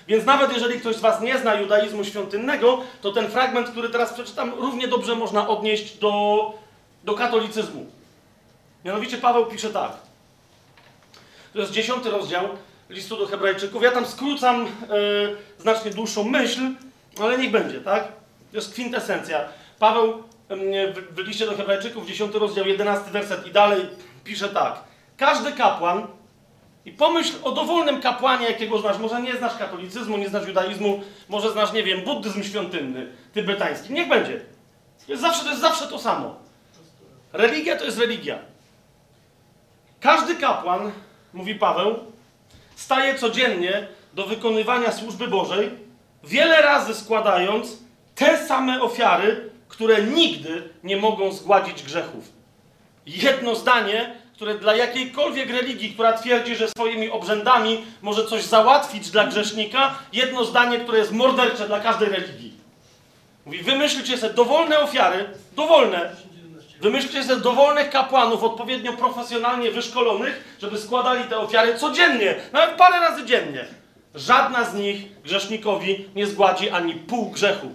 Więc 0.08 0.24
nawet 0.24 0.52
jeżeli 0.52 0.80
ktoś 0.80 0.96
z 0.96 1.00
Was 1.00 1.20
nie 1.20 1.38
zna 1.38 1.54
judaizmu 1.54 2.04
świątynnego, 2.04 2.80
to 3.00 3.12
ten 3.12 3.28
fragment, 3.28 3.68
który 3.68 3.88
teraz 3.88 4.12
przeczytam, 4.12 4.52
równie 4.54 4.88
dobrze 4.88 5.14
można 5.14 5.48
odnieść 5.48 5.98
do, 5.98 6.52
do 7.04 7.14
katolicyzmu. 7.14 7.86
Mianowicie 8.84 9.18
Paweł 9.18 9.46
pisze 9.46 9.70
tak. 9.70 9.92
To 11.52 11.58
jest 11.58 11.72
dziesiąty 11.72 12.10
rozdział 12.10 12.48
listu 12.88 13.16
do 13.16 13.26
Hebrajczyków. 13.26 13.82
Ja 13.82 13.90
tam 13.90 14.06
skrócam 14.06 14.64
e, 14.64 14.68
znacznie 15.58 15.90
dłuższą 15.90 16.24
myśl, 16.24 16.60
ale 17.20 17.38
niech 17.38 17.50
będzie, 17.50 17.80
tak? 17.80 18.08
To 18.50 18.56
jest 18.56 18.72
kwintesencja. 18.72 19.48
Paweł 19.78 20.22
w, 20.50 21.14
w 21.14 21.18
liście 21.18 21.46
do 21.46 21.56
Hebrajczyków, 21.56 22.06
dziesiąty 22.06 22.38
rozdział, 22.38 22.66
jedenasty 22.66 23.10
werset 23.10 23.46
i 23.46 23.50
dalej 23.50 23.86
pisze 24.24 24.48
tak. 24.48 24.80
Każdy 25.16 25.52
kapłan, 25.52 26.06
i 26.86 26.92
pomyśl 26.92 27.32
o 27.42 27.52
dowolnym 27.52 28.00
kapłanie, 28.00 28.46
jakiego 28.46 28.78
znasz. 28.78 28.98
Może 28.98 29.22
nie 29.22 29.36
znasz 29.36 29.58
katolicyzmu, 29.58 30.16
nie 30.16 30.28
znasz 30.28 30.46
judaizmu, 30.46 31.02
może 31.28 31.52
znasz, 31.52 31.72
nie 31.72 31.82
wiem, 31.82 32.00
buddyzm 32.00 32.42
świątynny, 32.42 33.12
tybetański. 33.32 33.92
Niech 33.92 34.08
będzie. 34.08 34.40
Jest 35.08 35.22
zawsze, 35.22 35.44
to 35.44 35.50
jest 35.50 35.60
zawsze 35.60 35.86
to 35.86 35.98
samo. 35.98 36.36
Religia 37.32 37.76
to 37.76 37.84
jest 37.84 37.98
religia. 37.98 38.38
Każdy 40.00 40.34
kapłan, 40.34 40.92
mówi 41.32 41.54
Paweł, 41.54 41.98
staje 42.76 43.18
codziennie 43.18 43.86
do 44.14 44.26
wykonywania 44.26 44.92
służby 44.92 45.28
Bożej, 45.28 45.70
wiele 46.24 46.62
razy 46.62 46.94
składając 46.94 47.78
te 48.14 48.46
same 48.46 48.82
ofiary, 48.82 49.50
które 49.68 50.02
nigdy 50.02 50.68
nie 50.84 50.96
mogą 50.96 51.32
zgładzić 51.32 51.82
grzechów. 51.82 52.24
Jedno 53.06 53.54
zdanie, 53.54 54.14
które 54.34 54.54
dla 54.54 54.76
jakiejkolwiek 54.76 55.50
religii, 55.50 55.90
która 55.94 56.12
twierdzi, 56.12 56.56
że 56.56 56.68
swoimi 56.68 57.10
obrzędami 57.10 57.84
może 58.02 58.26
coś 58.26 58.42
załatwić 58.42 59.10
dla 59.10 59.26
grzesznika, 59.26 59.98
jedno 60.12 60.44
zdanie, 60.44 60.78
które 60.78 60.98
jest 60.98 61.12
mordercze 61.12 61.66
dla 61.66 61.80
każdej 61.80 62.08
religii. 62.08 62.54
Mówi, 63.46 63.62
wymyślcie 63.62 64.18
sobie 64.18 64.34
dowolne 64.34 64.78
ofiary, 64.78 65.28
dowolne, 65.56 66.16
Wymyślcie 66.80 67.24
sobie 67.24 67.40
dowolnych 67.40 67.90
kapłanów, 67.90 68.42
odpowiednio 68.42 68.92
profesjonalnie 68.92 69.70
wyszkolonych, 69.70 70.56
żeby 70.60 70.78
składali 70.78 71.24
te 71.24 71.38
ofiary 71.38 71.78
codziennie, 71.78 72.34
nawet 72.52 72.70
parę 72.76 73.00
razy 73.00 73.24
dziennie. 73.24 73.64
Żadna 74.14 74.64
z 74.64 74.74
nich 74.74 75.22
grzesznikowi 75.22 76.08
nie 76.14 76.26
zgładzi 76.26 76.70
ani 76.70 76.94
pół 76.94 77.30
grzechu. 77.30 77.72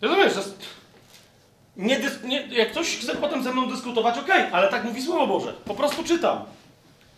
Rozumiesz? 0.00 0.32
To 0.32 0.38
jest... 0.38 0.66
nie, 1.76 2.00
nie, 2.24 2.46
jak 2.46 2.70
ktoś 2.70 2.96
chce 2.96 3.14
potem 3.14 3.42
ze 3.42 3.52
mną 3.52 3.70
dyskutować, 3.70 4.18
okej, 4.18 4.44
ale 4.52 4.68
tak 4.68 4.84
mówi 4.84 5.02
Słowo 5.02 5.26
Boże. 5.26 5.52
Po 5.64 5.74
prostu 5.74 6.04
czytam. 6.04 6.44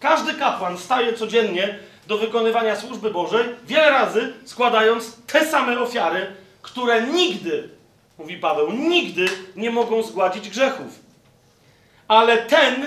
Każdy 0.00 0.34
kapłan 0.34 0.78
staje 0.78 1.12
codziennie 1.12 1.78
do 2.06 2.18
wykonywania 2.18 2.76
służby 2.76 3.10
Bożej, 3.10 3.44
wiele 3.66 3.90
razy 3.90 4.32
składając 4.44 5.16
te 5.26 5.46
same 5.46 5.80
ofiary, 5.80 6.26
które 6.62 7.02
nigdy, 7.02 7.68
mówi 8.18 8.36
Paweł, 8.36 8.72
nigdy 8.72 9.26
nie 9.56 9.70
mogą 9.70 10.02
zgładzić 10.02 10.50
grzechów. 10.50 10.98
Ale 12.08 12.38
ten, 12.38 12.86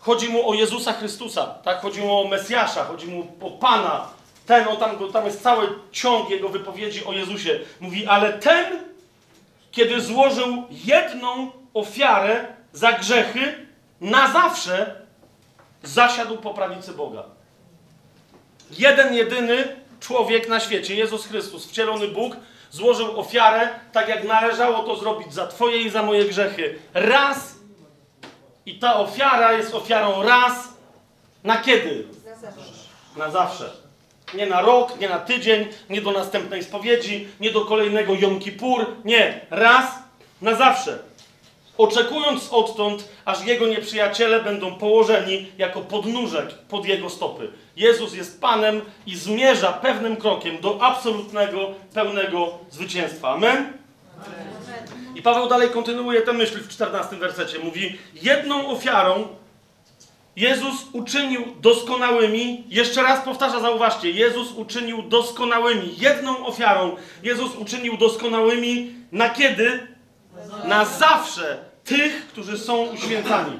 chodzi 0.00 0.28
mu 0.28 0.48
o 0.48 0.54
Jezusa 0.54 0.92
Chrystusa, 0.92 1.46
tak? 1.46 1.80
Chodzi 1.80 2.00
mu 2.00 2.20
o 2.20 2.28
Mesjasza, 2.28 2.84
chodzi 2.84 3.06
mu 3.06 3.26
o 3.40 3.50
Pana. 3.50 4.08
Ten, 4.46 4.68
o 4.68 4.76
tam, 4.76 5.12
tam 5.12 5.24
jest 5.24 5.42
cały 5.42 5.68
ciąg 5.92 6.30
jego 6.30 6.48
wypowiedzi 6.48 7.04
o 7.04 7.12
Jezusie. 7.12 7.60
Mówi, 7.80 8.06
ale 8.06 8.32
ten, 8.32 8.64
kiedy 9.70 10.00
złożył 10.00 10.62
jedną 10.70 11.50
ofiarę 11.74 12.46
za 12.72 12.92
grzechy, 12.92 13.66
na 14.00 14.32
zawsze 14.32 15.02
zasiadł 15.82 16.36
po 16.36 16.54
prawicy 16.54 16.92
Boga. 16.92 17.24
Jeden, 18.78 19.14
jedyny 19.14 19.76
człowiek 20.00 20.48
na 20.48 20.60
świecie, 20.60 20.94
Jezus 20.94 21.26
Chrystus, 21.26 21.66
wcielony 21.66 22.08
Bóg, 22.08 22.36
złożył 22.72 23.20
ofiarę 23.20 23.68
tak, 23.92 24.08
jak 24.08 24.24
należało 24.24 24.82
to 24.82 24.96
zrobić 24.96 25.34
za 25.34 25.46
Twoje 25.46 25.82
i 25.82 25.90
za 25.90 26.02
moje 26.02 26.24
grzechy. 26.24 26.78
Raz 26.94 27.54
i 28.66 28.78
ta 28.78 28.96
ofiara 28.96 29.52
jest 29.52 29.74
ofiarą 29.74 30.22
raz 30.22 30.68
na 31.44 31.56
kiedy? 31.56 32.06
Na 33.16 33.30
zawsze. 33.30 33.70
Nie 34.34 34.46
na 34.46 34.62
rok, 34.62 35.00
nie 35.00 35.08
na 35.08 35.18
tydzień, 35.18 35.68
nie 35.90 36.02
do 36.02 36.12
następnej 36.12 36.64
spowiedzi, 36.64 37.28
nie 37.40 37.50
do 37.50 37.64
kolejnego 37.64 38.14
Jom 38.14 38.40
Kippur. 38.40 38.86
Nie, 39.04 39.40
raz 39.50 39.84
na 40.42 40.54
zawsze. 40.54 40.98
Oczekując 41.78 42.48
odtąd, 42.52 43.08
aż 43.24 43.44
jego 43.44 43.66
nieprzyjaciele 43.66 44.42
będą 44.42 44.74
położeni 44.74 45.46
jako 45.58 45.80
podnóżek 45.80 46.54
pod 46.54 46.86
jego 46.86 47.10
stopy. 47.10 47.48
Jezus 47.76 48.14
jest 48.14 48.40
Panem 48.40 48.80
i 49.06 49.16
zmierza 49.16 49.72
pewnym 49.72 50.16
krokiem 50.16 50.60
do 50.60 50.82
absolutnego, 50.82 51.70
pełnego 51.94 52.58
zwycięstwa. 52.70 53.28
Amen? 53.28 53.72
I 55.14 55.22
Paweł 55.22 55.48
dalej 55.48 55.70
kontynuuje 55.70 56.20
tę 56.20 56.32
myśl 56.32 56.60
w 56.60 56.68
14 56.68 57.16
wersecie. 57.16 57.58
Mówi, 57.58 57.98
jedną 58.22 58.68
ofiarą 58.68 59.28
Jezus 60.36 60.74
uczynił 60.92 61.44
doskonałymi, 61.60 62.64
jeszcze 62.68 63.02
raz 63.02 63.24
powtarza, 63.24 63.60
zauważcie, 63.60 64.10
Jezus 64.10 64.52
uczynił 64.52 65.02
doskonałymi, 65.02 65.94
jedną 65.98 66.46
ofiarą 66.46 66.96
Jezus 67.22 67.56
uczynił 67.56 67.96
doskonałymi 67.96 68.94
na 69.12 69.30
kiedy? 69.30 69.91
Na 70.64 70.84
zawsze 70.84 71.58
tych, 71.84 72.26
którzy 72.28 72.58
są 72.58 72.86
uświęcani. 72.86 73.58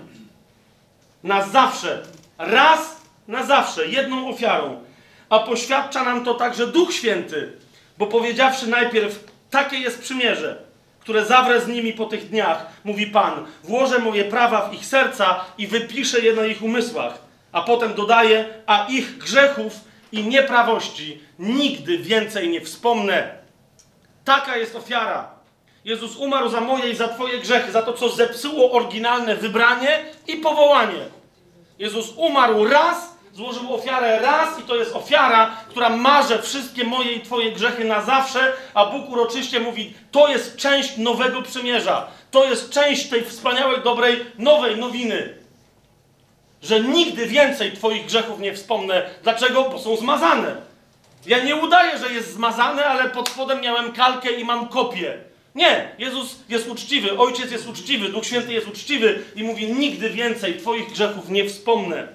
Na 1.25 1.49
zawsze. 1.49 2.03
Raz 2.39 3.03
na 3.29 3.47
zawsze, 3.47 3.87
jedną 3.87 4.29
ofiarą. 4.29 4.85
A 5.29 5.39
poświadcza 5.39 6.05
nam 6.05 6.25
to 6.25 6.35
także 6.35 6.67
Duch 6.67 6.93
Święty, 6.93 7.53
bo 7.99 8.07
powiedziawszy 8.07 8.67
najpierw, 8.67 9.25
takie 9.51 9.77
jest 9.77 10.01
przymierze, 10.01 10.63
które 11.01 11.25
zawrę 11.25 11.61
z 11.61 11.69
nimi 11.69 11.93
po 11.93 12.07
tych 12.07 12.29
dniach, 12.29 12.67
mówi 12.85 13.07
Pan, 13.07 13.47
włożę 13.65 13.99
moje 13.99 14.25
prawa 14.25 14.69
w 14.69 14.75
ich 14.75 14.87
serca 14.87 15.45
i 15.59 15.67
wypiszę 15.67 16.21
je 16.21 16.33
na 16.33 16.47
ich 16.47 16.63
umysłach. 16.63 17.19
A 17.53 17.63
potem 17.63 17.95
dodaje, 17.95 18.49
a 18.67 18.87
ich 18.89 19.19
grzechów 19.19 19.73
i 20.13 20.25
nieprawości 20.25 21.21
nigdy 21.39 21.99
więcej 21.99 22.49
nie 22.49 22.61
wspomnę. 22.61 23.35
Taka 24.25 24.57
jest 24.57 24.77
ofiara. 24.77 25.32
Jezus 25.85 26.17
umarł 26.17 26.49
za 26.49 26.61
moje 26.61 26.91
i 26.91 26.97
za 26.97 27.09
Twoje 27.09 27.39
grzechy, 27.39 27.73
za 27.73 27.83
to, 27.83 27.93
co 27.93 28.09
zepsuło 28.09 28.73
oryginalne 28.73 29.37
wybranie 29.37 30.05
i 30.27 30.37
powołanie. 30.37 31.05
Jezus 31.79 32.13
umarł 32.17 32.65
raz, 32.65 33.17
złożył 33.33 33.75
ofiarę 33.75 34.19
raz 34.21 34.61
i 34.61 34.63
to 34.63 34.77
jest 34.77 34.97
ofiara, 34.97 35.57
która 35.69 35.89
marze 35.89 36.43
wszystkie 36.43 36.85
moje 36.85 37.13
i 37.13 37.21
Twoje 37.21 37.53
grzechy 37.53 37.85
na 37.85 38.03
zawsze, 38.03 38.53
a 38.75 38.87
Bóg 38.87 39.11
uroczyście 39.11 39.61
mówi, 39.61 39.95
to 40.11 40.29
jest 40.29 40.57
część 40.57 40.97
nowego 40.97 41.43
przymierza. 41.43 42.07
To 42.31 42.45
jest 42.45 42.71
część 42.71 43.09
tej 43.09 43.25
wspaniałej, 43.25 43.83
dobrej, 43.83 44.27
nowej 44.39 44.77
nowiny. 44.77 45.35
Że 46.63 46.81
nigdy 46.81 47.27
więcej 47.27 47.73
Twoich 47.73 48.07
grzechów 48.07 48.41
nie 48.41 48.55
wspomnę. 48.55 49.11
Dlaczego? 49.23 49.65
Bo 49.65 49.79
są 49.79 49.97
zmazane. 49.97 50.57
Ja 51.27 51.45
nie 51.45 51.57
udaję, 51.57 51.99
że 51.99 52.13
jest 52.13 52.35
zmazane, 52.35 52.85
ale 52.85 53.11
pod 53.11 53.29
spodem 53.29 53.61
miałem 53.61 53.93
kalkę 53.93 54.33
i 54.33 54.45
mam 54.45 54.69
kopię. 54.69 55.32
Nie, 55.55 55.95
Jezus 55.99 56.37
jest 56.49 56.69
uczciwy, 56.69 57.19
Ojciec 57.19 57.51
jest 57.51 57.69
uczciwy, 57.69 58.09
Duch 58.09 58.27
Święty 58.27 58.53
jest 58.53 58.69
uczciwy 58.69 59.23
i 59.37 59.45
mówi: 59.45 59.73
Nigdy 59.73 60.11
więcej 60.11 60.59
Twoich 60.59 60.91
grzechów 60.91 61.29
nie 61.29 61.49
wspomnę. 61.49 62.09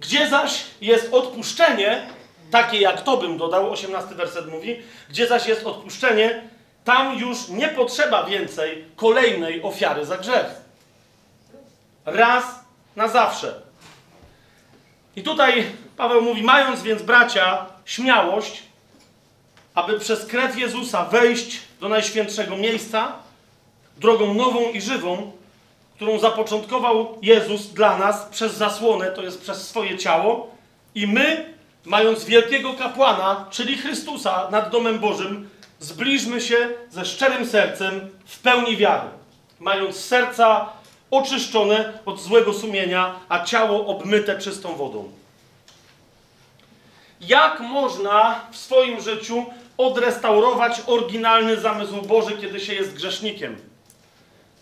Gdzie 0.00 0.28
zaś 0.28 0.64
jest 0.80 1.14
odpuszczenie, 1.14 2.06
takie 2.50 2.78
jak 2.78 3.02
to 3.02 3.16
bym 3.16 3.38
dodał, 3.38 3.70
18 3.70 4.14
werset 4.14 4.50
mówi, 4.50 4.82
gdzie 5.10 5.26
zaś 5.26 5.46
jest 5.46 5.66
odpuszczenie, 5.66 6.42
tam 6.84 7.18
już 7.18 7.48
nie 7.48 7.68
potrzeba 7.68 8.24
więcej 8.24 8.84
kolejnej 8.96 9.62
ofiary 9.62 10.04
za 10.06 10.16
grzech. 10.16 10.46
Raz 12.04 12.44
na 12.96 13.08
zawsze. 13.08 13.62
I 15.16 15.22
tutaj 15.22 15.64
Paweł 15.96 16.22
mówi, 16.22 16.42
mając 16.42 16.82
więc 16.82 17.02
bracia 17.02 17.66
śmiałość, 17.84 18.62
aby 19.74 20.00
przez 20.00 20.26
krew 20.26 20.58
Jezusa 20.58 21.04
wejść 21.04 21.60
do 21.80 21.88
najświętszego 21.88 22.56
miejsca, 22.56 23.12
drogą 23.96 24.34
nową 24.34 24.70
i 24.70 24.80
żywą, 24.80 25.32
którą 25.94 26.18
zapoczątkował 26.18 27.18
Jezus 27.22 27.66
dla 27.66 27.98
nas 27.98 28.24
przez 28.30 28.54
zasłonę, 28.54 29.10
to 29.10 29.22
jest 29.22 29.40
przez 29.40 29.68
swoje 29.68 29.98
ciało, 29.98 30.54
i 30.94 31.06
my, 31.06 31.54
mając 31.84 32.24
wielkiego 32.24 32.72
kapłana, 32.72 33.46
czyli 33.50 33.78
Chrystusa 33.78 34.48
nad 34.50 34.70
domem 34.70 34.98
Bożym, 34.98 35.50
zbliżmy 35.80 36.40
się 36.40 36.68
ze 36.90 37.04
szczerym 37.04 37.46
sercem 37.46 38.10
w 38.26 38.38
pełni 38.38 38.76
wiary, 38.76 39.08
mając 39.60 39.96
serca 39.96 40.68
oczyszczone 41.10 41.92
od 42.06 42.20
złego 42.20 42.52
sumienia, 42.52 43.14
a 43.28 43.44
ciało 43.44 43.86
obmyte 43.86 44.38
czystą 44.38 44.76
wodą. 44.76 45.12
Jak 47.20 47.60
można 47.60 48.40
w 48.52 48.56
swoim 48.56 49.00
życiu 49.00 49.46
odrestaurować 49.76 50.82
oryginalny 50.86 51.60
zamysł 51.60 52.02
Boży, 52.02 52.38
kiedy 52.40 52.60
się 52.60 52.74
jest 52.74 52.94
grzesznikiem? 52.94 53.56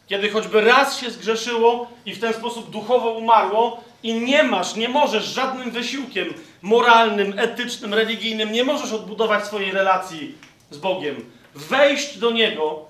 Kiedy 0.06 0.30
choćby 0.30 0.60
raz 0.60 0.98
się 0.98 1.10
zgrzeszyło 1.10 1.88
i 2.06 2.14
w 2.14 2.20
ten 2.20 2.32
sposób 2.32 2.70
duchowo 2.70 3.10
umarło, 3.10 3.82
i 4.02 4.14
nie 4.14 4.42
masz, 4.42 4.76
nie 4.76 4.88
możesz 4.88 5.24
żadnym 5.24 5.70
wysiłkiem 5.70 6.34
moralnym, 6.62 7.34
etycznym, 7.36 7.94
religijnym, 7.94 8.52
nie 8.52 8.64
możesz 8.64 8.92
odbudować 8.92 9.46
swojej 9.46 9.72
relacji 9.72 10.34
z 10.70 10.78
Bogiem, 10.78 11.16
wejść 11.54 12.18
do 12.18 12.30
Niego 12.30 12.84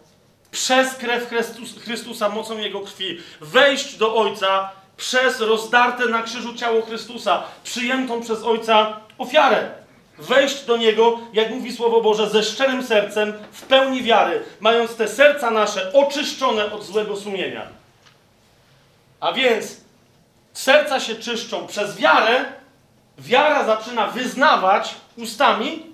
przez 0.51 0.95
krew 0.95 1.29
Chrystus, 1.29 1.79
Chrystusa, 1.79 2.29
mocą 2.29 2.59
Jego 2.59 2.81
krwi, 2.81 3.19
wejść 3.41 3.97
do 3.97 4.17
Ojca 4.17 4.71
przez 4.97 5.41
rozdarte 5.41 6.07
na 6.07 6.23
krzyżu 6.23 6.55
ciało 6.55 6.83
Chrystusa, 6.83 7.43
przyjętą 7.65 8.21
przez 8.21 8.43
Ojca 8.43 9.01
ofiarę. 9.19 9.82
Wejść 10.19 10.65
do 10.65 10.77
Niego, 10.77 11.19
jak 11.33 11.51
mówi 11.51 11.73
Słowo 11.73 12.01
Boże, 12.01 12.31
ze 12.31 12.43
szczerym 12.43 12.87
sercem, 12.87 13.33
w 13.53 13.63
pełni 13.63 14.03
wiary, 14.03 14.43
mając 14.61 14.97
te 14.97 15.09
serca 15.09 15.51
nasze 15.51 15.93
oczyszczone 15.93 16.73
od 16.73 16.85
złego 16.85 17.17
sumienia. 17.17 17.67
A 19.21 19.33
więc 19.33 19.77
serca 20.53 21.01
się 21.01 21.15
czyszczą 21.15 21.67
przez 21.67 21.97
wiarę, 21.97 22.45
wiara 23.19 23.65
zaczyna 23.65 24.07
wyznawać 24.07 24.95
ustami, 25.17 25.87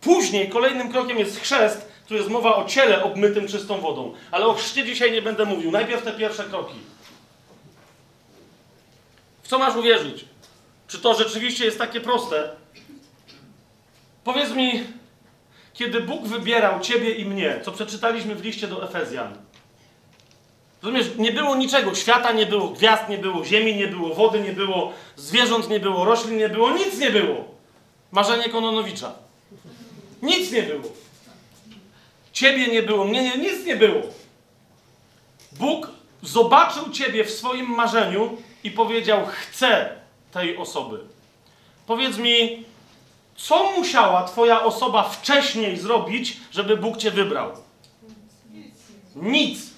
później 0.00 0.48
kolejnym 0.48 0.92
krokiem 0.92 1.18
jest 1.18 1.40
chrzest, 1.40 1.90
tu 2.08 2.14
jest 2.14 2.28
mowa 2.28 2.56
o 2.56 2.64
ciele 2.64 3.02
obmytym 3.04 3.48
czystą 3.48 3.80
wodą. 3.80 4.14
Ale 4.30 4.46
o 4.46 4.54
chrzcie 4.54 4.84
dzisiaj 4.84 5.12
nie 5.12 5.22
będę 5.22 5.44
mówił. 5.44 5.70
Najpierw 5.70 6.02
te 6.02 6.12
pierwsze 6.12 6.44
kroki. 6.44 6.74
W 9.42 9.48
co 9.48 9.58
masz 9.58 9.76
uwierzyć? 9.76 10.24
Czy 10.88 10.98
to 10.98 11.14
rzeczywiście 11.14 11.64
jest 11.64 11.78
takie 11.78 12.00
proste? 12.00 12.59
Powiedz 14.24 14.50
mi, 14.50 14.84
kiedy 15.72 16.00
Bóg 16.00 16.26
wybierał 16.26 16.80
ciebie 16.80 17.14
i 17.14 17.24
mnie, 17.24 17.60
co 17.64 17.72
przeczytaliśmy 17.72 18.34
w 18.34 18.44
liście 18.44 18.68
do 18.68 18.84
Efezjan. 18.84 19.36
Rozumiesz, 20.82 21.06
nie 21.18 21.32
było 21.32 21.56
niczego. 21.56 21.94
Świata 21.94 22.32
nie 22.32 22.46
było, 22.46 22.68
gwiazd 22.68 23.08
nie 23.08 23.18
było, 23.18 23.44
ziemi 23.44 23.76
nie 23.76 23.88
było, 23.88 24.14
wody 24.14 24.40
nie 24.40 24.52
było, 24.52 24.92
zwierząt 25.16 25.68
nie 25.68 25.80
było, 25.80 26.04
roślin 26.04 26.36
nie 26.36 26.48
było, 26.48 26.70
nic 26.70 26.98
nie 26.98 27.10
było. 27.10 27.44
Marzenie 28.12 28.48
Kononowicza. 28.48 29.12
Nic 30.22 30.52
nie 30.52 30.62
było. 30.62 30.84
Ciebie 32.32 32.68
nie 32.68 32.82
było, 32.82 33.04
mnie 33.04 33.22
nie, 33.22 33.36
nic 33.36 33.66
nie 33.66 33.76
było. 33.76 34.02
Bóg 35.52 35.90
zobaczył 36.22 36.90
ciebie 36.90 37.24
w 37.24 37.30
swoim 37.30 37.66
marzeniu 37.66 38.36
i 38.64 38.70
powiedział: 38.70 39.26
Chcę 39.26 39.90
tej 40.32 40.56
osoby. 40.56 41.00
Powiedz 41.86 42.18
mi, 42.18 42.64
co 43.42 43.72
musiała 43.72 44.24
Twoja 44.24 44.62
osoba 44.62 45.02
wcześniej 45.02 45.76
zrobić, 45.76 46.36
żeby 46.52 46.76
Bóg 46.76 46.96
Cię 46.96 47.10
wybrał? 47.10 47.52
Nic. 49.16 49.70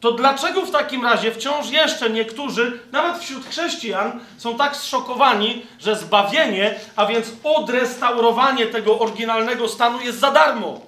To 0.00 0.12
dlaczego 0.12 0.66
w 0.66 0.70
takim 0.70 1.04
razie 1.04 1.32
wciąż 1.32 1.70
jeszcze 1.70 2.10
niektórzy, 2.10 2.80
nawet 2.92 3.22
wśród 3.22 3.46
chrześcijan, 3.46 4.20
są 4.38 4.56
tak 4.56 4.76
zszokowani, 4.76 5.66
że 5.78 5.96
zbawienie, 5.96 6.74
a 6.96 7.06
więc 7.06 7.32
odrestaurowanie 7.44 8.66
tego 8.66 8.98
oryginalnego 8.98 9.68
stanu 9.68 10.00
jest 10.00 10.18
za 10.18 10.30
darmo? 10.30 10.80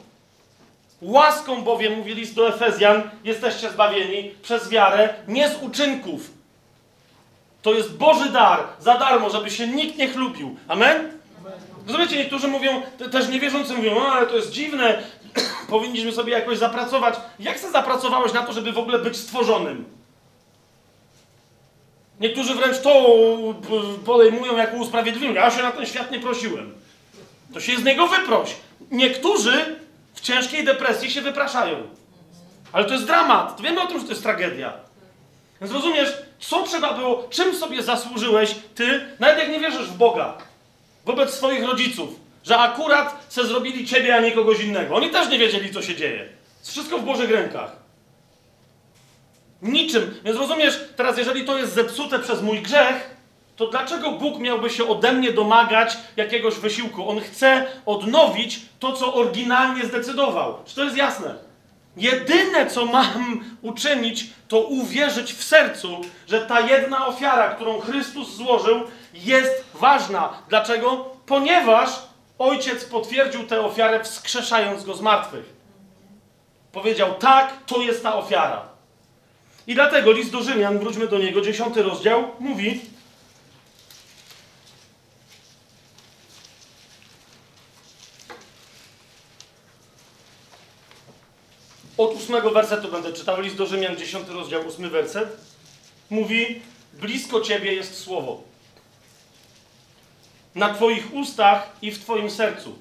Łaską 1.02 1.62
bowiem, 1.62 1.98
mówi 1.98 2.14
list 2.14 2.34
do 2.34 2.48
Efezjan, 2.48 3.10
jesteście 3.24 3.70
zbawieni 3.70 4.30
przez 4.42 4.68
wiarę, 4.68 5.14
nie 5.28 5.48
z 5.48 5.62
uczynków. 5.62 6.30
To 7.62 7.74
jest 7.74 7.96
Boży 7.96 8.28
dar, 8.28 8.60
za 8.78 8.98
darmo, 8.98 9.30
żeby 9.30 9.50
się 9.50 9.68
nikt 9.68 9.98
nie 9.98 10.08
chlubił. 10.08 10.56
Amen? 10.68 11.13
Rozumiecie, 11.86 12.16
niektórzy 12.16 12.48
mówią, 12.48 12.82
te- 12.98 13.08
też 13.08 13.28
niewierzący 13.28 13.74
mówią, 13.74 13.94
no 13.94 14.06
ale 14.12 14.26
to 14.26 14.36
jest 14.36 14.50
dziwne, 14.50 15.02
powinniśmy 15.70 16.12
sobie 16.12 16.32
jakoś 16.32 16.58
zapracować. 16.58 17.14
Jak 17.38 17.58
sobie 17.58 17.72
zapracowałeś 17.72 18.32
na 18.32 18.42
to, 18.42 18.52
żeby 18.52 18.72
w 18.72 18.78
ogóle 18.78 18.98
być 18.98 19.16
stworzonym? 19.16 19.84
Niektórzy 22.20 22.54
wręcz 22.54 22.78
to 22.80 23.06
podejmują 24.06 24.56
jako 24.56 24.76
usprawiedliwienie. 24.76 25.34
Ja 25.34 25.50
się 25.50 25.62
na 25.62 25.70
ten 25.72 25.86
świat 25.86 26.10
nie 26.10 26.20
prosiłem. 26.20 26.74
To 27.54 27.60
się 27.60 27.76
z 27.76 27.84
niego 27.84 28.06
wyproś. 28.06 28.54
Niektórzy 28.90 29.76
w 30.14 30.20
ciężkiej 30.20 30.64
depresji 30.64 31.10
się 31.10 31.22
wypraszają. 31.22 31.76
Ale 32.72 32.84
to 32.84 32.92
jest 32.92 33.06
dramat. 33.06 33.60
Wiemy 33.60 33.80
o 33.82 33.86
tym, 33.86 33.98
że 33.98 34.04
to 34.04 34.10
jest 34.10 34.22
tragedia. 34.22 34.72
Więc 35.60 35.72
rozumiesz, 35.72 36.12
co 36.40 36.62
trzeba 36.62 36.92
było, 36.92 37.26
czym 37.30 37.54
sobie 37.56 37.82
zasłużyłeś 37.82 38.54
ty, 38.74 39.06
nawet 39.20 39.38
jak 39.38 39.48
nie 39.48 39.60
wierzysz 39.60 39.86
w 39.88 39.96
Boga, 39.96 40.34
wobec 41.04 41.34
swoich 41.34 41.64
rodziców, 41.64 42.20
że 42.44 42.58
akurat 42.58 43.26
se 43.28 43.46
zrobili 43.46 43.86
ciebie, 43.86 44.16
a 44.16 44.20
nie 44.20 44.32
kogoś 44.32 44.60
innego. 44.60 44.94
Oni 44.94 45.10
też 45.10 45.28
nie 45.28 45.38
wiedzieli, 45.38 45.74
co 45.74 45.82
się 45.82 45.96
dzieje. 45.96 46.28
Wszystko 46.62 46.98
w 46.98 47.04
Bożych 47.04 47.30
rękach. 47.30 47.76
Niczym. 49.62 50.14
Więc 50.24 50.38
rozumiesz, 50.38 50.80
teraz 50.96 51.18
jeżeli 51.18 51.44
to 51.44 51.58
jest 51.58 51.74
zepsute 51.74 52.18
przez 52.18 52.42
mój 52.42 52.62
grzech, 52.62 53.14
to 53.56 53.66
dlaczego 53.66 54.12
Bóg 54.12 54.38
miałby 54.38 54.70
się 54.70 54.88
ode 54.88 55.12
mnie 55.12 55.32
domagać 55.32 55.96
jakiegoś 56.16 56.54
wysiłku? 56.54 57.08
On 57.08 57.20
chce 57.20 57.66
odnowić 57.86 58.60
to, 58.78 58.92
co 58.92 59.14
oryginalnie 59.14 59.84
zdecydował. 59.84 60.58
Czy 60.64 60.74
to 60.74 60.84
jest 60.84 60.96
jasne? 60.96 61.34
Jedyne, 61.96 62.66
co 62.66 62.86
mam 62.86 63.44
uczynić, 63.62 64.26
to 64.48 64.60
uwierzyć 64.60 65.32
w 65.32 65.44
sercu, 65.44 66.00
że 66.28 66.40
ta 66.40 66.60
jedna 66.60 67.06
ofiara, 67.06 67.48
którą 67.48 67.80
Chrystus 67.80 68.36
złożył, 68.36 68.80
jest 69.14 69.64
ważna. 69.74 70.42
Dlaczego? 70.48 71.10
Ponieważ 71.26 71.90
Ojciec 72.38 72.84
potwierdził 72.84 73.46
tę 73.46 73.60
ofiarę, 73.60 74.04
wskrzeszając 74.04 74.84
go 74.84 74.94
z 74.94 75.00
martwych. 75.00 75.54
Powiedział: 76.72 77.14
Tak, 77.14 77.52
to 77.66 77.82
jest 77.82 78.02
ta 78.02 78.16
ofiara. 78.16 78.62
I 79.66 79.74
dlatego 79.74 80.12
list 80.12 80.32
do 80.32 80.42
Rzymian, 80.42 80.78
wróćmy 80.78 81.08
do 81.08 81.18
niego, 81.18 81.40
dziesiąty 81.40 81.82
rozdział, 81.82 82.24
mówi: 82.40 82.80
Od 91.98 92.14
ósmego 92.14 92.50
wersetu 92.50 92.88
będę 92.88 93.12
czytał, 93.12 93.40
list 93.40 93.56
do 93.56 93.66
Rzymian, 93.66 93.96
dziesiąty 93.96 94.32
rozdział, 94.32 94.66
ósmy 94.66 94.90
werset. 94.90 95.36
Mówi, 96.10 96.62
blisko 96.92 97.40
Ciebie 97.40 97.74
jest 97.74 97.98
Słowo. 97.98 98.42
Na 100.54 100.74
Twoich 100.74 101.14
ustach 101.14 101.68
i 101.82 101.90
w 101.90 101.98
Twoim 101.98 102.30
sercu. 102.30 102.74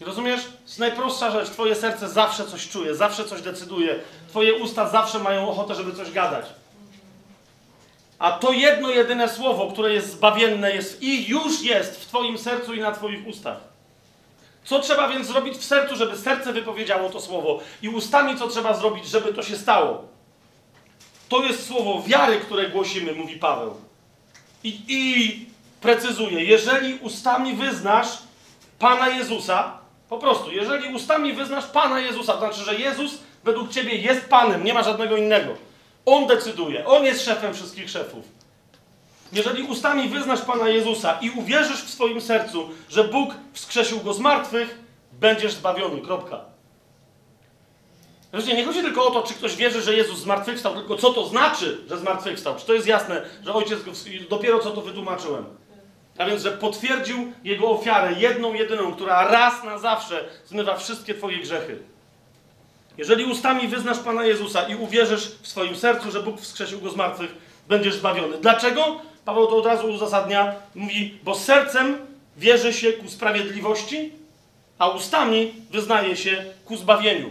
I 0.00 0.04
rozumiesz? 0.04 0.44
To 0.44 0.50
jest 0.62 0.78
najprostsza 0.78 1.30
rzecz. 1.30 1.50
Twoje 1.50 1.74
serce 1.74 2.08
zawsze 2.08 2.46
coś 2.46 2.68
czuje, 2.68 2.94
zawsze 2.94 3.24
coś 3.24 3.42
decyduje. 3.42 4.00
Twoje 4.28 4.54
usta 4.54 4.88
zawsze 4.88 5.18
mają 5.18 5.48
ochotę, 5.48 5.74
żeby 5.74 5.92
coś 5.92 6.10
gadać. 6.10 6.46
A 8.18 8.32
to 8.32 8.52
jedno, 8.52 8.90
jedyne 8.90 9.28
słowo, 9.28 9.72
które 9.72 9.92
jest 9.92 10.12
zbawienne, 10.12 10.74
jest 10.74 11.02
i 11.02 11.28
już 11.28 11.62
jest 11.62 12.00
w 12.00 12.06
Twoim 12.06 12.38
sercu 12.38 12.74
i 12.74 12.80
na 12.80 12.92
Twoich 12.92 13.26
ustach. 13.26 13.58
Co 14.68 14.80
trzeba 14.80 15.08
więc 15.08 15.26
zrobić 15.26 15.56
w 15.56 15.64
sercu, 15.64 15.96
żeby 15.96 16.16
serce 16.16 16.52
wypowiedziało 16.52 17.10
to 17.10 17.20
słowo? 17.20 17.60
I 17.82 17.88
ustami 17.88 18.38
co 18.38 18.48
trzeba 18.48 18.74
zrobić, 18.74 19.06
żeby 19.06 19.34
to 19.34 19.42
się 19.42 19.56
stało? 19.56 20.04
To 21.28 21.42
jest 21.42 21.68
słowo 21.68 22.02
wiary, 22.06 22.40
które 22.40 22.68
głosimy, 22.68 23.12
mówi 23.12 23.36
Paweł. 23.36 23.74
I, 24.64 24.80
i 24.88 25.46
precyzuje, 25.80 26.44
jeżeli 26.44 26.94
ustami 26.94 27.54
wyznasz 27.54 28.08
Pana 28.78 29.08
Jezusa, 29.08 29.78
po 30.08 30.18
prostu, 30.18 30.52
jeżeli 30.52 30.94
ustami 30.94 31.32
wyznasz 31.32 31.66
Pana 31.66 32.00
Jezusa, 32.00 32.32
to 32.32 32.38
znaczy, 32.38 32.60
że 32.60 32.74
Jezus 32.74 33.18
według 33.44 33.70
Ciebie 33.70 33.94
jest 33.94 34.28
Panem, 34.28 34.64
nie 34.64 34.74
ma 34.74 34.82
żadnego 34.82 35.16
innego. 35.16 35.54
On 36.06 36.26
decyduje, 36.26 36.86
On 36.86 37.04
jest 37.04 37.24
szefem 37.24 37.54
wszystkich 37.54 37.90
szefów. 37.90 38.37
Jeżeli 39.32 39.62
ustami 39.62 40.08
wyznasz 40.08 40.40
Pana 40.40 40.68
Jezusa 40.68 41.18
i 41.20 41.30
uwierzysz 41.30 41.82
w 41.82 41.90
swoim 41.90 42.20
sercu, 42.20 42.68
że 42.88 43.04
Bóg 43.04 43.34
wskrzesił 43.52 44.00
go 44.00 44.14
z 44.14 44.20
martwych, 44.20 44.78
będziesz 45.12 45.52
zbawiony. 45.52 46.00
Kropka. 46.00 46.40
Wiecie, 48.34 48.56
nie 48.56 48.64
chodzi 48.64 48.82
tylko 48.82 49.06
o 49.06 49.10
to, 49.10 49.22
czy 49.22 49.34
ktoś 49.34 49.56
wierzy, 49.56 49.82
że 49.82 49.94
Jezus 49.94 50.18
zmartwychwstał, 50.18 50.74
tylko 50.74 50.96
co 50.96 51.12
to 51.12 51.26
znaczy, 51.26 51.78
że 51.88 51.98
zmartwychwstał. 51.98 52.56
Czy 52.56 52.66
to 52.66 52.74
jest 52.74 52.86
jasne, 52.86 53.22
że 53.44 53.54
Ojciec 53.54 53.82
go, 53.82 53.90
dopiero 54.30 54.58
co 54.58 54.70
to 54.70 54.80
wytłumaczyłem. 54.80 55.44
A 56.18 56.26
więc, 56.26 56.42
że 56.42 56.52
potwierdził 56.52 57.32
Jego 57.44 57.70
ofiarę, 57.70 58.12
jedną, 58.12 58.54
jedyną, 58.54 58.94
która 58.94 59.28
raz 59.28 59.64
na 59.64 59.78
zawsze 59.78 60.24
zmywa 60.46 60.76
wszystkie 60.76 61.14
Twoje 61.14 61.38
grzechy. 61.38 61.78
Jeżeli 62.98 63.24
ustami 63.24 63.68
wyznasz 63.68 63.98
Pana 63.98 64.24
Jezusa 64.24 64.62
i 64.62 64.76
uwierzysz 64.76 65.30
w 65.42 65.48
swoim 65.48 65.76
sercu, 65.76 66.10
że 66.10 66.22
Bóg 66.22 66.40
wskrzesił 66.40 66.80
go 66.80 66.90
z 66.90 66.96
martwych, 66.96 67.34
będziesz 67.68 67.94
zbawiony. 67.94 68.38
Dlaczego? 68.38 69.00
Paweł 69.28 69.46
to 69.46 69.56
od 69.56 69.66
razu 69.66 69.86
uzasadnia. 69.86 70.54
Mówi, 70.74 71.18
bo 71.24 71.34
sercem 71.34 71.98
wierzy 72.36 72.72
się 72.72 72.92
ku 72.92 73.08
sprawiedliwości, 73.08 74.12
a 74.78 74.88
ustami 74.88 75.52
wyznaje 75.70 76.16
się 76.16 76.44
ku 76.64 76.76
zbawieniu. 76.76 77.30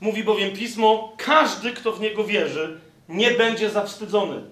Mówi 0.00 0.24
bowiem 0.24 0.50
pismo: 0.50 1.12
każdy, 1.16 1.72
kto 1.72 1.92
w 1.92 2.00
niego 2.00 2.24
wierzy, 2.24 2.80
nie 3.08 3.30
będzie 3.30 3.70
zawstydzony. 3.70 4.42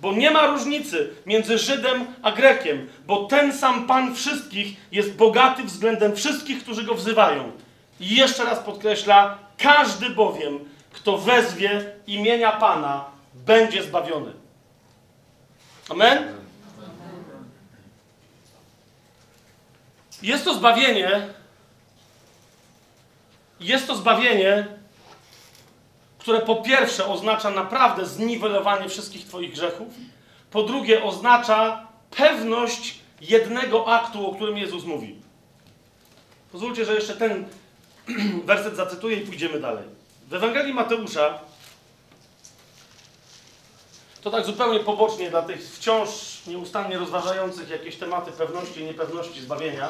Bo 0.00 0.12
nie 0.12 0.30
ma 0.30 0.46
różnicy 0.46 1.10
między 1.26 1.58
Żydem 1.58 2.06
a 2.22 2.32
Grekiem, 2.32 2.88
bo 3.06 3.24
ten 3.24 3.52
sam 3.52 3.86
Pan 3.86 4.14
wszystkich 4.14 4.76
jest 4.92 5.16
bogaty 5.16 5.62
względem 5.64 6.16
wszystkich, 6.16 6.62
którzy 6.62 6.84
go 6.84 6.94
wzywają. 6.94 7.52
I 8.00 8.16
jeszcze 8.16 8.44
raz 8.44 8.58
podkreśla: 8.58 9.38
każdy 9.58 10.10
bowiem, 10.10 10.58
kto 10.92 11.18
wezwie 11.18 11.92
imienia 12.06 12.52
Pana, 12.52 13.04
będzie 13.34 13.82
zbawiony. 13.82 14.43
Amen? 15.88 16.34
Jest 20.22 20.44
to 20.44 20.54
zbawienie. 20.54 21.28
Jest 23.60 23.86
to 23.86 23.96
zbawienie, 23.96 24.66
które 26.18 26.40
po 26.40 26.56
pierwsze 26.56 27.06
oznacza 27.06 27.50
naprawdę 27.50 28.06
zniwelowanie 28.06 28.88
wszystkich 28.88 29.26
Twoich 29.26 29.52
grzechów, 29.52 29.88
po 30.50 30.62
drugie 30.62 31.02
oznacza 31.02 31.86
pewność 32.10 32.98
jednego 33.20 33.94
aktu, 33.94 34.30
o 34.30 34.34
którym 34.34 34.58
Jezus 34.58 34.84
mówi. 34.84 35.16
Pozwólcie, 36.52 36.84
że 36.84 36.94
jeszcze 36.94 37.16
ten 37.16 37.44
werset 38.44 38.76
zacytuję 38.76 39.16
i 39.16 39.26
pójdziemy 39.26 39.60
dalej. 39.60 39.84
W 40.28 40.34
Ewangelii 40.34 40.74
Mateusza, 40.74 41.38
to 44.24 44.30
tak 44.30 44.46
zupełnie 44.46 44.80
pobocznie 44.80 45.30
dla 45.30 45.42
tych 45.42 45.70
wciąż 45.70 46.08
nieustannie 46.46 46.98
rozważających 46.98 47.70
jakieś 47.70 47.96
tematy 47.96 48.32
pewności 48.32 48.80
i 48.80 48.84
niepewności 48.84 49.40
zbawienia. 49.40 49.88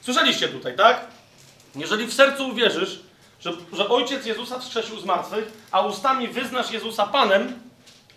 Słyszeliście 0.00 0.48
tutaj, 0.48 0.76
tak? 0.76 1.06
Jeżeli 1.76 2.06
w 2.06 2.14
sercu 2.14 2.48
uwierzysz, 2.48 3.00
że, 3.40 3.52
że 3.72 3.88
Ojciec 3.88 4.26
Jezusa 4.26 4.58
wskrzesił 4.58 5.00
z 5.00 5.04
martwych, 5.04 5.52
a 5.70 5.80
ustami 5.80 6.28
wyznasz 6.28 6.70
Jezusa 6.70 7.06
Panem, 7.06 7.60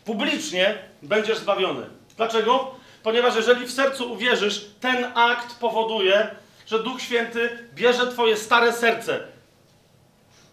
publicznie 0.05 0.77
będziesz 1.01 1.37
zbawiony. 1.37 1.85
Dlaczego? 2.17 2.75
Ponieważ 3.03 3.35
jeżeli 3.35 3.65
w 3.65 3.71
sercu 3.71 4.11
uwierzysz, 4.11 4.65
ten 4.79 5.11
akt 5.15 5.55
powoduje, 5.59 6.35
że 6.65 6.83
Duch 6.83 7.01
Święty 7.01 7.67
bierze 7.73 8.07
Twoje 8.07 8.37
stare 8.37 8.73
serce. 8.73 9.32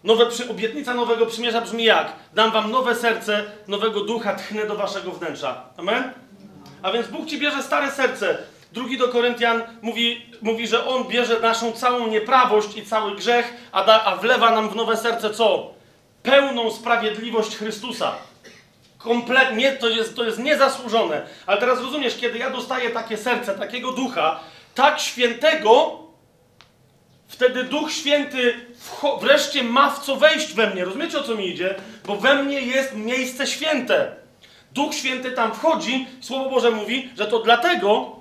Nowe 0.04 0.26
przy... 0.26 0.50
Obietnica 0.50 0.94
nowego 0.94 1.26
przymierza 1.26 1.60
brzmi 1.60 1.84
jak? 1.84 2.12
Dam 2.34 2.50
Wam 2.50 2.70
nowe 2.70 2.94
serce, 2.94 3.44
nowego 3.68 4.00
ducha 4.00 4.34
tchnę 4.34 4.66
do 4.66 4.76
Waszego 4.76 5.10
wnętrza. 5.10 5.62
Amen? 5.76 6.12
A 6.82 6.92
więc 6.92 7.08
Bóg 7.08 7.26
Ci 7.26 7.38
bierze 7.38 7.62
stare 7.62 7.90
serce. 7.90 8.38
Drugi 8.72 8.98
do 8.98 9.08
Koryntian 9.08 9.62
mówi, 9.82 10.26
mówi, 10.42 10.66
że 10.68 10.86
On 10.86 11.04
bierze 11.04 11.40
naszą 11.40 11.72
całą 11.72 12.06
nieprawość 12.06 12.76
i 12.76 12.86
cały 12.86 13.16
grzech, 13.16 13.54
a, 13.72 13.84
da, 13.84 14.04
a 14.04 14.16
wlewa 14.16 14.50
nam 14.50 14.70
w 14.70 14.76
nowe 14.76 14.96
serce 14.96 15.30
co? 15.30 15.74
Pełną 16.22 16.70
sprawiedliwość 16.70 17.56
Chrystusa. 17.56 18.14
Kompletnie, 18.98 19.72
to 19.72 19.88
jest, 19.88 20.16
to 20.16 20.24
jest 20.24 20.38
niezasłużone. 20.38 21.22
Ale 21.46 21.60
teraz 21.60 21.80
rozumiesz, 21.80 22.16
kiedy 22.16 22.38
ja 22.38 22.50
dostaję 22.50 22.90
takie 22.90 23.16
serce, 23.16 23.54
takiego 23.54 23.92
ducha, 23.92 24.40
tak 24.74 25.00
świętego, 25.00 25.98
wtedy 27.30 27.64
Duch 27.64 27.92
Święty 27.92 28.54
wreszcie 29.20 29.62
ma 29.62 29.90
w 29.90 29.98
co 29.98 30.16
wejść 30.16 30.54
we 30.54 30.70
mnie. 30.70 30.84
Rozumiecie, 30.84 31.18
o 31.18 31.22
co 31.22 31.34
mi 31.34 31.48
idzie? 31.48 31.74
Bo 32.06 32.16
we 32.16 32.42
mnie 32.42 32.60
jest 32.60 32.94
miejsce 32.94 33.46
święte. 33.46 34.12
Duch 34.72 34.94
Święty 34.94 35.32
tam 35.32 35.54
wchodzi, 35.54 36.06
Słowo 36.20 36.50
Boże 36.50 36.70
mówi, 36.70 37.10
że 37.16 37.26
to 37.26 37.38
dlatego 37.38 38.16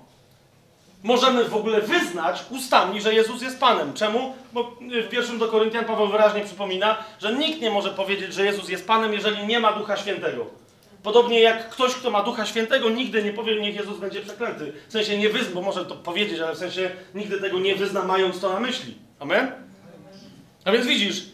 możemy 1.04 1.46
w 1.46 1.56
ogóle 1.56 1.82
wyznać 1.82 2.44
ustami, 2.50 3.02
że 3.02 3.14
Jezus 3.14 3.42
jest 3.42 3.60
Panem. 3.60 3.94
Czemu? 3.94 4.36
Bo 4.54 4.76
w 4.82 5.10
pierwszym 5.10 5.40
do 5.40 5.48
Koryntian 5.48 5.86
Paweł 5.86 6.08
wyraźnie 6.08 6.46
przypomina, 6.46 6.98
że 7.20 7.34
nikt 7.34 7.62
nie 7.62 7.72
może 7.72 7.90
powiedzieć, 7.90 8.34
że 8.34 8.46
Jezus 8.46 8.70
jest 8.70 8.88
Panem, 8.88 9.14
jeżeli 9.14 9.46
nie 9.46 9.60
ma 9.60 9.74
Ducha 9.74 9.98
Świętego. 9.98 10.46
Podobnie 11.04 11.42
jak 11.42 11.70
ktoś, 11.70 11.94
kto 11.94 12.12
ma 12.12 12.24
Ducha 12.24 12.46
Świętego, 12.46 12.90
nigdy 12.90 13.24
nie 13.24 13.34
powie, 13.34 13.62
niech 13.62 13.76
Jezus 13.76 14.00
będzie 14.00 14.22
przeklęty. 14.22 14.74
W 14.88 14.92
sensie 14.92 15.18
nie 15.18 15.30
wyzna, 15.30 15.52
bo 15.54 15.62
może 15.62 15.86
to 15.86 15.96
powiedzieć, 15.96 16.40
ale 16.40 16.56
w 16.56 16.58
sensie 16.58 16.92
nigdy 17.16 17.42
tego 17.42 17.60
nie 17.60 17.76
wyzna, 17.76 18.04
mając 18.04 18.40
to 18.40 18.54
na 18.54 18.60
myśli. 18.60 18.98
Amen? 19.20 19.52
A 20.66 20.72
więc 20.72 20.86
widzisz, 20.86 21.26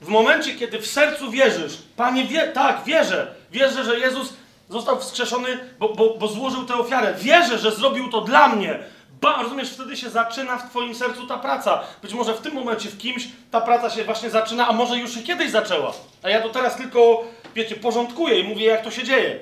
w 0.00 0.08
momencie, 0.08 0.54
kiedy 0.54 0.78
w 0.78 0.86
sercu 0.86 1.30
wierzysz, 1.30 1.78
Panie, 1.96 2.24
wie, 2.24 2.48
tak, 2.48 2.84
wierzę, 2.84 3.34
wierzę, 3.50 3.84
że 3.84 3.98
Jezus 3.98 4.32
został 4.68 5.00
wskrzeszony, 5.00 5.58
bo, 5.78 5.88
bo, 5.88 6.14
bo 6.14 6.28
złożył 6.28 6.64
tę 6.64 6.74
ofiarę. 6.74 7.14
Wierzę, 7.18 7.58
że 7.58 7.70
zrobił 7.70 8.10
to 8.10 8.20
dla 8.20 8.48
mnie. 8.48 8.78
Ba, 9.20 9.42
rozumiesz, 9.42 9.70
wtedy 9.70 9.96
się 9.96 10.10
zaczyna 10.10 10.58
w 10.58 10.70
Twoim 10.70 10.94
sercu 10.94 11.26
ta 11.26 11.38
praca. 11.38 11.80
Być 12.02 12.14
może 12.14 12.34
w 12.34 12.40
tym 12.40 12.54
momencie 12.54 12.88
w 12.88 12.98
kimś 12.98 13.28
ta 13.50 13.60
praca 13.60 13.90
się 13.90 14.04
właśnie 14.04 14.30
zaczyna, 14.30 14.68
a 14.68 14.72
może 14.72 14.96
już 14.98 15.14
się 15.14 15.22
kiedyś 15.22 15.50
zaczęła. 15.50 15.92
A 16.22 16.28
ja 16.28 16.40
to 16.40 16.48
teraz 16.48 16.76
tylko, 16.76 17.24
wiecie, 17.54 17.76
porządkuję 17.76 18.40
i 18.40 18.44
mówię, 18.44 18.66
jak 18.66 18.84
to 18.84 18.90
się 18.90 19.04
dzieje. 19.04 19.40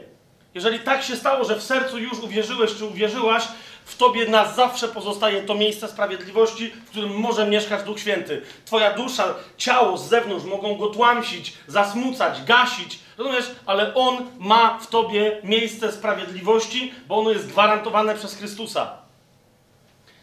Jeżeli 0.54 0.78
tak 0.78 1.02
się 1.02 1.16
stało, 1.16 1.44
że 1.44 1.56
w 1.56 1.62
sercu 1.62 1.98
już 1.98 2.18
uwierzyłeś 2.18 2.74
czy 2.74 2.84
uwierzyłaś, 2.84 3.44
w 3.84 3.96
tobie 3.96 4.26
na 4.26 4.52
zawsze 4.52 4.88
pozostaje 4.88 5.42
to 5.42 5.54
miejsce 5.54 5.88
sprawiedliwości, 5.88 6.68
w 6.68 6.90
którym 6.90 7.14
może 7.16 7.46
mieszkać 7.46 7.82
Duch 7.82 8.00
Święty. 8.00 8.42
Twoja 8.64 8.94
dusza, 8.94 9.34
ciało 9.56 9.98
z 9.98 10.08
zewnątrz 10.08 10.44
mogą 10.44 10.76
go 10.76 10.86
tłamsić, 10.86 11.52
zasmucać, 11.66 12.42
gasić, 12.42 12.98
rozumiesz? 13.18 13.50
Ale 13.66 13.94
On 13.94 14.16
ma 14.38 14.78
w 14.78 14.86
tobie 14.86 15.40
miejsce 15.44 15.92
sprawiedliwości, 15.92 16.94
bo 17.08 17.18
ono 17.18 17.30
jest 17.30 17.48
gwarantowane 17.48 18.14
przez 18.14 18.34
Chrystusa. 18.34 18.92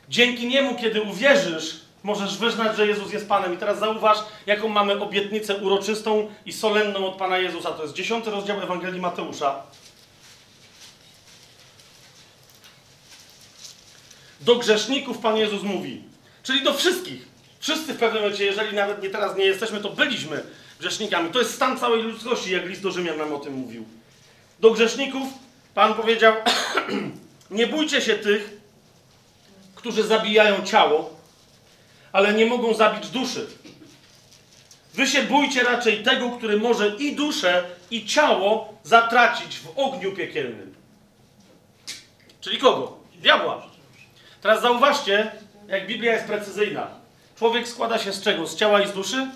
Dzięki 0.09 0.47
niemu, 0.47 0.75
kiedy 0.75 1.01
uwierzysz, 1.01 1.86
możesz 2.03 2.37
wyznać, 2.37 2.77
że 2.77 2.87
Jezus 2.87 3.13
jest 3.13 3.29
Panem. 3.29 3.53
I 3.53 3.57
teraz 3.57 3.79
zauważ, 3.79 4.17
jaką 4.45 4.67
mamy 4.67 4.99
obietnicę 4.99 5.55
uroczystą 5.55 6.29
i 6.45 6.53
solenną 6.53 7.07
od 7.07 7.15
Pana 7.15 7.37
Jezusa. 7.37 7.71
To 7.71 7.83
jest 7.83 7.93
dziesiąty 7.93 8.31
rozdział 8.31 8.61
Ewangelii 8.61 9.01
Mateusza. 9.01 9.63
Do 14.41 14.55
grzeszników 14.55 15.17
Pan 15.17 15.37
Jezus 15.37 15.63
mówi, 15.63 16.03
czyli 16.43 16.63
do 16.63 16.73
wszystkich. 16.73 17.27
Wszyscy 17.59 17.93
w 17.93 17.97
pewnym 17.97 18.23
momencie, 18.23 18.45
jeżeli 18.45 18.75
nawet 18.75 19.03
nie 19.03 19.09
teraz 19.09 19.37
nie 19.37 19.45
jesteśmy, 19.45 19.79
to 19.79 19.89
byliśmy 19.89 20.43
grzesznikami. 20.79 21.31
To 21.31 21.39
jest 21.39 21.53
stan 21.53 21.79
całej 21.79 22.03
ludzkości, 22.03 22.51
jak 22.51 22.65
list 22.65 22.83
do 22.83 22.91
Rzymian 22.91 23.17
nam 23.17 23.33
o 23.33 23.39
tym 23.39 23.53
mówił. 23.53 23.85
Do 24.59 24.71
grzeszników 24.71 25.27
Pan 25.73 25.93
powiedział, 25.93 26.33
nie 27.51 27.67
bójcie 27.67 28.01
się 28.01 28.15
tych, 28.15 28.57
którzy 29.75 30.03
zabijają 30.03 30.65
ciało, 30.65 31.16
ale 32.17 32.33
nie 32.33 32.45
mogą 32.45 32.73
zabić 32.73 33.09
duszy. 33.09 33.47
Wy 34.93 35.07
się 35.07 35.23
bójcie 35.23 35.63
raczej 35.63 36.03
tego, 36.03 36.29
który 36.29 36.59
może 36.59 36.87
i 36.87 37.15
duszę, 37.15 37.63
i 37.91 38.05
ciało 38.05 38.73
zatracić 38.83 39.59
w 39.59 39.79
ogniu 39.79 40.11
piekielnym. 40.11 40.75
Czyli 42.41 42.57
kogo? 42.57 42.97
Diabła. 43.15 43.63
Teraz 44.41 44.61
zauważcie, 44.61 45.31
jak 45.67 45.87
Biblia 45.87 46.13
jest 46.13 46.25
precyzyjna. 46.25 46.87
Człowiek 47.35 47.67
składa 47.67 47.97
się 47.97 48.13
z 48.13 48.21
czego? 48.21 48.47
Z 48.47 48.55
ciała 48.55 48.81
i 48.81 48.87
z 48.87 48.91
duszy? 48.91 49.27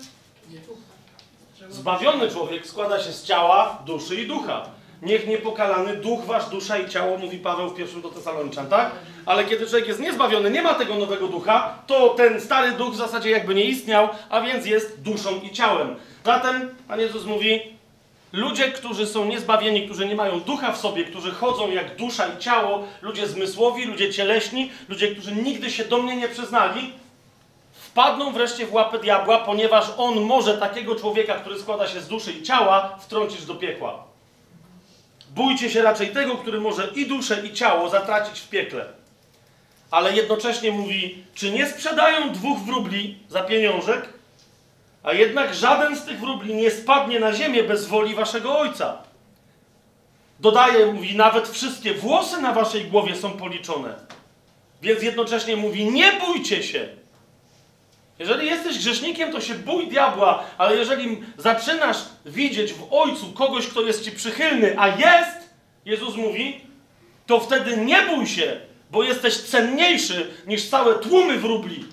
Zbawiony 1.70 2.32
człowiek 2.32 2.68
składa 2.68 3.04
się 3.04 3.12
z 3.12 3.24
ciała, 3.24 3.84
duszy 3.86 4.16
i 4.16 4.28
ducha. 4.28 4.66
Niech 5.02 5.28
niepokalany 5.28 5.98
duch 5.98 6.26
wasz, 6.26 6.50
dusza 6.50 6.78
i 6.78 6.90
ciało, 6.90 7.18
mówi 7.18 7.38
Paweł 7.38 7.70
w 7.70 7.76
pierwszym 7.76 8.02
do 8.02 8.10
Tesaloniczan, 8.10 8.68
tak? 8.68 8.92
Ale 9.26 9.44
kiedy 9.44 9.68
człowiek 9.68 9.88
jest 9.88 10.00
niezbawiony, 10.00 10.52
nie 10.52 10.62
ma 10.62 10.74
tego 10.74 10.96
nowego 10.96 11.28
ducha, 11.28 11.76
to 11.88 12.10
ten 12.10 12.42
stary 12.42 12.72
duch 12.72 12.94
w 12.94 12.98
zasadzie 12.98 13.30
jakby 13.30 13.56
nie 13.56 13.64
istniał, 13.64 14.10
a 14.30 14.42
więc 14.42 14.66
jest 14.66 15.02
duszą 15.02 15.30
i 15.44 15.52
ciałem. 15.52 15.96
Zatem 16.26 16.76
Pan 16.88 17.00
Jezus 17.00 17.26
mówi, 17.26 17.62
ludzie, 18.34 18.72
którzy 18.72 19.08
są 19.08 19.26
niezbawieni, 19.26 19.86
którzy 19.86 20.06
nie 20.06 20.16
mają 20.16 20.40
ducha 20.40 20.72
w 20.72 20.78
sobie, 20.78 21.04
którzy 21.04 21.32
chodzą 21.32 21.72
jak 21.72 21.96
dusza 21.96 22.28
i 22.28 22.38
ciało, 22.38 22.84
ludzie 23.02 23.28
zmysłowi, 23.28 23.86
ludzie 23.86 24.14
cieleśni, 24.14 24.72
ludzie, 24.90 25.08
którzy 25.08 25.36
nigdy 25.36 25.70
się 25.72 25.86
do 25.86 25.98
mnie 25.98 26.16
nie 26.16 26.28
przyznali, 26.28 26.94
wpadną 27.72 28.32
wreszcie 28.32 28.66
w 28.66 28.74
łapy 28.74 29.00
diabła, 29.00 29.38
ponieważ 29.38 29.86
on 29.98 30.22
może 30.22 30.58
takiego 30.58 30.96
człowieka, 30.96 31.34
który 31.34 31.60
składa 31.60 31.88
się 31.88 32.02
z 32.02 32.08
duszy 32.08 32.32
i 32.32 32.44
ciała, 32.44 32.98
wtrącić 33.00 33.46
do 33.46 33.56
piekła. 33.56 34.11
Bójcie 35.36 35.70
się 35.70 35.82
raczej 35.82 36.08
tego, 36.10 36.38
który 36.38 36.60
może 36.60 36.88
i 36.96 37.08
duszę, 37.08 37.48
i 37.48 37.54
ciało 37.54 37.90
zatracić 37.90 38.40
w 38.40 38.50
piekle. 38.50 38.86
Ale 39.92 40.14
jednocześnie 40.14 40.72
mówi, 40.72 41.24
czy 41.36 41.52
nie 41.52 41.68
sprzedają 41.68 42.34
dwóch 42.34 42.60
wróbli 42.60 43.18
za 43.30 43.44
pieniążek, 43.44 44.10
a 45.04 45.14
jednak 45.14 45.54
żaden 45.54 45.96
z 45.96 46.06
tych 46.06 46.20
wróbli 46.20 46.56
nie 46.56 46.72
spadnie 46.72 47.20
na 47.20 47.34
ziemię 47.34 47.64
bez 47.64 47.88
woli 47.88 48.16
waszego 48.16 48.60
ojca. 48.60 48.98
Dodaje, 50.40 50.86
mówi, 50.86 51.16
nawet 51.16 51.50
wszystkie 51.50 51.94
włosy 51.94 52.42
na 52.42 52.54
waszej 52.54 52.86
głowie 52.86 53.16
są 53.16 53.32
policzone. 53.32 53.96
Więc 54.82 55.04
jednocześnie 55.04 55.56
mówi, 55.56 55.86
nie 55.86 56.12
bójcie 56.14 56.64
się. 56.64 56.90
Jeżeli 58.20 58.48
jesteś 58.48 58.78
grzesznikiem, 58.78 59.32
to 59.32 59.42
się 59.42 59.54
bój 59.54 59.88
diabła, 59.88 60.44
ale 60.58 60.78
jeżeli 60.78 61.24
zaczynasz 61.38 61.98
widzieć 62.26 62.74
w 62.74 62.94
Ojcu 62.94 63.34
kogoś, 63.34 63.68
kto 63.68 63.82
jest 63.82 64.06
ci 64.06 64.12
przychylny, 64.12 64.76
a 64.80 64.88
jest, 64.88 65.50
Jezus 65.86 66.16
mówi, 66.16 66.62
to 67.28 67.40
wtedy 67.40 67.78
nie 67.78 68.02
bój 68.02 68.28
się, 68.28 68.60
bo 68.92 69.04
jesteś 69.04 69.38
cenniejszy 69.38 70.34
niż 70.48 70.70
całe 70.70 70.96
tłumy 70.96 71.38
wróbli. 71.38 71.86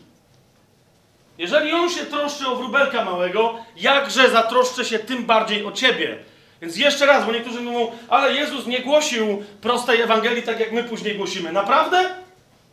Jeżeli 1.38 1.72
on 1.72 1.90
się 1.90 2.06
troszczy 2.06 2.46
o 2.46 2.56
wróbelka 2.56 3.04
małego, 3.04 3.58
jakże 3.76 4.30
zatroszczę 4.30 4.84
się 4.84 4.98
tym 4.98 5.24
bardziej 5.24 5.64
o 5.64 5.72
ciebie. 5.72 6.18
Więc 6.62 6.76
jeszcze 6.76 7.06
raz, 7.06 7.26
bo 7.26 7.32
niektórzy 7.32 7.60
mówią, 7.60 7.92
ale 8.08 8.34
Jezus 8.34 8.66
nie 8.66 8.80
głosił 8.80 9.44
prostej 9.60 10.00
Ewangelii 10.00 10.42
tak, 10.42 10.60
jak 10.60 10.72
my 10.72 10.84
później 10.84 11.16
głosimy. 11.16 11.52
Naprawdę? 11.52 12.04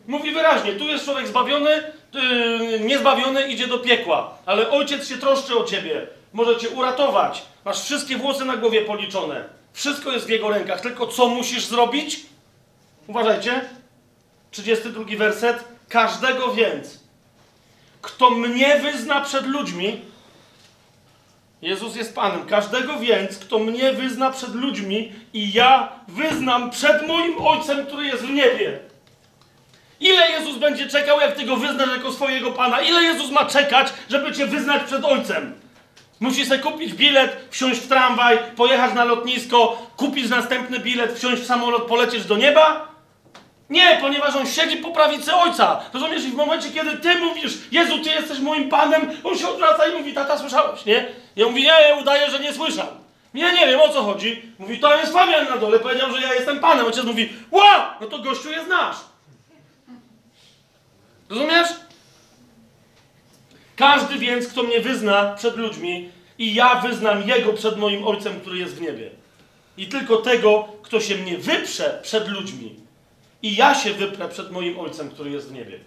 Mówi 0.07 0.31
wyraźnie, 0.31 0.73
tu 0.73 0.87
jest 0.87 1.05
człowiek 1.05 1.27
zbawiony, 1.27 1.83
yy, 2.15 2.79
niezbawiony 2.79 3.47
idzie 3.47 3.67
do 3.67 3.79
piekła, 3.79 4.37
ale 4.45 4.69
ojciec 4.69 5.09
się 5.09 5.17
troszczy 5.17 5.59
o 5.59 5.63
ciebie, 5.63 6.07
może 6.33 6.57
cię 6.57 6.69
uratować. 6.69 7.41
Masz 7.65 7.81
wszystkie 7.81 8.17
włosy 8.17 8.45
na 8.45 8.57
głowie 8.57 8.81
policzone. 8.81 9.43
Wszystko 9.73 10.11
jest 10.11 10.25
w 10.25 10.29
jego 10.29 10.49
rękach, 10.49 10.81
tylko 10.81 11.07
co 11.07 11.27
musisz 11.27 11.65
zrobić? 11.65 12.19
Uważajcie. 13.07 13.61
32 14.51 15.03
werset. 15.17 15.63
Każdego 15.89 16.53
więc, 16.53 16.99
kto 18.01 18.29
mnie 18.29 18.79
wyzna 18.79 19.21
przed 19.21 19.47
ludźmi, 19.47 20.01
Jezus 21.61 21.95
jest 21.95 22.15
Panem. 22.15 22.45
Każdego 22.45 22.99
więc, 22.99 23.37
kto 23.37 23.59
mnie 23.59 23.93
wyzna 23.93 24.31
przed 24.31 24.55
ludźmi 24.55 25.13
i 25.33 25.53
ja 25.53 25.91
wyznam 26.07 26.71
przed 26.71 27.07
moim 27.07 27.41
Ojcem, 27.41 27.85
który 27.85 28.05
jest 28.05 28.23
w 28.23 28.29
niebie. 28.29 28.79
Ile 29.99 30.31
Jezus 30.31 30.57
będzie 30.57 30.89
czekał, 30.89 31.19
jak 31.19 31.35
ty 31.35 31.43
go 31.43 31.57
wyznasz 31.57 31.89
jako 31.97 32.11
swojego 32.11 32.51
Pana? 32.51 32.81
Ile 32.81 33.03
Jezus 33.03 33.31
ma 33.31 33.45
czekać, 33.45 33.87
żeby 34.09 34.31
cię 34.31 34.45
wyznać 34.45 34.83
przed 34.83 35.05
Ojcem? 35.05 35.53
Musi 36.19 36.45
sobie 36.45 36.59
kupić 36.59 36.93
bilet, 36.93 37.37
wsiąść 37.49 37.79
w 37.79 37.87
tramwaj, 37.87 38.39
pojechać 38.55 38.93
na 38.93 39.03
lotnisko, 39.03 39.87
kupić 39.97 40.29
następny 40.29 40.79
bilet, 40.79 41.17
wsiąść 41.17 41.41
w 41.41 41.45
samolot, 41.45 41.83
polecieć 41.83 42.25
do 42.25 42.37
nieba? 42.37 42.87
Nie, 43.69 43.97
ponieważ 44.01 44.35
on 44.35 44.47
siedzi 44.47 44.77
po 44.77 44.91
prawicy 44.91 45.35
Ojca. 45.35 45.81
Rozumiesz? 45.93 46.25
I 46.25 46.31
w 46.31 46.35
momencie, 46.35 46.69
kiedy 46.69 46.97
ty 46.97 47.15
mówisz, 47.15 47.53
Jezu, 47.71 47.99
ty 47.99 48.09
jesteś 48.09 48.39
moim 48.39 48.69
Panem, 48.69 49.11
on 49.23 49.37
się 49.37 49.47
odwraca 49.47 49.87
i 49.87 49.97
mówi, 49.97 50.13
tata, 50.13 50.37
słyszałeś, 50.37 50.85
nie? 50.85 51.05
Ja 51.35 51.47
mówi, 51.47 51.63
nie, 51.63 51.95
udaję, 52.01 52.29
że 52.31 52.39
nie 52.39 52.53
słyszał. 52.53 52.87
Nie, 53.33 53.53
nie 53.53 53.67
wiem, 53.67 53.79
o 53.81 53.89
co 53.89 54.03
chodzi. 54.03 54.41
Mówi, 54.59 54.79
to 54.79 54.97
jest 54.97 55.13
Fabian 55.13 55.45
na 55.49 55.57
dole, 55.57 55.79
powiedział, 55.79 56.11
że 56.11 56.21
ja 56.21 56.33
jestem 56.33 56.59
Panem. 56.59 56.85
Ojciec 56.85 57.03
mówi, 57.03 57.33
ła, 57.51 57.97
no 58.01 58.07
to 58.07 58.19
gościu 58.19 58.51
jest 58.51 58.67
nasz. 58.67 58.95
Rozumiesz? 61.29 61.67
Każdy 63.75 64.17
więc, 64.17 64.47
kto 64.47 64.63
mnie 64.63 64.81
wyzna 64.81 65.33
przed 65.33 65.57
ludźmi, 65.57 66.09
i 66.37 66.55
ja 66.55 66.75
wyznam 66.75 67.27
jego 67.27 67.53
przed 67.53 67.77
moim 67.77 68.07
Ojcem, 68.07 68.39
który 68.41 68.57
jest 68.57 68.75
w 68.75 68.81
niebie. 68.81 69.09
I 69.77 69.87
tylko 69.87 70.17
tego, 70.17 70.67
kto 70.81 70.99
się 70.99 71.15
mnie 71.15 71.37
wyprze 71.37 71.99
przed 72.03 72.27
ludźmi, 72.27 72.75
i 73.41 73.55
ja 73.55 73.75
się 73.75 73.93
wyprę 73.93 74.29
przed 74.29 74.51
moim 74.51 74.79
Ojcem, 74.79 75.09
który 75.09 75.31
jest 75.31 75.49
w 75.49 75.53
niebie. 75.53 75.79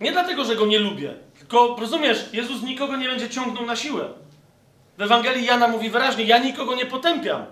Nie 0.00 0.12
dlatego, 0.12 0.44
że 0.44 0.56
go 0.56 0.66
nie 0.66 0.78
lubię, 0.78 1.14
tylko 1.38 1.76
rozumiesz, 1.80 2.24
Jezus 2.32 2.62
nikogo 2.62 2.96
nie 2.96 3.08
będzie 3.08 3.30
ciągnął 3.30 3.66
na 3.66 3.76
siłę. 3.76 4.08
W 4.98 5.02
Ewangelii 5.02 5.46
Jana 5.46 5.68
mówi 5.68 5.90
wyraźnie: 5.90 6.24
Ja 6.24 6.38
nikogo 6.38 6.74
nie 6.74 6.86
potępiam. 6.86 7.46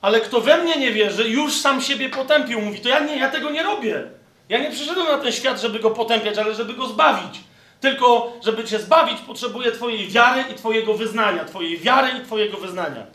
Ale 0.00 0.20
kto 0.20 0.40
we 0.40 0.62
mnie 0.62 0.76
nie 0.76 0.92
wierzy, 0.92 1.28
już 1.28 1.60
sam 1.60 1.80
siebie 1.80 2.10
potępił. 2.10 2.60
Mówi, 2.60 2.80
to 2.80 2.88
ja 2.88 3.00
nie, 3.00 3.16
ja 3.16 3.30
tego 3.30 3.50
nie 3.50 3.62
robię. 3.62 4.04
Ja 4.52 4.58
nie 4.58 4.70
przyszedłem 4.70 5.06
na 5.06 5.18
ten 5.18 5.32
świat, 5.32 5.60
żeby 5.60 5.78
go 5.78 5.90
potępiać, 5.90 6.38
ale 6.38 6.54
żeby 6.54 6.74
go 6.74 6.86
zbawić. 6.86 7.40
Tylko, 7.80 8.32
żeby 8.44 8.64
cię 8.64 8.78
zbawić, 8.78 9.20
potrzebuję 9.20 9.72
Twojej 9.72 10.08
wiary 10.08 10.44
i 10.52 10.54
Twojego 10.54 10.94
wyznania. 10.94 11.44
Twojej 11.44 11.78
wiary 11.78 12.18
i 12.18 12.24
Twojego 12.24 12.56
wyznania. 12.56 13.06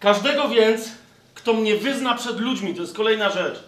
Każdego 0.00 0.48
więc, 0.48 0.88
kto 1.34 1.52
mnie 1.52 1.76
wyzna 1.76 2.14
przed 2.14 2.40
ludźmi, 2.40 2.74
to 2.74 2.80
jest 2.80 2.96
kolejna 2.96 3.30
rzecz. 3.30 3.64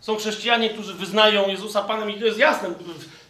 Są 0.00 0.16
chrześcijanie, 0.16 0.70
którzy 0.70 0.94
wyznają 0.94 1.48
Jezusa 1.48 1.82
Panem 1.82 2.10
i 2.10 2.20
to 2.20 2.26
jest 2.26 2.38
jasne, 2.38 2.68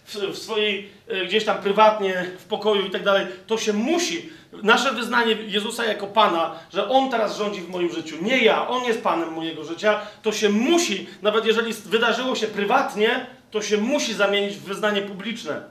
w, 0.07 0.15
w, 0.15 0.39
swojej, 0.39 0.91
e, 1.09 1.27
gdzieś 1.27 1.45
tam 1.45 1.59
prywatnie, 1.59 2.31
w 2.39 2.45
pokoju 2.45 2.87
i 2.87 2.91
tak 2.91 3.05
dalej. 3.05 3.27
To 3.47 3.59
się 3.59 3.73
musi. 3.73 4.31
Nasze 4.63 4.93
wyznanie 4.93 5.33
Jezusa 5.33 5.85
jako 5.85 6.07
Pana, 6.07 6.55
że 6.73 6.89
On 6.89 7.11
teraz 7.11 7.37
rządzi 7.37 7.61
w 7.61 7.69
moim 7.69 7.93
życiu, 7.93 8.17
nie 8.23 8.45
ja, 8.45 8.69
On 8.69 8.85
jest 8.85 9.03
Panem 9.03 9.33
mojego 9.33 9.65
życia, 9.65 10.01
to 10.23 10.33
się 10.33 10.49
musi, 10.49 11.07
nawet 11.23 11.47
jeżeli 11.47 11.73
wydarzyło 11.73 12.37
się 12.37 12.47
prywatnie, 12.47 13.27
to 13.51 13.63
się 13.63 13.77
musi 13.77 14.15
zamienić 14.15 14.57
w 14.57 14.65
wyznanie 14.65 15.03
publiczne. 15.03 15.63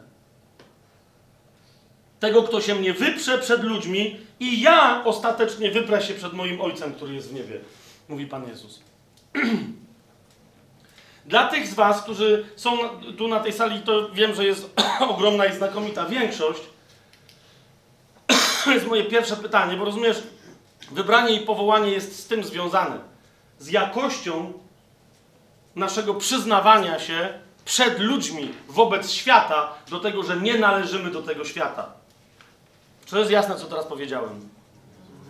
Tego, 2.19 2.43
kto 2.43 2.61
się 2.61 2.75
mnie 2.75 2.93
wyprze 2.93 3.38
przed 3.38 3.63
ludźmi 3.63 4.17
i 4.39 4.61
ja 4.61 5.01
ostatecznie 5.05 5.71
wyprę 5.71 6.01
się 6.01 6.13
przed 6.13 6.33
moim 6.33 6.61
Ojcem, 6.61 6.93
który 6.93 7.13
jest 7.13 7.29
w 7.29 7.33
niebie, 7.33 7.59
mówi 8.09 8.25
Pan 8.25 8.47
Jezus. 8.47 8.79
Dla 11.25 11.47
tych 11.47 11.67
z 11.67 11.73
Was, 11.73 12.03
którzy 12.03 12.45
są 12.55 12.77
tu 13.17 13.27
na 13.27 13.39
tej 13.39 13.53
sali, 13.53 13.79
to 13.79 14.09
wiem, 14.09 14.36
że 14.36 14.45
jest 14.45 14.81
ogromna 15.09 15.45
i 15.45 15.55
znakomita 15.55 16.05
większość. 16.05 16.61
To 18.66 18.72
jest 18.72 18.88
moje 18.88 19.03
pierwsze 19.03 19.36
pytanie, 19.36 19.78
bo 19.78 19.86
rozumiesz, 19.86 20.18
Wybranie 20.91 21.34
i 21.36 21.39
powołanie 21.39 21.91
jest 21.91 22.20
z 22.20 22.28
tym 22.28 22.43
związane. 22.43 22.99
Z 23.59 23.68
jakością 23.68 24.53
naszego 25.76 26.13
przyznawania 26.13 26.99
się 26.99 27.39
przed 27.66 27.99
ludźmi 27.99 28.53
wobec 28.68 29.11
świata 29.11 29.74
do 29.89 29.99
tego, 29.99 30.24
że 30.24 30.38
nie 30.38 30.59
należymy 30.59 31.11
do 31.11 31.22
tego 31.22 31.45
świata. 31.45 31.89
Czy 33.05 33.11
to 33.11 33.20
jest 33.20 33.32
jasne, 33.32 33.55
co 33.55 33.66
teraz 33.66 33.86
powiedziałem? 33.86 34.49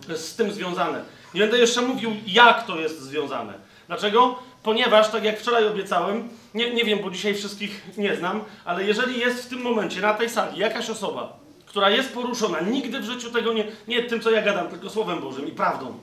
To 0.06 0.12
jest 0.12 0.28
z 0.28 0.36
tym 0.36 0.52
związane. 0.52 1.02
Nie 1.34 1.40
będę 1.40 1.58
jeszcze 1.58 1.82
mówił, 1.82 2.16
jak 2.26 2.66
to 2.66 2.80
jest 2.80 3.00
związane. 3.00 3.54
Dlaczego? 3.86 4.38
Ponieważ, 4.62 5.10
tak 5.10 5.24
jak 5.24 5.40
wczoraj 5.40 5.66
obiecałem, 5.66 6.28
nie, 6.54 6.74
nie 6.74 6.84
wiem, 6.84 6.98
bo 7.02 7.10
dzisiaj 7.10 7.34
wszystkich 7.34 7.82
nie 7.96 8.16
znam, 8.16 8.44
ale 8.64 8.84
jeżeli 8.84 9.20
jest 9.20 9.44
w 9.44 9.48
tym 9.48 9.62
momencie 9.62 10.00
na 10.00 10.14
tej 10.14 10.30
sali 10.30 10.58
jakaś 10.58 10.90
osoba, 10.90 11.38
która 11.76 11.90
jest 11.90 12.14
poruszona, 12.14 12.60
nigdy 12.60 13.00
w 13.00 13.04
życiu 13.04 13.30
tego 13.30 13.52
nie, 13.52 13.64
nie 13.88 14.02
tym, 14.02 14.20
co 14.20 14.30
ja 14.30 14.42
gadam, 14.42 14.68
tylko 14.68 14.90
Słowem 14.90 15.20
Bożym 15.20 15.48
i 15.48 15.52
prawdą, 15.52 15.98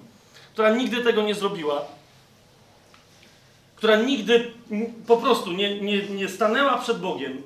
która 0.53 0.69
nigdy 0.69 1.03
tego 1.03 1.21
nie 1.21 1.35
zrobiła, 1.35 1.81
która 3.75 3.95
nigdy 3.95 4.51
po 5.07 5.17
prostu 5.17 5.51
nie, 5.51 5.81
nie, 5.81 6.07
nie 6.07 6.29
stanęła 6.29 6.77
przed 6.77 6.99
Bogiem, 6.99 7.41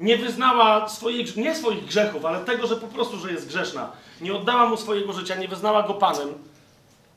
nie 0.00 0.16
wyznała 0.16 0.88
swoich, 0.88 1.36
nie 1.36 1.54
swoich 1.54 1.84
grzechów, 1.84 2.24
ale 2.24 2.44
tego, 2.44 2.66
że 2.66 2.76
po 2.76 2.86
prostu, 2.86 3.18
że 3.18 3.32
jest 3.32 3.48
grzeszna, 3.48 3.92
nie 4.20 4.34
oddała 4.34 4.68
mu 4.68 4.76
swojego 4.76 5.12
życia, 5.12 5.34
nie 5.34 5.48
wyznała 5.48 5.82
go 5.82 5.94
Panem, 5.94 6.28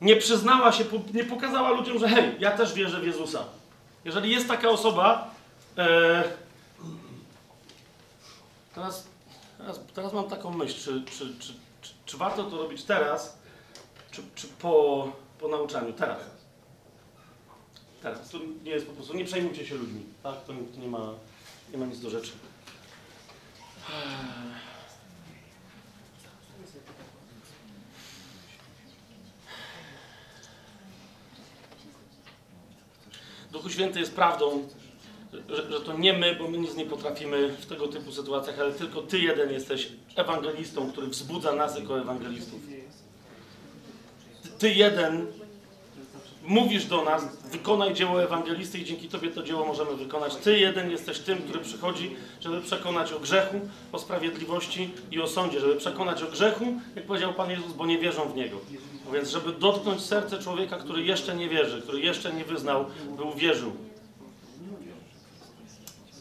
nie 0.01 0.15
przyznała 0.15 0.71
się, 0.71 0.83
nie 1.13 1.23
pokazała 1.23 1.69
ludziom, 1.69 1.99
że 1.99 2.09
hej, 2.09 2.35
ja 2.39 2.51
też 2.51 2.73
wierzę 2.73 2.99
w 2.99 3.05
Jezusa. 3.05 3.43
Jeżeli 4.05 4.31
jest 4.31 4.47
taka 4.47 4.69
osoba, 4.69 5.31
e, 5.77 6.23
teraz, 8.75 9.10
teraz, 9.71 9.93
teraz 9.93 10.13
mam 10.13 10.29
taką 10.29 10.51
myśl, 10.51 10.79
czy, 10.79 11.03
czy, 11.11 11.39
czy, 11.39 11.53
czy, 12.05 12.17
warto 12.17 12.43
to 12.43 12.57
robić 12.57 12.83
teraz, 12.83 13.37
czy, 14.11 14.21
czy 14.35 14.47
po, 14.47 15.11
po 15.39 15.47
nauczaniu, 15.47 15.93
teraz. 15.93 16.19
Teraz. 18.01 18.29
Tu 18.29 18.39
nie 18.63 18.71
jest 18.71 18.87
po 18.87 18.93
prostu, 18.93 19.13
nie 19.13 19.25
przejmujcie 19.25 19.65
się 19.65 19.75
ludźmi, 19.75 20.03
tak? 20.23 20.35
To, 20.45 20.53
to 20.73 20.79
nie, 20.79 20.87
ma, 20.87 21.13
nie 21.71 21.77
ma 21.77 21.85
nic 21.85 21.99
do 21.99 22.09
rzeczy. 22.09 22.31
Duchu 33.51 33.69
Święty 33.69 33.99
jest 33.99 34.15
prawdą, 34.15 34.67
że, 35.49 35.71
że 35.71 35.81
to 35.81 35.97
nie 35.97 36.13
my, 36.13 36.35
bo 36.35 36.47
my 36.47 36.57
nic 36.57 36.75
nie 36.75 36.85
potrafimy 36.85 37.49
w 37.49 37.65
tego 37.65 37.87
typu 37.87 38.11
sytuacjach, 38.11 38.59
ale 38.59 38.71
tylko 38.71 39.01
Ty 39.01 39.19
jeden 39.19 39.51
jesteś 39.51 39.87
ewangelistą, 40.15 40.91
który 40.91 41.07
wzbudza 41.07 41.55
nas 41.55 41.79
jako 41.79 41.99
ewangelistów. 41.99 42.59
Ty, 44.59 44.73
jeden 44.73 45.27
mówisz 46.43 46.85
do 46.85 47.03
nas, 47.03 47.37
wykonaj 47.51 47.93
dzieło 47.93 48.23
ewangelisty 48.23 48.77
i 48.77 48.85
dzięki 48.85 49.09
Tobie 49.09 49.31
to 49.31 49.43
dzieło 49.43 49.65
możemy 49.65 49.95
wykonać. 49.95 50.35
Ty 50.35 50.59
jeden 50.59 50.91
jesteś 50.91 51.19
tym, 51.19 51.37
który 51.37 51.59
przychodzi, 51.59 52.15
żeby 52.41 52.61
przekonać 52.61 53.13
o 53.13 53.19
grzechu, 53.19 53.59
o 53.91 53.99
sprawiedliwości 53.99 54.89
i 55.11 55.21
o 55.21 55.27
sądzie, 55.27 55.59
żeby 55.59 55.75
przekonać 55.75 56.23
o 56.23 56.27
grzechu, 56.27 56.65
jak 56.95 57.05
powiedział 57.05 57.33
Pan 57.33 57.51
Jezus, 57.51 57.73
bo 57.73 57.85
nie 57.85 57.99
wierzą 57.99 58.29
w 58.29 58.35
Niego. 58.35 58.57
Więc, 59.13 59.29
żeby 59.29 59.51
dotknąć 59.51 60.01
serce 60.01 60.39
człowieka, 60.39 60.77
który 60.77 61.03
jeszcze 61.03 61.35
nie 61.35 61.49
wierzy, 61.49 61.81
który 61.81 62.01
jeszcze 62.01 62.33
nie 62.33 62.45
wyznał, 62.45 62.85
by 63.17 63.23
uwierzył. 63.23 63.71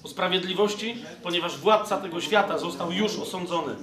O 0.02 0.08
sprawiedliwości, 0.08 1.04
ponieważ 1.22 1.58
władca 1.58 1.96
tego 1.96 2.20
świata 2.20 2.58
został 2.58 2.92
już 2.92 3.18
osądzony. 3.18 3.74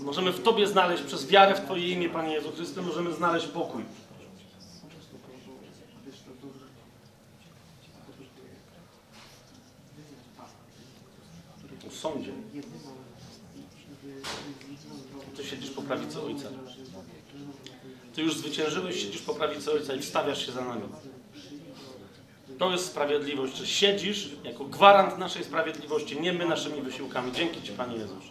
Możemy 0.00 0.32
w 0.32 0.42
Tobie 0.42 0.66
znaleźć, 0.66 1.02
przez 1.02 1.26
wiarę 1.26 1.54
w 1.54 1.64
Twoje 1.64 1.88
imię, 1.88 2.08
Panie 2.08 2.34
Jezu 2.34 2.52
Chryste, 2.52 2.82
możemy 2.82 3.12
znaleźć 3.12 3.46
pokój. 3.46 3.82
O 11.88 11.90
sądzie. 11.90 12.32
Ty 15.36 15.44
siedzisz 15.44 15.70
po 15.70 15.82
prawicy 15.82 16.22
Ojca. 16.22 16.48
Ty 18.14 18.22
już 18.22 18.36
zwyciężyłeś, 18.36 19.02
siedzisz 19.02 19.22
po 19.22 19.34
prawicy 19.34 19.72
Ojca 19.72 19.94
i 19.94 20.00
wstawiasz 20.02 20.46
się 20.46 20.52
za 20.52 20.64
nami. 20.64 20.82
To 22.58 22.70
jest 22.70 22.86
sprawiedliwość, 22.86 23.56
że 23.56 23.66
siedzisz 23.66 24.30
jako 24.44 24.64
gwarant 24.64 25.18
naszej 25.18 25.44
sprawiedliwości, 25.44 26.20
nie 26.20 26.32
my 26.32 26.46
naszymi 26.46 26.82
wysiłkami. 26.82 27.32
Dzięki 27.32 27.62
Ci, 27.62 27.72
Panie 27.72 27.96
Jezus. 27.96 28.24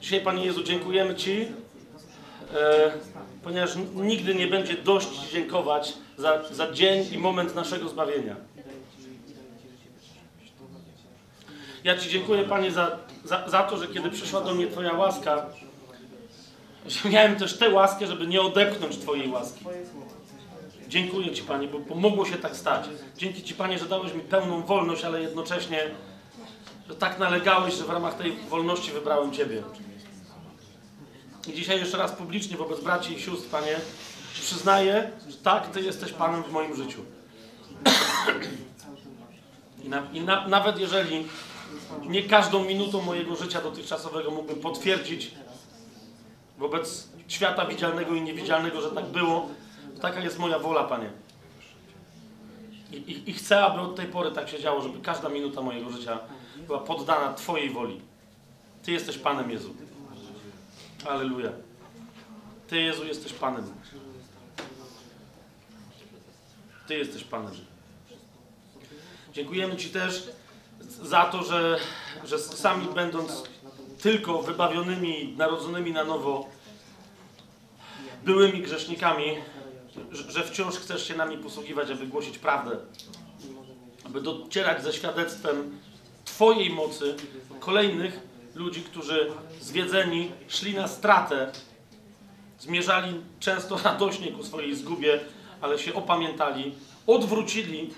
Dzisiaj, 0.00 0.20
Panie 0.20 0.44
Jezu, 0.44 0.62
dziękujemy 0.62 1.14
Ci, 1.14 1.48
e, 2.54 2.92
ponieważ 3.44 3.70
nigdy 3.94 4.34
nie 4.34 4.46
będzie 4.46 4.74
dość 4.74 5.30
dziękować 5.32 5.92
za, 6.16 6.42
za 6.50 6.72
dzień 6.72 7.12
i 7.12 7.18
moment 7.18 7.54
naszego 7.54 7.88
zbawienia. 7.88 8.36
Ja 11.84 11.98
Ci 11.98 12.10
dziękuję, 12.10 12.44
Panie, 12.44 12.70
za, 12.70 12.98
za, 13.24 13.48
za 13.48 13.62
to, 13.62 13.76
że 13.76 13.88
kiedy 13.88 14.10
przyszła 14.10 14.40
do 14.40 14.54
mnie 14.54 14.66
Twoja 14.66 14.92
łaska, 14.92 15.46
że 16.88 17.08
miałem 17.08 17.36
też 17.36 17.58
tę 17.58 17.70
łaskę, 17.70 18.06
żeby 18.06 18.26
nie 18.26 18.40
odepchnąć 18.40 18.98
Twojej 18.98 19.28
łaski. 19.28 19.64
Dziękuję 20.88 21.32
Ci, 21.32 21.42
Panie, 21.42 21.68
bo, 21.68 21.78
bo 21.78 21.94
mogło 21.94 22.26
się 22.26 22.36
tak 22.36 22.56
stać. 22.56 22.84
Dzięki 23.16 23.42
Ci, 23.42 23.54
Panie, 23.54 23.78
że 23.78 23.86
dałeś 23.86 24.14
mi 24.14 24.20
pełną 24.20 24.62
wolność, 24.62 25.04
ale 25.04 25.22
jednocześnie, 25.22 25.90
że 26.88 26.94
tak 26.94 27.18
nalegałeś, 27.18 27.74
że 27.74 27.84
w 27.84 27.90
ramach 27.90 28.16
tej 28.16 28.32
wolności 28.32 28.92
wybrałem 28.92 29.32
Ciebie. 29.32 29.62
I 31.48 31.52
dzisiaj 31.52 31.78
jeszcze 31.78 31.98
raz 31.98 32.12
publicznie 32.12 32.56
wobec 32.56 32.80
braci 32.80 33.12
i 33.12 33.20
sióstr, 33.20 33.48
Panie, 33.48 33.76
przyznaję, 34.32 35.10
że 35.28 35.36
tak, 35.36 35.70
Ty 35.70 35.80
jesteś 35.80 36.12
Panem 36.12 36.42
w 36.42 36.52
moim 36.52 36.76
życiu. 36.76 37.00
I, 39.84 39.88
na, 39.88 40.02
i 40.12 40.20
na, 40.20 40.48
nawet 40.48 40.78
jeżeli 40.78 41.26
nie 42.06 42.22
każdą 42.22 42.64
minutą 42.64 43.02
mojego 43.02 43.36
życia 43.36 43.60
dotychczasowego 43.60 44.30
mógłbym 44.30 44.60
potwierdzić 44.60 45.30
wobec 46.58 47.08
świata 47.28 47.66
widzialnego 47.66 48.14
i 48.14 48.22
niewidzialnego, 48.22 48.80
że 48.80 48.90
tak 48.90 49.06
było, 49.06 49.48
taka 50.00 50.20
jest 50.20 50.38
moja 50.38 50.58
wola, 50.58 50.84
Panie. 50.84 51.10
I, 52.92 52.96
i, 52.96 53.30
I 53.30 53.32
chcę, 53.32 53.64
aby 53.64 53.80
od 53.80 53.96
tej 53.96 54.06
pory 54.06 54.30
tak 54.30 54.48
się 54.48 54.60
działo, 54.60 54.82
żeby 54.82 55.00
każda 55.00 55.28
minuta 55.28 55.62
mojego 55.62 55.90
życia 55.90 56.18
była 56.66 56.78
poddana 56.78 57.34
Twojej 57.34 57.70
woli. 57.70 58.00
Ty 58.82 58.92
jesteś 58.92 59.18
Panem 59.18 59.50
Jezu. 59.50 59.74
Aleluja. 61.08 61.52
Ty, 62.68 62.80
Jezu, 62.80 63.04
jesteś 63.04 63.32
Panem. 63.32 63.64
Ty 66.86 66.94
jesteś 66.94 67.24
Panem. 67.24 67.52
Dziękujemy 69.32 69.76
Ci 69.76 69.90
też 69.90 70.30
za 71.02 71.24
to, 71.24 71.42
że, 71.42 71.78
że 72.24 72.38
sami 72.38 72.86
będąc 72.94 73.42
tylko 74.02 74.42
wybawionymi, 74.42 75.34
narodzonymi 75.36 75.92
na 75.92 76.04
nowo, 76.04 76.48
byłymi 78.24 78.62
grzesznikami, 78.62 79.24
że 80.12 80.44
wciąż 80.44 80.74
chcesz 80.74 81.08
się 81.08 81.16
nami 81.16 81.38
posługiwać, 81.38 81.90
aby 81.90 82.06
głosić 82.06 82.38
prawdę, 82.38 82.76
aby 84.04 84.20
docierać 84.20 84.82
ze 84.82 84.92
świadectwem 84.92 85.78
Twojej 86.24 86.70
mocy 86.70 87.16
kolejnych 87.60 88.20
ludzi, 88.54 88.82
którzy 88.82 89.32
zwiedzeni 89.60 90.30
szli 90.48 90.74
na 90.74 90.88
stratę, 90.88 91.52
zmierzali 92.60 93.20
często 93.40 93.78
radośnie 93.84 94.32
ku 94.32 94.44
swojej 94.44 94.76
zgubie, 94.76 95.20
ale 95.60 95.78
się 95.78 95.94
opamiętali, 95.94 96.74
odwrócili 97.06 97.90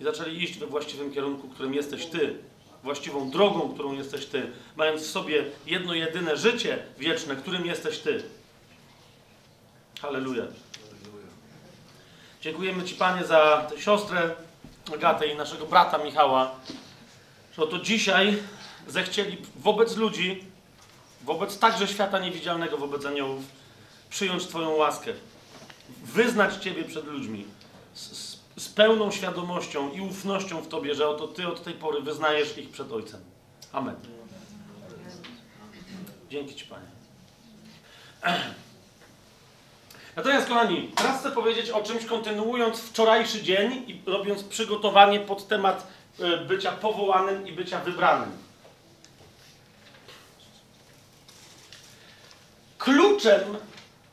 i 0.00 0.04
zaczęli 0.04 0.42
iść 0.42 0.58
we 0.58 0.66
właściwym 0.66 1.12
kierunku, 1.12 1.48
którym 1.48 1.74
jesteś 1.74 2.06
Ty, 2.06 2.38
właściwą 2.82 3.30
drogą, 3.30 3.74
którą 3.74 3.92
jesteś 3.92 4.26
Ty, 4.26 4.52
mając 4.76 5.02
w 5.02 5.10
sobie 5.10 5.44
jedno 5.66 5.94
jedyne 5.94 6.36
życie 6.36 6.78
wieczne, 6.98 7.36
którym 7.36 7.66
jesteś 7.66 7.98
Ty. 7.98 8.22
Halleluja. 10.00 10.44
Dziękujemy 12.40 12.84
Ci, 12.84 12.94
Panie, 12.94 13.24
za 13.24 13.66
tę 13.70 13.80
siostrę 13.80 14.34
Agatę 14.94 15.26
i 15.26 15.36
naszego 15.36 15.66
brata 15.66 15.98
Michała, 15.98 16.54
że 17.56 17.62
oto 17.62 17.78
dzisiaj 17.78 18.42
zechcieli 18.86 19.36
wobec 19.56 19.96
ludzi, 19.96 20.44
wobec 21.24 21.58
także 21.58 21.88
świata 21.88 22.18
niewidzialnego, 22.18 22.78
wobec 22.78 23.06
aniołów, 23.06 23.44
przyjąć 24.10 24.46
Twoją 24.46 24.70
łaskę, 24.70 25.12
wyznać 26.04 26.56
Ciebie 26.56 26.84
przed 26.84 27.06
ludźmi 27.06 27.44
z, 28.58 28.68
pełną 28.68 29.10
świadomością 29.10 29.92
i 29.92 30.00
ufnością 30.00 30.60
w 30.62 30.68
Tobie, 30.68 30.94
że 30.94 31.08
oto 31.08 31.28
Ty 31.28 31.48
od 31.48 31.62
tej 31.62 31.74
pory 31.74 32.02
wyznajesz 32.02 32.58
ich 32.58 32.70
przed 32.70 32.92
Ojcem. 32.92 33.20
Amen. 33.72 33.94
Dzięki 36.30 36.54
Ci, 36.54 36.64
Panie. 36.64 36.86
Natomiast, 40.16 40.48
kochani, 40.48 40.90
teraz 40.96 41.20
chcę 41.20 41.30
powiedzieć 41.30 41.70
o 41.70 41.82
czymś, 41.82 42.04
kontynuując 42.04 42.80
wczorajszy 42.80 43.42
dzień 43.42 43.84
i 43.86 44.00
robiąc 44.06 44.44
przygotowanie 44.44 45.20
pod 45.20 45.48
temat 45.48 45.86
e, 46.20 46.36
bycia 46.36 46.72
powołanym 46.72 47.48
i 47.48 47.52
bycia 47.52 47.80
wybranym. 47.80 48.48
kluczem 52.78 53.56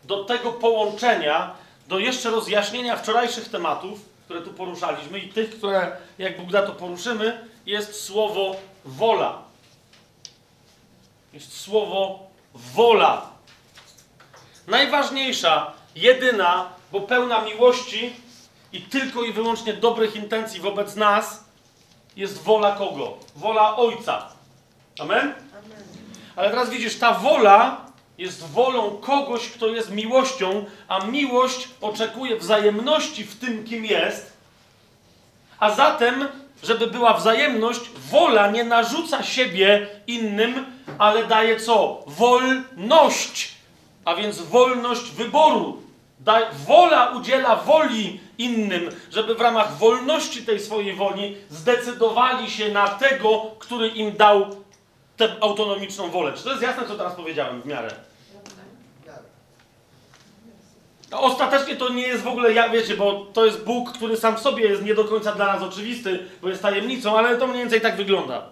do 0.03 0.23
tego 0.23 0.51
połączenia, 0.51 1.55
do 1.87 1.99
jeszcze 1.99 2.29
rozjaśnienia 2.29 2.97
wczorajszych 2.97 3.49
tematów, 3.49 3.99
które 4.25 4.41
tu 4.41 4.53
poruszaliśmy 4.53 5.19
i 5.19 5.29
tych, 5.29 5.57
które, 5.57 5.97
jak 6.17 6.37
Bóg 6.37 6.51
da, 6.51 6.67
to 6.67 6.71
poruszymy, 6.71 7.47
jest 7.65 8.03
słowo 8.03 8.55
wola. 8.85 9.41
Jest 11.33 11.61
słowo 11.61 12.27
wola. 12.53 13.29
Najważniejsza, 14.67 15.73
jedyna, 15.95 16.69
bo 16.91 17.01
pełna 17.01 17.41
miłości 17.41 18.13
i 18.73 18.81
tylko 18.81 19.23
i 19.23 19.33
wyłącznie 19.33 19.73
dobrych 19.73 20.15
intencji 20.15 20.59
wobec 20.59 20.95
nas 20.95 21.43
jest 22.15 22.43
wola 22.43 22.75
kogo? 22.75 23.17
Wola 23.35 23.75
Ojca. 23.75 24.29
Amen? 24.99 25.33
Ale 26.35 26.49
teraz 26.49 26.69
widzisz, 26.69 26.99
ta 26.99 27.13
wola 27.13 27.84
jest 28.17 28.47
wolą 28.47 28.97
kogoś, 29.01 29.49
kto 29.49 29.67
jest 29.67 29.91
miłością, 29.91 30.65
a 30.87 31.05
miłość 31.05 31.67
oczekuje 31.81 32.39
wzajemności 32.39 33.23
w 33.23 33.39
tym, 33.39 33.63
kim 33.63 33.85
jest. 33.85 34.33
A 35.59 35.71
zatem, 35.71 36.27
żeby 36.63 36.87
była 36.87 37.13
wzajemność, 37.13 37.81
wola 38.11 38.51
nie 38.51 38.63
narzuca 38.63 39.23
siebie 39.23 39.87
innym, 40.07 40.65
ale 40.97 41.27
daje 41.27 41.59
co? 41.59 42.03
Wolność. 42.07 43.55
A 44.05 44.15
więc 44.15 44.41
wolność 44.41 45.11
wyboru. 45.11 45.81
Da, 46.19 46.41
wola 46.67 47.09
udziela 47.09 47.55
woli 47.55 48.19
innym, 48.37 48.89
żeby 49.11 49.35
w 49.35 49.41
ramach 49.41 49.77
wolności 49.77 50.45
tej 50.45 50.59
swojej 50.59 50.93
woli 50.93 51.37
zdecydowali 51.49 52.51
się 52.51 52.71
na 52.71 52.87
tego, 52.87 53.51
który 53.59 53.87
im 53.87 54.11
dał 54.11 54.64
tę 55.17 55.35
autonomiczną 55.41 56.09
wolę. 56.09 56.33
Czy 56.33 56.43
to 56.43 56.49
jest 56.49 56.61
jasne, 56.61 56.87
co 56.87 56.95
teraz 56.95 57.15
powiedziałem 57.15 57.61
w 57.61 57.65
miarę? 57.65 57.95
A 61.11 61.19
Ostatecznie 61.19 61.75
to 61.75 61.89
nie 61.89 62.07
jest 62.07 62.23
w 62.23 62.27
ogóle, 62.27 62.53
ja 62.53 62.69
wiecie, 62.69 62.97
bo 62.97 63.25
to 63.33 63.45
jest 63.45 63.63
Bóg, 63.63 63.91
który 63.91 64.17
sam 64.17 64.35
w 64.35 64.39
sobie 64.39 64.67
jest 64.67 64.83
nie 64.83 64.95
do 64.95 65.03
końca 65.03 65.31
dla 65.31 65.45
nas 65.45 65.61
oczywisty, 65.61 66.25
bo 66.41 66.49
jest 66.49 66.61
tajemnicą, 66.61 67.17
ale 67.17 67.37
to 67.37 67.47
mniej 67.47 67.59
więcej 67.59 67.81
tak 67.81 67.95
wygląda. 67.95 68.45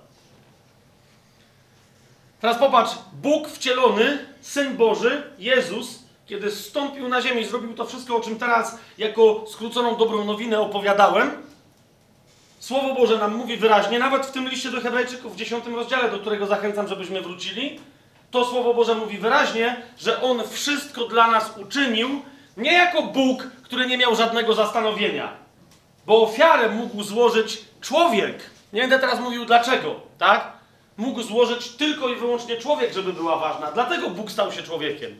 Teraz 2.41 2.57
popatrz, 2.57 2.91
Bóg 3.13 3.49
wcielony, 3.49 4.25
Syn 4.41 4.77
Boży, 4.77 5.23
Jezus, 5.39 5.99
kiedy 6.25 6.51
zstąpił 6.51 7.09
na 7.09 7.21
ziemię 7.21 7.41
i 7.41 7.45
zrobił 7.45 7.73
to 7.73 7.85
wszystko, 7.85 8.15
o 8.15 8.21
czym 8.21 8.39
teraz 8.39 8.77
jako 8.97 9.45
skróconą 9.47 9.95
dobrą 9.95 10.25
nowinę 10.25 10.59
opowiadałem, 10.59 11.31
Słowo 12.63 12.93
Boże 12.93 13.17
nam 13.17 13.35
mówi 13.35 13.57
wyraźnie, 13.57 13.99
nawet 13.99 14.25
w 14.25 14.31
tym 14.31 14.49
liście 14.49 14.71
do 14.71 14.81
Hebrajczyków 14.81 15.33
w 15.33 15.35
10 15.35 15.65
rozdziale, 15.67 16.11
do 16.11 16.19
którego 16.19 16.45
zachęcam, 16.45 16.87
żebyśmy 16.87 17.21
wrócili, 17.21 17.79
to 18.31 18.45
Słowo 18.45 18.73
Boże 18.73 18.95
mówi 18.95 19.17
wyraźnie, 19.17 19.81
że 19.99 20.21
On 20.21 20.47
wszystko 20.49 21.05
dla 21.05 21.27
nas 21.27 21.57
uczynił, 21.57 22.21
nie 22.57 22.73
jako 22.73 23.01
Bóg, 23.01 23.43
który 23.63 23.87
nie 23.87 23.97
miał 23.97 24.15
żadnego 24.15 24.53
zastanowienia, 24.53 25.33
bo 26.05 26.21
ofiarę 26.21 26.69
mógł 26.69 27.03
złożyć 27.03 27.61
człowiek. 27.81 28.49
Nie 28.73 28.81
będę 28.81 28.99
teraz 28.99 29.19
mówił 29.19 29.45
dlaczego, 29.45 29.95
tak? 30.17 30.53
Mógł 30.97 31.21
złożyć 31.21 31.69
tylko 31.69 32.09
i 32.09 32.15
wyłącznie 32.15 32.57
człowiek, 32.57 32.93
żeby 32.93 33.13
była 33.13 33.37
ważna. 33.37 33.71
Dlatego 33.71 34.09
Bóg 34.09 34.31
stał 34.31 34.51
się 34.51 34.63
człowiekiem. 34.63 35.15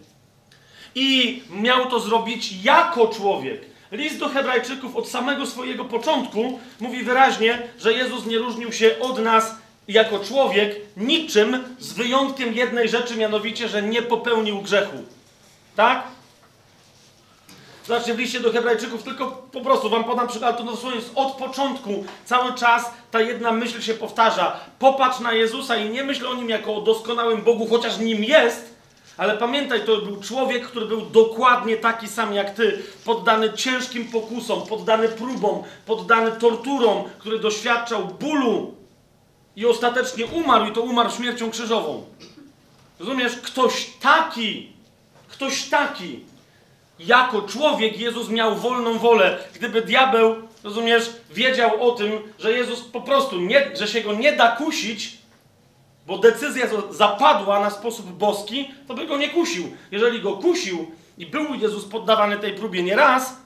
I 0.95 1.41
miał 1.49 1.89
to 1.89 1.99
zrobić 1.99 2.63
jako 2.63 3.07
człowiek. 3.07 3.72
List 3.93 4.19
do 4.19 4.29
Hebrajczyków 4.29 4.95
od 4.95 5.09
samego 5.09 5.45
swojego 5.45 5.85
początku 5.85 6.59
mówi 6.79 7.03
wyraźnie, 7.03 7.67
że 7.79 7.93
Jezus 7.93 8.25
nie 8.25 8.37
różnił 8.37 8.71
się 8.71 8.99
od 8.99 9.19
nas 9.19 9.55
jako 9.87 10.19
człowiek 10.19 10.75
niczym, 10.97 11.75
z 11.79 11.93
wyjątkiem 11.93 12.53
jednej 12.53 12.89
rzeczy, 12.89 13.15
mianowicie, 13.15 13.69
że 13.69 13.81
nie 13.81 14.01
popełnił 14.01 14.61
grzechu. 14.61 14.97
Tak? 15.75 16.03
Zobaczcie, 17.87 18.13
w 18.13 18.19
liście 18.19 18.39
do 18.39 18.51
Hebrajczyków, 18.51 19.03
tylko 19.03 19.27
po 19.51 19.61
prostu 19.61 19.89
wam 19.89 20.03
podam 20.03 20.27
przykład, 20.27 20.57
to 20.57 20.63
dosłownie 20.63 20.99
jest 20.99 21.11
od 21.15 21.31
początku, 21.31 22.05
cały 22.25 22.53
czas 22.53 22.91
ta 23.11 23.21
jedna 23.21 23.51
myśl 23.51 23.81
się 23.81 23.93
powtarza. 23.93 24.59
Popatrz 24.79 25.19
na 25.19 25.33
Jezusa 25.33 25.77
i 25.77 25.89
nie 25.89 26.03
myśl 26.03 26.27
o 26.27 26.33
Nim 26.33 26.49
jako 26.49 26.75
o 26.75 26.81
doskonałym 26.81 27.41
Bogu, 27.41 27.67
chociaż 27.67 27.97
Nim 27.97 28.23
jest, 28.23 28.72
ale 29.17 29.37
pamiętaj, 29.37 29.85
to 29.85 29.97
był 29.97 30.21
człowiek, 30.21 30.67
który 30.67 30.85
był 30.85 31.01
dokładnie 31.01 31.77
taki 31.77 32.07
sam 32.07 32.33
jak 32.33 32.53
ty, 32.53 32.83
poddany 33.05 33.53
ciężkim 33.53 34.05
pokusom, 34.05 34.67
poddany 34.67 35.09
próbom, 35.09 35.63
poddany 35.85 36.31
torturom, 36.31 37.03
który 37.19 37.39
doświadczał 37.39 38.05
bólu 38.05 38.73
i 39.55 39.65
ostatecznie 39.65 40.25
umarł, 40.25 40.65
i 40.65 40.71
to 40.71 40.81
umarł 40.81 41.11
śmiercią 41.11 41.51
krzyżową. 41.51 42.05
Rozumiesz? 42.99 43.35
Ktoś 43.35 43.89
taki, 44.01 44.71
ktoś 45.27 45.69
taki, 45.69 46.19
jako 46.99 47.41
człowiek 47.41 47.99
Jezus 47.99 48.29
miał 48.29 48.55
wolną 48.55 48.97
wolę. 48.97 49.37
Gdyby 49.53 49.81
diabeł, 49.81 50.35
rozumiesz, 50.63 51.09
wiedział 51.31 51.89
o 51.89 51.91
tym, 51.91 52.11
że 52.39 52.51
Jezus 52.51 52.81
po 52.81 53.01
prostu, 53.01 53.41
nie, 53.41 53.71
że 53.75 53.87
się 53.87 54.01
go 54.01 54.13
nie 54.13 54.33
da 54.33 54.55
kusić, 54.55 55.17
bo 56.07 56.17
decyzja 56.17 56.67
zapadła 56.89 57.59
na 57.59 57.69
sposób 57.69 58.05
boski, 58.11 58.71
to 58.87 58.93
by 58.93 59.07
go 59.07 59.17
nie 59.17 59.29
kusił. 59.29 59.77
Jeżeli 59.91 60.21
go 60.21 60.33
kusił 60.33 60.91
i 61.17 61.25
był 61.25 61.55
Jezus 61.55 61.85
poddawany 61.85 62.37
tej 62.37 62.53
próbie 62.53 62.83
nie 62.83 62.95
raz, 62.95 63.37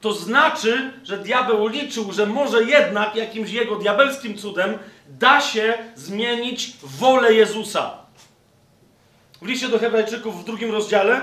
to 0.00 0.12
znaczy, 0.12 0.92
że 1.04 1.18
diabeł 1.18 1.66
liczył, 1.66 2.12
że 2.12 2.26
może 2.26 2.64
jednak 2.64 3.16
jakimś 3.16 3.50
jego 3.50 3.76
diabelskim 3.76 4.38
cudem 4.38 4.78
da 5.08 5.40
się 5.40 5.78
zmienić 5.94 6.72
wolę 6.82 7.34
Jezusa. 7.34 7.98
W 9.42 9.46
liście 9.46 9.68
do 9.68 9.78
Hebrajczyków 9.78 10.42
w 10.42 10.44
drugim 10.44 10.70
rozdziale 10.70 11.20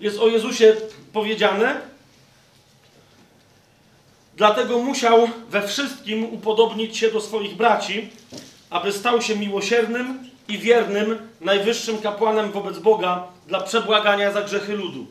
jest 0.00 0.18
o 0.18 0.28
Jezusie 0.28 0.76
powiedziane, 1.12 1.80
dlatego 4.36 4.78
musiał 4.78 5.28
we 5.50 5.68
wszystkim 5.68 6.24
upodobnić 6.24 6.96
się 6.96 7.10
do 7.10 7.20
swoich 7.20 7.56
braci, 7.56 8.10
aby 8.74 8.92
stał 8.92 9.22
się 9.22 9.36
miłosiernym 9.36 10.18
i 10.48 10.58
wiernym 10.58 11.18
najwyższym 11.40 11.98
kapłanem 11.98 12.52
wobec 12.52 12.78
Boga 12.78 13.22
dla 13.46 13.60
przebłagania 13.60 14.32
za 14.32 14.42
grzechy 14.42 14.76
ludu. 14.76 15.06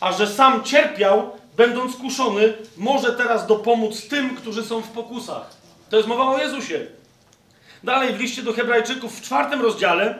A 0.00 0.12
że 0.12 0.26
sam 0.26 0.64
cierpiał, 0.64 1.30
będąc 1.56 1.96
kuszony, 1.96 2.54
może 2.76 3.12
teraz 3.12 3.46
dopomóc 3.46 4.08
tym, 4.08 4.36
którzy 4.36 4.64
są 4.64 4.80
w 4.80 4.88
pokusach. 4.88 5.50
To 5.90 5.96
jest 5.96 6.08
mowa 6.08 6.24
o 6.24 6.38
Jezusie. 6.38 6.86
Dalej 7.84 8.12
w 8.14 8.20
liście 8.20 8.42
do 8.42 8.52
Hebrajczyków 8.52 9.18
w 9.18 9.22
czwartym 9.22 9.62
rozdziale, 9.62 10.18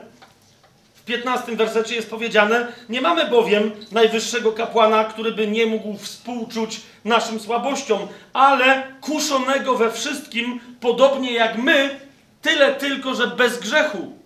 w 0.95 1.03
piętnastym 1.05 1.55
wersecie 1.55 1.95
jest 1.95 2.09
powiedziane: 2.09 2.67
Nie 2.89 3.01
mamy 3.01 3.27
bowiem 3.27 3.71
najwyższego 3.91 4.51
kapłana, 4.51 5.03
który 5.03 5.31
by 5.31 5.47
nie 5.47 5.65
mógł 5.65 5.97
współczuć 5.97 6.81
naszym 7.05 7.39
słabościom, 7.39 8.07
ale 8.33 8.83
kuszonego 9.01 9.77
we 9.77 9.91
wszystkim, 9.91 10.59
podobnie 10.79 11.33
jak 11.33 11.57
my, 11.57 12.10
Tyle 12.41 12.75
tylko, 12.75 13.15
że 13.15 13.27
bez 13.27 13.59
grzechu. 13.59 14.21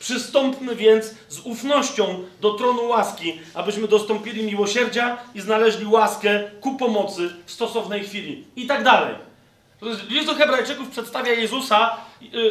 Przystąpmy 0.00 0.76
więc 0.76 1.14
z 1.28 1.38
ufnością 1.38 2.24
do 2.40 2.54
tronu 2.54 2.88
łaski, 2.88 3.40
abyśmy 3.54 3.88
dostąpili 3.88 4.42
miłosierdzia 4.42 5.18
i 5.34 5.40
znaleźli 5.40 5.86
łaskę 5.86 6.50
ku 6.60 6.76
pomocy 6.76 7.30
w 7.46 7.50
stosownej 7.50 8.04
chwili. 8.04 8.44
I 8.56 8.66
tak 8.66 8.84
dalej. 8.84 9.14
List 10.08 10.26
do 10.26 10.34
Hebrajczyków 10.34 10.88
przedstawia 10.88 11.32
Jezusa 11.32 11.96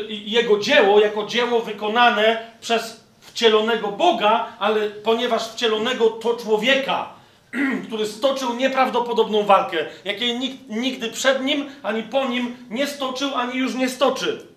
i 0.10 0.32
Jego 0.32 0.60
dzieło 0.60 1.00
jako 1.00 1.26
dzieło 1.26 1.62
wykonane 1.62 2.52
przez 2.62 3.04
wcielonego 3.22 3.88
Boga, 3.88 4.48
ale 4.60 4.90
ponieważ 4.90 5.48
wcielonego 5.48 6.10
to 6.10 6.34
człowieka, 6.34 7.10
który 7.88 8.08
stoczył 8.08 8.56
nieprawdopodobną 8.56 9.44
walkę, 9.44 9.86
jakiej 10.06 10.40
nikt 10.40 10.70
nigdy 10.70 11.12
przed 11.12 11.44
nim 11.44 11.70
ani 11.84 12.04
po 12.04 12.26
nim 12.26 12.56
nie 12.70 12.88
stoczył, 12.88 13.36
ani 13.36 13.58
już 13.58 13.76
nie 13.76 13.90
stoczy. 13.90 14.57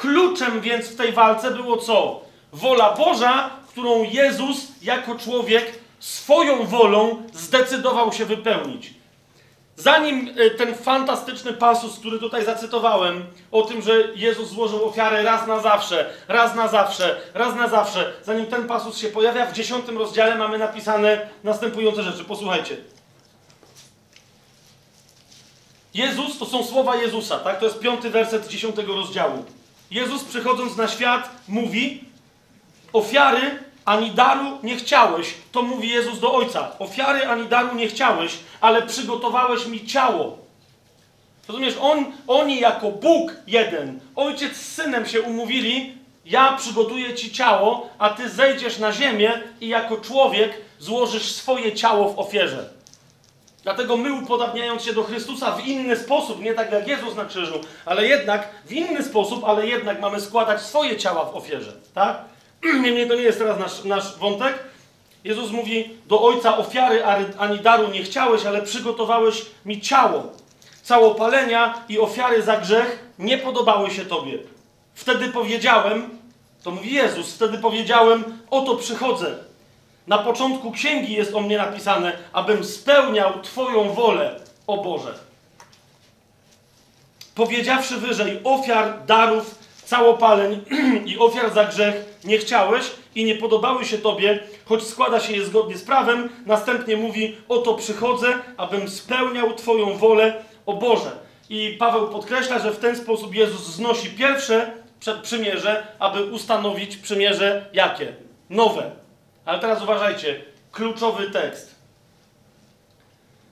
Kluczem 0.00 0.60
więc 0.60 0.88
w 0.88 0.96
tej 0.96 1.12
walce 1.12 1.50
było 1.50 1.76
co? 1.76 2.20
Wola 2.52 2.94
Boża, 2.94 3.50
którą 3.68 4.02
Jezus 4.02 4.56
jako 4.82 5.14
człowiek 5.14 5.78
swoją 5.98 6.66
wolą 6.66 7.22
zdecydował 7.32 8.12
się 8.12 8.24
wypełnić. 8.24 8.94
Zanim 9.76 10.34
e, 10.38 10.50
ten 10.50 10.74
fantastyczny 10.74 11.52
pasus, 11.52 11.98
który 11.98 12.18
tutaj 12.18 12.44
zacytowałem, 12.44 13.24
o 13.52 13.62
tym, 13.62 13.82
że 13.82 13.92
Jezus 14.16 14.48
złożył 14.48 14.84
ofiarę 14.84 15.22
raz 15.22 15.46
na 15.46 15.60
zawsze, 15.60 16.10
raz 16.28 16.54
na 16.54 16.68
zawsze, 16.68 17.20
raz 17.34 17.54
na 17.54 17.68
zawsze, 17.68 18.12
zanim 18.24 18.46
ten 18.46 18.66
pasus 18.66 18.98
się 18.98 19.08
pojawia, 19.08 19.46
w 19.46 19.52
dziesiątym 19.52 19.98
rozdziale 19.98 20.36
mamy 20.36 20.58
napisane 20.58 21.28
następujące 21.44 22.02
rzeczy. 22.02 22.24
Posłuchajcie. 22.24 22.76
Jezus, 25.94 26.38
to 26.38 26.46
są 26.46 26.64
słowa 26.64 26.96
Jezusa, 26.96 27.38
tak? 27.38 27.58
To 27.58 27.64
jest 27.64 27.78
piąty 27.78 28.10
werset 28.10 28.48
dziesiątego 28.48 28.94
rozdziału. 28.94 29.44
Jezus 29.90 30.24
przychodząc 30.24 30.76
na 30.76 30.88
świat 30.88 31.30
mówi: 31.48 32.04
Ofiary 32.92 33.62
ani 33.84 34.10
daru 34.10 34.58
nie 34.62 34.76
chciałeś. 34.76 35.34
To 35.52 35.62
mówi 35.62 35.88
Jezus 35.88 36.20
do 36.20 36.34
Ojca. 36.34 36.78
Ofiary 36.78 37.26
ani 37.26 37.48
daru 37.48 37.74
nie 37.74 37.88
chciałeś, 37.88 38.32
ale 38.60 38.82
przygotowałeś 38.82 39.66
mi 39.66 39.86
ciało. 39.86 40.38
Rozumiesz, 41.48 41.74
on, 41.80 42.04
oni 42.26 42.60
jako 42.60 42.90
Bóg 42.90 43.32
jeden, 43.46 44.00
ojciec 44.16 44.56
z 44.56 44.72
synem 44.72 45.06
się 45.06 45.22
umówili, 45.22 45.94
ja 46.24 46.52
przygotuję 46.52 47.14
ci 47.14 47.32
ciało, 47.32 47.88
a 47.98 48.10
ty 48.10 48.28
zejdziesz 48.28 48.78
na 48.78 48.92
ziemię 48.92 49.32
i 49.60 49.68
jako 49.68 49.96
człowiek 49.96 50.60
złożysz 50.78 51.32
swoje 51.32 51.72
ciało 51.72 52.12
w 52.12 52.18
ofierze. 52.18 52.77
Dlatego 53.62 53.96
my 53.96 54.12
upodabniając 54.12 54.82
się 54.82 54.92
do 54.92 55.04
Chrystusa 55.04 55.52
w 55.52 55.66
inny 55.66 55.96
sposób, 55.96 56.42
nie 56.42 56.54
tak 56.54 56.72
jak 56.72 56.88
Jezus 56.88 57.14
na 57.14 57.24
krzyżu, 57.24 57.60
ale 57.84 58.06
jednak 58.06 58.48
w 58.66 58.72
inny 58.72 59.02
sposób, 59.02 59.44
ale 59.44 59.66
jednak 59.66 60.00
mamy 60.00 60.20
składać 60.20 60.62
swoje 60.62 60.96
ciała 60.96 61.24
w 61.24 61.36
ofierze, 61.36 61.72
tak? 61.94 62.18
Niemniej 62.82 63.08
to 63.08 63.14
nie 63.14 63.22
jest 63.22 63.38
teraz 63.38 63.58
nasz, 63.58 63.84
nasz 63.84 64.18
wątek. 64.18 64.58
Jezus 65.24 65.50
mówi, 65.50 65.90
do 66.06 66.22
Ojca 66.22 66.58
ofiary 66.58 67.02
ani 67.38 67.58
daru 67.58 67.88
nie 67.88 68.02
chciałeś, 68.02 68.46
ale 68.46 68.62
przygotowałeś 68.62 69.46
mi 69.64 69.80
ciało. 69.80 70.22
Całopalenia 70.82 71.84
i 71.88 71.98
ofiary 71.98 72.42
za 72.42 72.56
grzech 72.56 73.08
nie 73.18 73.38
podobały 73.38 73.90
się 73.90 74.04
Tobie. 74.04 74.38
Wtedy 74.94 75.28
powiedziałem, 75.28 76.18
to 76.62 76.70
mówi 76.70 76.94
Jezus, 76.94 77.34
wtedy 77.34 77.58
powiedziałem, 77.58 78.24
oto 78.50 78.76
przychodzę. 78.76 79.47
Na 80.08 80.18
początku 80.18 80.72
księgi 80.72 81.12
jest 81.12 81.34
o 81.34 81.40
mnie 81.40 81.58
napisane, 81.58 82.12
abym 82.32 82.64
spełniał 82.64 83.40
Twoją 83.42 83.92
wolę, 83.92 84.40
o 84.66 84.82
Boże. 84.82 85.14
Powiedziawszy 87.34 87.96
wyżej, 87.96 88.40
ofiar, 88.44 89.06
darów, 89.06 89.54
całopaleń 89.84 90.64
i 91.10 91.18
ofiar 91.18 91.54
za 91.54 91.64
grzech 91.64 92.18
nie 92.24 92.38
chciałeś 92.38 92.84
i 93.14 93.24
nie 93.24 93.34
podobały 93.34 93.84
się 93.84 93.98
Tobie, 93.98 94.38
choć 94.64 94.82
składa 94.82 95.20
się 95.20 95.32
je 95.32 95.44
zgodnie 95.44 95.78
z 95.78 95.84
prawem, 95.84 96.28
następnie 96.46 96.96
mówi, 96.96 97.36
oto 97.48 97.74
przychodzę, 97.74 98.34
abym 98.56 98.88
spełniał 98.88 99.54
Twoją 99.54 99.96
wolę, 99.96 100.44
o 100.66 100.74
Boże. 100.74 101.10
I 101.50 101.76
Paweł 101.78 102.08
podkreśla, 102.08 102.58
że 102.58 102.72
w 102.72 102.78
ten 102.78 102.96
sposób 102.96 103.34
Jezus 103.34 103.66
znosi 103.66 104.10
pierwsze 104.10 104.72
przymierze, 105.22 105.86
aby 105.98 106.24
ustanowić 106.24 106.96
przymierze 106.96 107.66
jakie? 107.72 108.12
Nowe. 108.50 109.07
Ale 109.48 109.58
teraz 109.58 109.82
uważajcie, 109.82 110.40
kluczowy 110.72 111.30
tekst. 111.30 111.74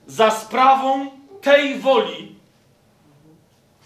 Za 0.07 0.31
sprawą 0.31 1.11
tej 1.41 1.79
woli, 1.79 2.35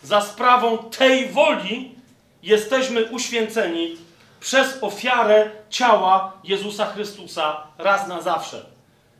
za 0.03 0.21
sprawą 0.21 0.77
tej 0.77 1.29
woli 1.29 1.95
jesteśmy 2.43 3.05
uświęceni 3.05 3.97
przez 4.39 4.83
ofiarę 4.83 5.51
ciała 5.69 6.33
Jezusa 6.43 6.85
Chrystusa 6.85 7.67
raz 7.77 8.07
na 8.07 8.21
zawsze. 8.21 8.65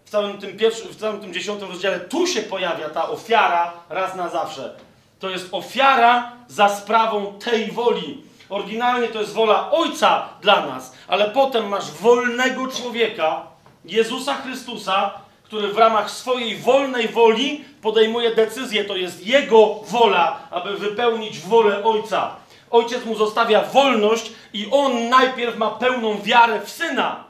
W 0.05 0.09
całym 0.09 0.37
tym, 0.37 0.57
pierwszym, 0.57 0.87
w 0.87 0.95
całym 0.95 1.21
tym 1.21 1.33
dziesiątym 1.33 1.69
rozdziale 1.69 1.99
tu 1.99 2.27
się 2.27 2.41
pojawia 2.41 2.89
ta 2.89 3.09
ofiara 3.09 3.73
raz 3.89 4.15
na 4.15 4.29
zawsze. 4.29 4.75
To 5.19 5.29
jest 5.29 5.47
ofiara 5.51 6.31
za 6.47 6.69
sprawą 6.69 7.39
tej 7.39 7.71
woli. 7.71 8.30
Oryginalnie 8.51 9.07
to 9.07 9.19
jest 9.19 9.33
wola 9.33 9.71
Ojca 9.71 10.29
dla 10.41 10.65
nas, 10.65 10.93
ale 11.07 11.29
potem 11.29 11.67
masz 11.67 11.91
wolnego 11.91 12.67
człowieka, 12.67 13.45
Jezusa 13.85 14.33
Chrystusa, 14.33 15.11
który 15.43 15.67
w 15.67 15.77
ramach 15.77 16.11
swojej 16.11 16.57
wolnej 16.57 17.07
woli 17.07 17.65
podejmuje 17.81 18.35
decyzję. 18.35 18.85
To 18.85 18.95
jest 18.95 19.27
Jego 19.27 19.75
wola, 19.87 20.39
aby 20.51 20.77
wypełnić 20.77 21.39
wolę 21.39 21.83
Ojca. 21.83 22.35
Ojciec 22.71 23.05
mu 23.05 23.15
zostawia 23.15 23.61
wolność 23.61 24.31
i 24.53 24.67
on 24.71 25.09
najpierw 25.09 25.57
ma 25.57 25.69
pełną 25.69 26.21
wiarę 26.21 26.61
w 26.61 26.69
syna, 26.69 27.23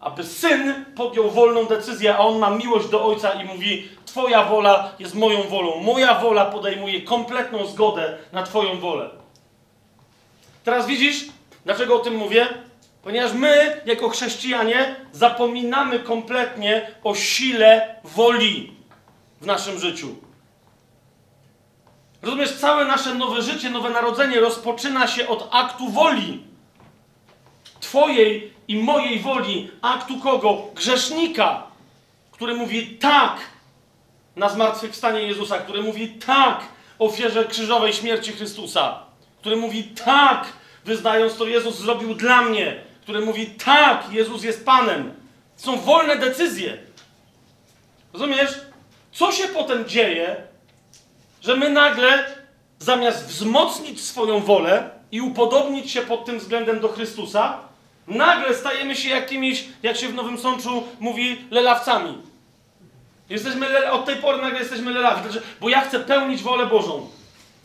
aby 0.00 0.24
syn 0.24 0.84
podjął 0.96 1.30
wolną 1.30 1.64
decyzję, 1.64 2.16
a 2.16 2.18
on 2.18 2.38
ma 2.38 2.50
miłość 2.50 2.88
do 2.88 3.04
ojca 3.04 3.32
i 3.32 3.44
mówi: 3.44 3.88
Twoja 4.04 4.44
wola 4.44 4.90
jest 4.98 5.14
moją 5.14 5.42
wolą. 5.42 5.80
Moja 5.80 6.14
wola 6.14 6.44
podejmuje 6.44 7.02
kompletną 7.02 7.66
zgodę 7.66 8.18
na 8.32 8.42
Twoją 8.42 8.80
wolę. 8.80 9.25
Teraz 10.66 10.86
widzisz, 10.86 11.24
dlaczego 11.64 11.96
o 11.96 11.98
tym 11.98 12.16
mówię? 12.16 12.48
Ponieważ 13.02 13.32
my, 13.32 13.80
jako 13.84 14.08
chrześcijanie, 14.08 14.96
zapominamy 15.12 15.98
kompletnie 15.98 16.90
o 17.04 17.14
sile 17.14 17.96
woli 18.04 18.72
w 19.40 19.46
naszym 19.46 19.78
życiu. 19.78 20.16
Rozumiesz, 22.22 22.56
całe 22.56 22.84
nasze 22.84 23.14
nowe 23.14 23.42
życie, 23.42 23.70
nowe 23.70 23.90
narodzenie 23.90 24.40
rozpoczyna 24.40 25.06
się 25.06 25.28
od 25.28 25.48
aktu 25.52 25.88
woli. 25.88 26.42
Twojej 27.80 28.52
i 28.68 28.76
mojej 28.76 29.20
woli. 29.20 29.70
Aktu 29.82 30.20
kogo? 30.20 30.62
Grzesznika, 30.74 31.62
który 32.30 32.54
mówi 32.54 32.86
tak 32.86 33.36
na 34.36 34.48
zmartwychwstanie 34.48 35.22
Jezusa, 35.22 35.58
który 35.58 35.82
mówi 35.82 36.08
tak 36.08 36.60
ofierze 36.98 37.44
krzyżowej 37.44 37.92
śmierci 37.92 38.32
Chrystusa, 38.32 39.05
który 39.46 39.56
mówi 39.56 39.84
tak, 39.84 40.46
wyznając 40.84 41.36
to 41.36 41.46
Jezus 41.46 41.78
zrobił 41.78 42.14
dla 42.14 42.42
mnie, 42.42 42.76
który 43.02 43.20
mówi 43.20 43.46
tak, 43.46 44.12
Jezus 44.12 44.44
jest 44.44 44.64
Panem. 44.64 45.14
Są 45.56 45.76
wolne 45.76 46.16
decyzje. 46.16 46.78
Rozumiesz? 48.12 48.50
Co 49.12 49.32
się 49.32 49.48
potem 49.48 49.84
dzieje, 49.88 50.36
że 51.42 51.56
my 51.56 51.70
nagle, 51.70 52.26
zamiast 52.78 53.26
wzmocnić 53.26 54.00
swoją 54.00 54.40
wolę 54.40 54.90
i 55.12 55.20
upodobnić 55.20 55.90
się 55.90 56.02
pod 56.02 56.24
tym 56.24 56.38
względem 56.38 56.80
do 56.80 56.88
Chrystusa, 56.88 57.58
nagle 58.06 58.54
stajemy 58.54 58.96
się 58.96 59.08
jakimiś, 59.08 59.64
jak 59.82 59.96
się 59.96 60.08
w 60.08 60.14
Nowym 60.14 60.38
Sączu 60.38 60.82
mówi, 61.00 61.44
lelawcami. 61.50 62.18
Jesteśmy, 63.28 63.90
od 63.90 64.04
tej 64.04 64.16
pory 64.16 64.42
nagle 64.42 64.58
jesteśmy 64.58 64.90
lelawi, 64.90 65.22
znaczy, 65.22 65.42
bo 65.60 65.68
ja 65.68 65.80
chcę 65.80 66.00
pełnić 66.00 66.42
wolę 66.42 66.66
Bożą. 66.66 67.15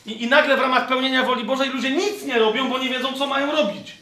I, 0.06 0.24
I 0.24 0.28
nagle 0.28 0.58
w 0.58 0.60
ramach 0.60 0.88
pełnienia 0.88 1.24
woli 1.24 1.44
Bożej 1.44 1.70
ludzie 1.70 1.92
nic 1.92 2.26
nie 2.26 2.40
robią, 2.40 2.70
bo 2.70 2.80
nie 2.80 2.90
wiedzą, 2.90 3.14
co 3.14 3.28
mają 3.28 3.52
robić. 3.52 3.98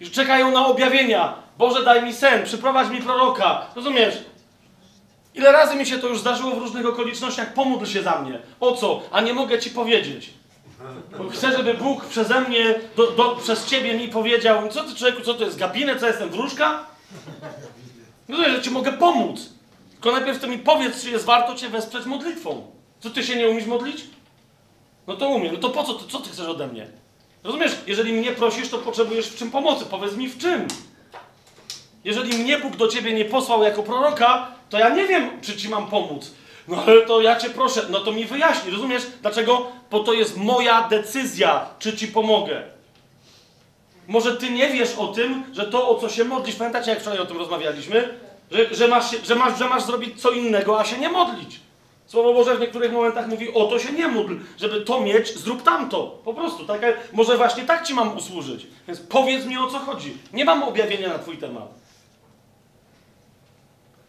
Już 0.00 0.10
czekają 0.10 0.50
na 0.50 0.66
objawienia. 0.66 1.34
Boże, 1.58 1.84
daj 1.84 2.02
mi 2.02 2.12
sen, 2.12 2.44
przyprowadź 2.44 2.90
mi 2.90 3.02
proroka. 3.02 3.66
Rozumiesz? 3.76 4.14
Ile 5.34 5.52
razy 5.52 5.76
mi 5.76 5.86
się 5.86 5.98
to 5.98 6.08
już 6.08 6.20
zdarzyło 6.20 6.50
w 6.50 6.58
różnych 6.58 6.86
okolicznościach, 6.86 7.54
pomódl 7.54 7.84
się 7.84 8.02
za 8.02 8.22
mnie. 8.22 8.38
O 8.60 8.72
co? 8.72 9.02
A 9.12 9.20
nie 9.20 9.34
mogę 9.34 9.58
ci 9.58 9.70
powiedzieć. 9.70 10.30
Bo 11.18 11.28
chcę, 11.28 11.56
żeby 11.56 11.74
Bóg 11.74 12.04
przeze 12.04 12.40
mnie, 12.40 12.74
do, 12.96 13.10
do, 13.10 13.36
przez 13.36 13.66
ciebie 13.66 13.94
mi 13.94 14.08
powiedział, 14.08 14.68
co 14.68 14.84
ty 14.84 14.94
człowieku, 14.94 15.22
co 15.22 15.34
to 15.34 15.44
jest, 15.44 15.58
gabinet, 15.58 16.00
co 16.00 16.06
jestem, 16.06 16.30
wróżka? 16.30 16.86
To, 18.26 18.50
że 18.50 18.62
ci 18.62 18.70
mogę 18.70 18.92
pomóc. 18.92 19.48
Tylko 19.90 20.12
najpierw 20.12 20.40
to 20.40 20.46
mi 20.46 20.58
powiedz, 20.58 21.02
czy 21.02 21.10
jest 21.10 21.24
warto 21.24 21.54
cię 21.54 21.68
wesprzeć 21.68 22.06
modlitwą. 22.06 22.70
Co, 23.00 23.10
ty 23.10 23.22
się 23.22 23.36
nie 23.36 23.48
umiesz 23.48 23.66
modlić? 23.66 24.04
No 25.08 25.16
to 25.16 25.28
umiem. 25.28 25.54
No 25.54 25.60
to 25.60 25.70
po 25.70 25.84
co, 25.84 25.94
to, 25.94 26.04
co 26.08 26.18
ty 26.18 26.30
chcesz 26.30 26.46
ode 26.46 26.66
mnie? 26.66 26.86
Rozumiesz, 27.44 27.72
jeżeli 27.86 28.12
mnie 28.12 28.32
prosisz, 28.32 28.68
to 28.68 28.78
potrzebujesz 28.78 29.26
w 29.26 29.36
czym 29.36 29.50
pomocy. 29.50 29.84
Powiedz 29.90 30.16
mi 30.16 30.28
w 30.28 30.38
czym. 30.38 30.68
Jeżeli 32.04 32.38
mnie 32.38 32.58
Bóg 32.58 32.76
do 32.76 32.88
ciebie 32.88 33.12
nie 33.12 33.24
posłał 33.24 33.62
jako 33.62 33.82
proroka, 33.82 34.48
to 34.70 34.78
ja 34.78 34.88
nie 34.88 35.06
wiem, 35.06 35.40
czy 35.42 35.56
ci 35.56 35.68
mam 35.68 35.86
pomóc. 35.86 36.30
No 36.68 36.82
ale 36.86 37.00
to 37.00 37.20
ja 37.20 37.36
cię 37.36 37.50
proszę, 37.50 37.82
no 37.90 38.00
to 38.00 38.12
mi 38.12 38.24
wyjaśnij, 38.24 38.72
rozumiesz? 38.72 39.02
Dlaczego? 39.22 39.66
Bo 39.90 40.00
to 40.00 40.12
jest 40.12 40.36
moja 40.36 40.88
decyzja, 40.88 41.66
czy 41.78 41.96
ci 41.96 42.08
pomogę. 42.08 42.62
Może 44.08 44.36
ty 44.36 44.50
nie 44.50 44.68
wiesz 44.68 44.94
o 44.98 45.06
tym, 45.06 45.44
że 45.52 45.64
to, 45.64 45.88
o 45.88 46.00
co 46.00 46.08
się 46.08 46.24
modlisz, 46.24 46.56
pamiętacie, 46.56 46.90
jak 46.90 47.00
wczoraj 47.00 47.18
o 47.18 47.26
tym 47.26 47.38
rozmawialiśmy? 47.38 48.18
Że, 48.50 48.74
że, 48.74 48.88
masz, 48.88 49.26
że, 49.26 49.34
masz, 49.34 49.58
że 49.58 49.68
masz 49.68 49.82
zrobić 49.82 50.22
co 50.22 50.30
innego, 50.30 50.80
a 50.80 50.84
się 50.84 50.98
nie 50.98 51.08
modlić. 51.08 51.60
Słowo 52.08 52.34
Boże 52.34 52.56
w 52.56 52.60
niektórych 52.60 52.92
momentach 52.92 53.28
mówi, 53.28 53.54
o 53.54 53.66
to 53.66 53.78
się 53.78 53.92
nie 53.92 54.08
módl, 54.08 54.36
żeby 54.58 54.80
to 54.80 55.00
mieć, 55.00 55.38
zrób 55.38 55.62
tamto. 55.62 56.20
Po 56.24 56.34
prostu, 56.34 56.66
tak, 56.66 56.80
może 57.12 57.36
właśnie 57.36 57.64
tak 57.64 57.86
ci 57.86 57.94
mam 57.94 58.16
usłużyć. 58.16 58.66
Więc 58.86 59.00
powiedz 59.00 59.46
mi, 59.46 59.58
o 59.58 59.66
co 59.66 59.78
chodzi. 59.78 60.16
Nie 60.32 60.44
mam 60.44 60.62
objawienia 60.62 61.08
na 61.08 61.18
twój 61.18 61.38
temat. 61.38 61.68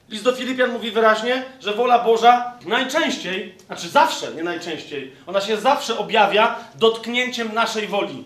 List 0.10 0.24
do 0.24 0.36
Filipian 0.36 0.72
mówi 0.72 0.92
wyraźnie, 0.92 1.44
że 1.60 1.74
wola 1.74 2.04
Boża 2.04 2.54
najczęściej, 2.66 3.56
znaczy 3.66 3.90
zawsze, 3.90 4.36
nie 4.36 4.44
najczęściej, 4.44 5.12
ona 5.28 5.42
się 5.42 5.58
zawsze 5.58 5.98
objawia 5.98 6.56
dotknięciem 6.76 7.54
naszej 7.54 7.88
woli. 7.88 8.24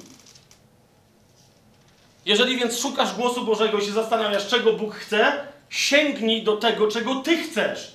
Jeżeli 2.26 2.58
więc 2.58 2.80
szukasz 2.80 3.16
głosu 3.16 3.46
Bożego 3.46 3.78
i 3.78 3.86
się 3.86 3.92
zastanawiasz, 3.92 4.48
czego 4.48 4.74
Bóg 4.74 4.96
chce, 4.96 5.48
sięgnij 5.70 6.44
do 6.44 6.58
tego, 6.58 6.88
czego 6.88 7.16
Ty 7.16 7.38
chcesz. 7.38 7.93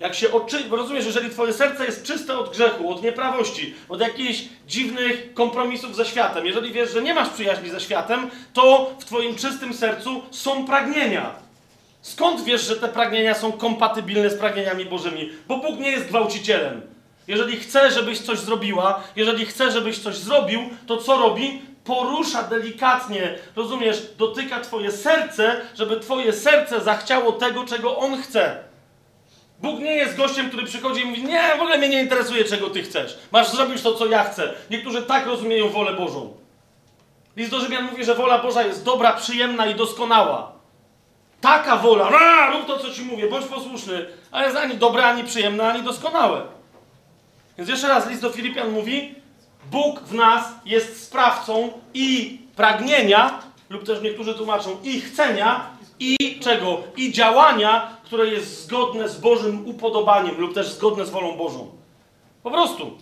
Jak 0.00 0.14
się 0.14 0.32
oczy... 0.32 0.68
rozumiesz, 0.70 1.06
jeżeli 1.06 1.30
Twoje 1.30 1.52
serce 1.52 1.84
jest 1.84 2.04
czyste 2.04 2.38
od 2.38 2.50
grzechu, 2.50 2.90
od 2.90 3.02
nieprawości, 3.02 3.74
od 3.88 4.00
jakichś 4.00 4.42
dziwnych 4.66 5.34
kompromisów 5.34 5.96
ze 5.96 6.04
światem, 6.04 6.46
jeżeli 6.46 6.72
wiesz, 6.72 6.92
że 6.92 7.02
nie 7.02 7.14
masz 7.14 7.28
przyjaźni 7.28 7.70
ze 7.70 7.80
światem, 7.80 8.30
to 8.52 8.90
w 8.98 9.04
Twoim 9.04 9.36
czystym 9.36 9.74
sercu 9.74 10.22
są 10.30 10.66
pragnienia. 10.66 11.34
Skąd 12.02 12.44
wiesz, 12.44 12.62
że 12.62 12.76
te 12.76 12.88
pragnienia 12.88 13.34
są 13.34 13.52
kompatybilne 13.52 14.30
z 14.30 14.34
pragnieniami 14.34 14.84
Bożymi? 14.84 15.30
Bo 15.48 15.56
Bóg 15.56 15.78
nie 15.78 15.90
jest 15.90 16.06
gwałcicielem. 16.06 16.80
Jeżeli 17.28 17.56
chce, 17.56 17.90
żebyś 17.90 18.20
coś 18.20 18.38
zrobiła, 18.38 19.02
jeżeli 19.16 19.46
chce, 19.46 19.70
żebyś 19.72 19.98
coś 19.98 20.16
zrobił, 20.16 20.60
to 20.86 20.96
co 20.96 21.18
robi? 21.18 21.62
Porusza 21.84 22.42
delikatnie, 22.42 23.38
rozumiesz, 23.56 24.02
dotyka 24.18 24.60
twoje 24.60 24.92
serce, 24.92 25.60
żeby 25.74 26.00
twoje 26.00 26.32
serce 26.32 26.80
zachciało 26.80 27.32
tego, 27.32 27.64
czego 27.64 27.98
On 27.98 28.22
chce. 28.22 28.73
Bóg 29.64 29.80
nie 29.80 29.92
jest 29.92 30.16
gościem, 30.16 30.48
który 30.48 30.66
przychodzi 30.66 31.00
i 31.00 31.04
mówi: 31.04 31.24
Nie, 31.24 31.52
w 31.58 31.60
ogóle 31.60 31.78
mnie 31.78 31.88
nie 31.88 32.02
interesuje, 32.02 32.44
czego 32.44 32.70
ty 32.70 32.82
chcesz. 32.82 33.18
Masz 33.32 33.50
zrobić 33.50 33.82
to, 33.82 33.94
co 33.94 34.06
ja 34.06 34.24
chcę. 34.24 34.54
Niektórzy 34.70 35.02
tak 35.02 35.26
rozumieją 35.26 35.68
wolę 35.68 35.92
Bożą. 35.92 36.32
List 37.36 37.50
do 37.50 37.60
Rzymian 37.60 37.84
mówi, 37.84 38.04
że 38.04 38.14
wola 38.14 38.38
Boża 38.38 38.62
jest 38.62 38.84
dobra, 38.84 39.12
przyjemna 39.12 39.66
i 39.66 39.74
doskonała. 39.74 40.52
Taka 41.40 41.76
wola, 41.76 42.08
a, 42.08 42.50
rób 42.50 42.66
to, 42.66 42.78
co 42.78 42.90
ci 42.90 43.02
mówię, 43.02 43.28
bądź 43.28 43.46
posłuszny, 43.46 44.06
ale 44.30 44.44
jest 44.44 44.56
ani 44.56 44.74
dobre, 44.74 45.04
ani 45.04 45.24
przyjemne, 45.24 45.68
ani 45.68 45.82
doskonałe. 45.82 46.42
Więc 47.58 47.70
jeszcze 47.70 47.88
raz 47.88 48.08
list 48.08 48.22
do 48.22 48.30
Filipian 48.30 48.70
mówi, 48.70 49.14
Bóg 49.70 50.00
w 50.00 50.14
nas 50.14 50.52
jest 50.64 51.06
sprawcą 51.06 51.72
i 51.94 52.38
pragnienia, 52.56 53.38
lub 53.70 53.86
też 53.86 54.02
niektórzy 54.02 54.34
tłumaczą 54.34 54.76
i 54.82 55.00
chcenia, 55.00 55.66
i 55.98 56.40
czego? 56.40 56.82
I 56.96 57.12
działania, 57.12 57.93
które 58.04 58.26
jest 58.26 58.64
zgodne 58.64 59.08
z 59.08 59.20
Bożym 59.20 59.66
upodobaniem, 59.66 60.40
lub 60.40 60.54
też 60.54 60.72
zgodne 60.72 61.06
z 61.06 61.10
wolą 61.10 61.36
Bożą. 61.36 61.70
Po 62.42 62.50
prostu. 62.50 62.98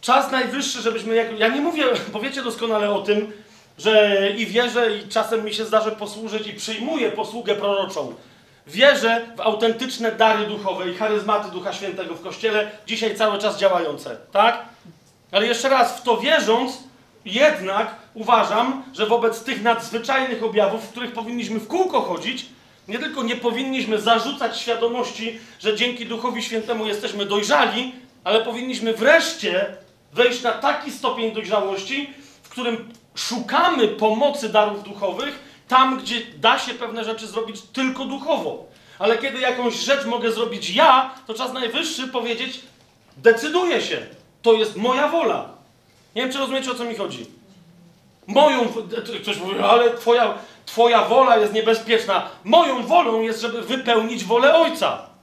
Czas 0.00 0.32
najwyższy, 0.32 0.82
żebyśmy. 0.82 1.14
Jak, 1.14 1.38
ja 1.38 1.48
nie 1.48 1.60
mówię, 1.60 1.84
powiecie 2.12 2.42
doskonale 2.42 2.90
o 2.90 3.02
tym, 3.02 3.32
że 3.78 4.30
i 4.36 4.46
wierzę, 4.46 4.96
i 4.96 5.08
czasem 5.08 5.44
mi 5.44 5.54
się 5.54 5.64
zdarzy 5.64 5.90
posłużyć, 5.90 6.46
i 6.46 6.52
przyjmuję 6.54 7.10
posługę 7.10 7.54
proroczą. 7.54 8.14
Wierzę 8.66 9.26
w 9.36 9.40
autentyczne 9.40 10.12
dary 10.12 10.46
duchowe 10.46 10.90
i 10.90 10.94
charyzmaty 10.94 11.50
Ducha 11.50 11.72
Świętego 11.72 12.14
w 12.14 12.22
Kościele, 12.22 12.70
dzisiaj 12.86 13.16
cały 13.16 13.38
czas 13.38 13.58
działające, 13.58 14.16
tak? 14.32 14.64
Ale 15.32 15.46
jeszcze 15.46 15.68
raz, 15.68 16.00
w 16.00 16.02
to 16.02 16.16
wierząc, 16.16 16.78
jednak 17.24 17.94
uważam, 18.14 18.82
że 18.92 19.06
wobec 19.06 19.44
tych 19.44 19.62
nadzwyczajnych 19.62 20.42
objawów, 20.44 20.84
w 20.84 20.90
których 20.90 21.12
powinniśmy 21.12 21.60
w 21.60 21.68
kółko 21.68 22.00
chodzić, 22.00 22.46
nie 22.88 22.98
tylko 22.98 23.22
nie 23.22 23.36
powinniśmy 23.36 24.00
zarzucać 24.00 24.60
świadomości, 24.60 25.38
że 25.60 25.76
dzięki 25.76 26.06
Duchowi 26.06 26.42
Świętemu 26.42 26.86
jesteśmy 26.86 27.26
dojrzali, 27.26 27.92
ale 28.24 28.44
powinniśmy 28.44 28.94
wreszcie 28.94 29.76
wejść 30.12 30.42
na 30.42 30.52
taki 30.52 30.90
stopień 30.90 31.32
dojrzałości, 31.32 32.10
w 32.42 32.48
którym 32.48 32.88
szukamy 33.14 33.88
pomocy 33.88 34.48
darów 34.48 34.82
duchowych 34.82 35.38
tam, 35.68 35.98
gdzie 35.98 36.20
da 36.36 36.58
się 36.58 36.74
pewne 36.74 37.04
rzeczy 37.04 37.26
zrobić 37.26 37.62
tylko 37.62 38.04
duchowo. 38.04 38.66
Ale 38.98 39.18
kiedy 39.18 39.38
jakąś 39.38 39.74
rzecz 39.74 40.06
mogę 40.06 40.32
zrobić 40.32 40.70
ja, 40.70 41.14
to 41.26 41.34
czas 41.34 41.52
najwyższy 41.52 42.08
powiedzieć: 42.08 42.60
decyduję 43.16 43.80
się, 43.80 44.06
to 44.42 44.52
jest 44.52 44.76
moja 44.76 45.08
wola. 45.08 45.48
Nie 46.14 46.22
wiem, 46.22 46.32
czy 46.32 46.38
rozumiecie, 46.38 46.70
o 46.70 46.74
co 46.74 46.84
mi 46.84 46.94
chodzi. 46.94 47.26
Moją, 48.26 48.68
ktoś 49.22 49.38
mówi, 49.40 49.58
ale 49.58 49.96
twoja, 49.96 50.34
twoja 50.66 51.04
wola 51.04 51.36
jest 51.36 51.52
niebezpieczna. 51.52 52.28
Moją 52.44 52.82
wolą 52.82 53.22
jest, 53.22 53.40
żeby 53.40 53.62
wypełnić 53.62 54.24
wolę 54.24 54.54
Ojca. 54.54 55.14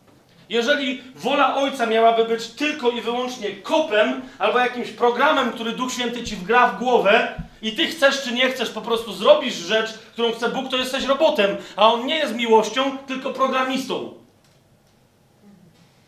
Jeżeli 0.49 1.01
wola 1.15 1.55
Ojca 1.55 1.85
miałaby 1.85 2.25
być 2.25 2.47
tylko 2.47 2.89
i 2.89 3.01
wyłącznie 3.01 3.51
kopem 3.51 4.21
albo 4.39 4.59
jakimś 4.59 4.89
programem, 4.89 5.51
który 5.51 5.71
Duch 5.71 5.91
Święty 5.93 6.23
ci 6.23 6.35
wgra 6.35 6.67
w 6.67 6.79
głowę 6.79 7.41
i 7.61 7.71
ty 7.75 7.87
chcesz 7.87 8.23
czy 8.23 8.31
nie 8.33 8.49
chcesz, 8.49 8.69
po 8.69 8.81
prostu 8.81 9.13
zrobisz 9.13 9.53
rzecz, 9.53 9.93
którą 9.93 10.31
chce 10.31 10.49
Bóg, 10.49 10.69
to 10.69 10.77
jesteś 10.77 11.05
robotem, 11.05 11.57
a 11.75 11.93
On 11.93 12.05
nie 12.05 12.15
jest 12.15 12.35
miłością, 12.35 12.97
tylko 12.97 13.33
programistą. 13.33 14.13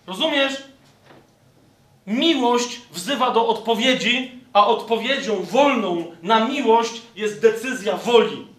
Rozumiesz? 0.08 0.54
Miłość 2.08 2.82
wzywa 2.92 3.32
do 3.32 3.48
odpowiedzi, 3.48 4.32
a 4.54 4.68
odpowiedzią 4.68 5.44
wolną 5.44 6.12
na 6.24 6.48
miłość 6.48 7.02
jest 7.16 7.42
decyzja 7.42 7.98
woli. 7.98 8.53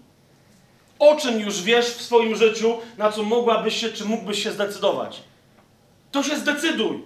O 1.04 1.16
czym 1.16 1.40
już 1.40 1.62
wiesz 1.62 1.86
w 1.86 2.02
swoim 2.02 2.36
życiu, 2.36 2.78
na 2.98 3.12
co 3.12 3.22
mogłabyś 3.22 3.80
się, 3.80 3.88
czy 3.88 4.04
mógłbyś 4.04 4.42
się 4.42 4.52
zdecydować? 4.52 5.22
To 6.12 6.22
się 6.22 6.36
zdecyduj. 6.36 7.02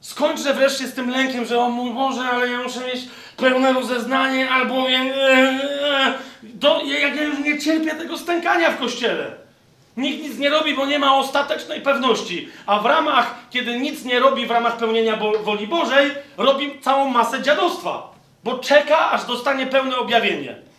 Skończę 0.00 0.54
wreszcie 0.54 0.86
z 0.86 0.94
tym 0.94 1.10
lękiem, 1.10 1.44
że 1.44 1.58
o 1.58 1.68
mój 1.68 1.90
Boże, 1.90 2.20
ale 2.20 2.50
ja 2.50 2.62
muszę 2.62 2.80
mieć 2.80 3.00
pełne 3.36 3.72
rozeznanie, 3.72 4.50
albo 4.50 4.88
ja, 4.88 5.00
do, 6.42 6.82
jak 6.84 7.16
ja 7.16 7.22
już 7.22 7.38
nie 7.38 7.58
cierpię 7.58 7.90
tego 7.90 8.18
stękania 8.18 8.70
w 8.70 8.78
kościele. 8.78 9.30
Nikt 9.96 10.22
nic 10.22 10.38
nie 10.38 10.50
robi, 10.50 10.74
bo 10.74 10.86
nie 10.86 10.98
ma 10.98 11.16
ostatecznej 11.16 11.80
pewności. 11.80 12.48
A 12.66 12.78
w 12.78 12.86
ramach, 12.86 13.34
kiedy 13.50 13.80
nic 13.80 14.04
nie 14.04 14.20
robi 14.20 14.46
w 14.46 14.50
ramach 14.50 14.76
pełnienia 14.76 15.16
woli 15.16 15.66
Bożej, 15.66 16.10
robi 16.36 16.80
całą 16.80 17.08
masę 17.08 17.42
dziadostwa. 17.42 18.12
Bo 18.44 18.58
czeka, 18.58 19.10
aż 19.10 19.24
dostanie 19.24 19.66
pełne 19.66 19.96
objawienie. 19.96 20.71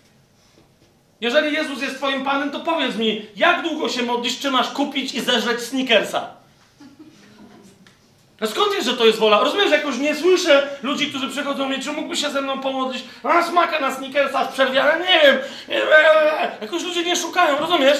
Jeżeli 1.23 1.53
Jezus 1.53 1.81
jest 1.81 1.95
Twoim 1.95 2.23
Panem, 2.23 2.51
to 2.51 2.59
powiedz 2.59 2.95
mi, 2.95 3.25
jak 3.35 3.61
długo 3.61 3.89
się 3.89 4.03
modlisz, 4.03 4.39
czy 4.39 4.51
masz 4.51 4.69
kupić 4.69 5.13
i 5.13 5.21
zeżreć 5.21 5.61
sneakersa? 5.61 6.27
A 8.41 8.47
skąd 8.47 8.73
wiesz, 8.73 8.85
że 8.85 8.97
to 8.97 9.05
jest 9.05 9.19
wola? 9.19 9.39
Rozumiesz, 9.39 9.71
jakoś 9.71 9.97
nie 9.97 10.15
słyszę 10.15 10.67
ludzi, 10.81 11.09
którzy 11.09 11.29
przychodzą 11.29 11.67
mnie, 11.69 11.79
czy 11.79 11.91
mógłbyś 11.91 12.21
się 12.21 12.29
ze 12.29 12.41
mną 12.41 12.59
pomodlić? 12.59 13.03
A 13.23 13.43
smaka 13.43 13.79
na 13.79 13.95
sneakersa 13.95 14.45
w 14.45 14.53
przerwie, 14.53 14.83
ale 14.83 15.05
nie 15.05 15.21
wiem. 15.21 15.37
Jakoś 16.61 16.83
ludzie 16.83 17.03
nie 17.03 17.15
szukają, 17.15 17.57
rozumiesz? 17.57 17.97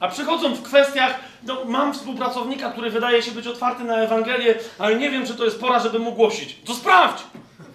A 0.00 0.08
przychodzą 0.08 0.54
w 0.54 0.62
kwestiach, 0.62 1.14
no, 1.42 1.64
mam 1.64 1.94
współpracownika, 1.94 2.70
który 2.70 2.90
wydaje 2.90 3.22
się 3.22 3.30
być 3.30 3.46
otwarty 3.46 3.84
na 3.84 3.96
Ewangelię, 3.96 4.54
ale 4.78 4.96
nie 4.96 5.10
wiem, 5.10 5.26
czy 5.26 5.34
to 5.34 5.44
jest 5.44 5.60
pora, 5.60 5.78
żeby 5.78 5.98
mu 5.98 6.12
głosić. 6.12 6.56
To 6.64 6.74
sprawdź! 6.74 7.22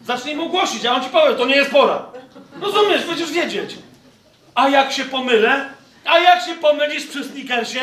Zacznij 0.08 0.36
mu 0.36 0.50
głosić, 0.50 0.86
a 0.86 0.96
on 0.96 1.04
ci 1.04 1.10
powie, 1.10 1.36
to 1.36 1.46
nie 1.46 1.56
jest 1.56 1.72
pora. 1.72 2.06
Rozumiesz, 2.62 3.06
będziesz 3.06 3.32
wiedzieć. 3.32 3.78
A 4.56 4.70
jak 4.70 4.92
się 4.92 5.06
pomylę? 5.06 5.70
A 6.06 6.20
jak 6.20 6.46
się 6.46 6.56
pomylisz 6.56 7.08
przy 7.08 7.24
sneakersie? 7.24 7.80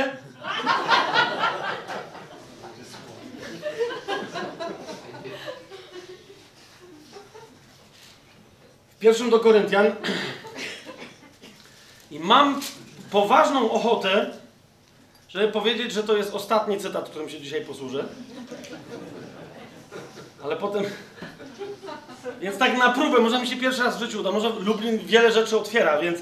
W 8.97 8.99
pierwszym 8.99 9.31
do 9.31 9.41
Koryntian 9.41 9.87
i 12.11 12.21
mam 12.21 12.61
poważną 13.11 13.71
ochotę, 13.71 14.31
żeby 15.29 15.53
powiedzieć, 15.53 15.93
że 15.93 16.03
to 16.03 16.17
jest 16.17 16.35
ostatni 16.35 16.81
cytat, 16.81 17.09
którym 17.09 17.29
się 17.31 17.41
dzisiaj 17.41 17.61
posłużę. 17.61 18.05
Ale 20.45 20.57
potem. 20.57 20.85
Więc 22.41 22.59
tak 22.59 22.79
na 22.79 22.91
próbę, 22.91 23.21
może 23.21 23.41
mi 23.41 23.47
się 23.47 23.57
pierwszy 23.57 23.83
raz 23.83 23.97
w 23.97 24.01
życiu 24.01 24.21
uda. 24.21 24.31
Może 24.33 24.49
Lublin 24.49 24.99
wiele 24.99 25.33
rzeczy 25.33 25.59
otwiera, 25.59 25.99
więc 25.99 26.19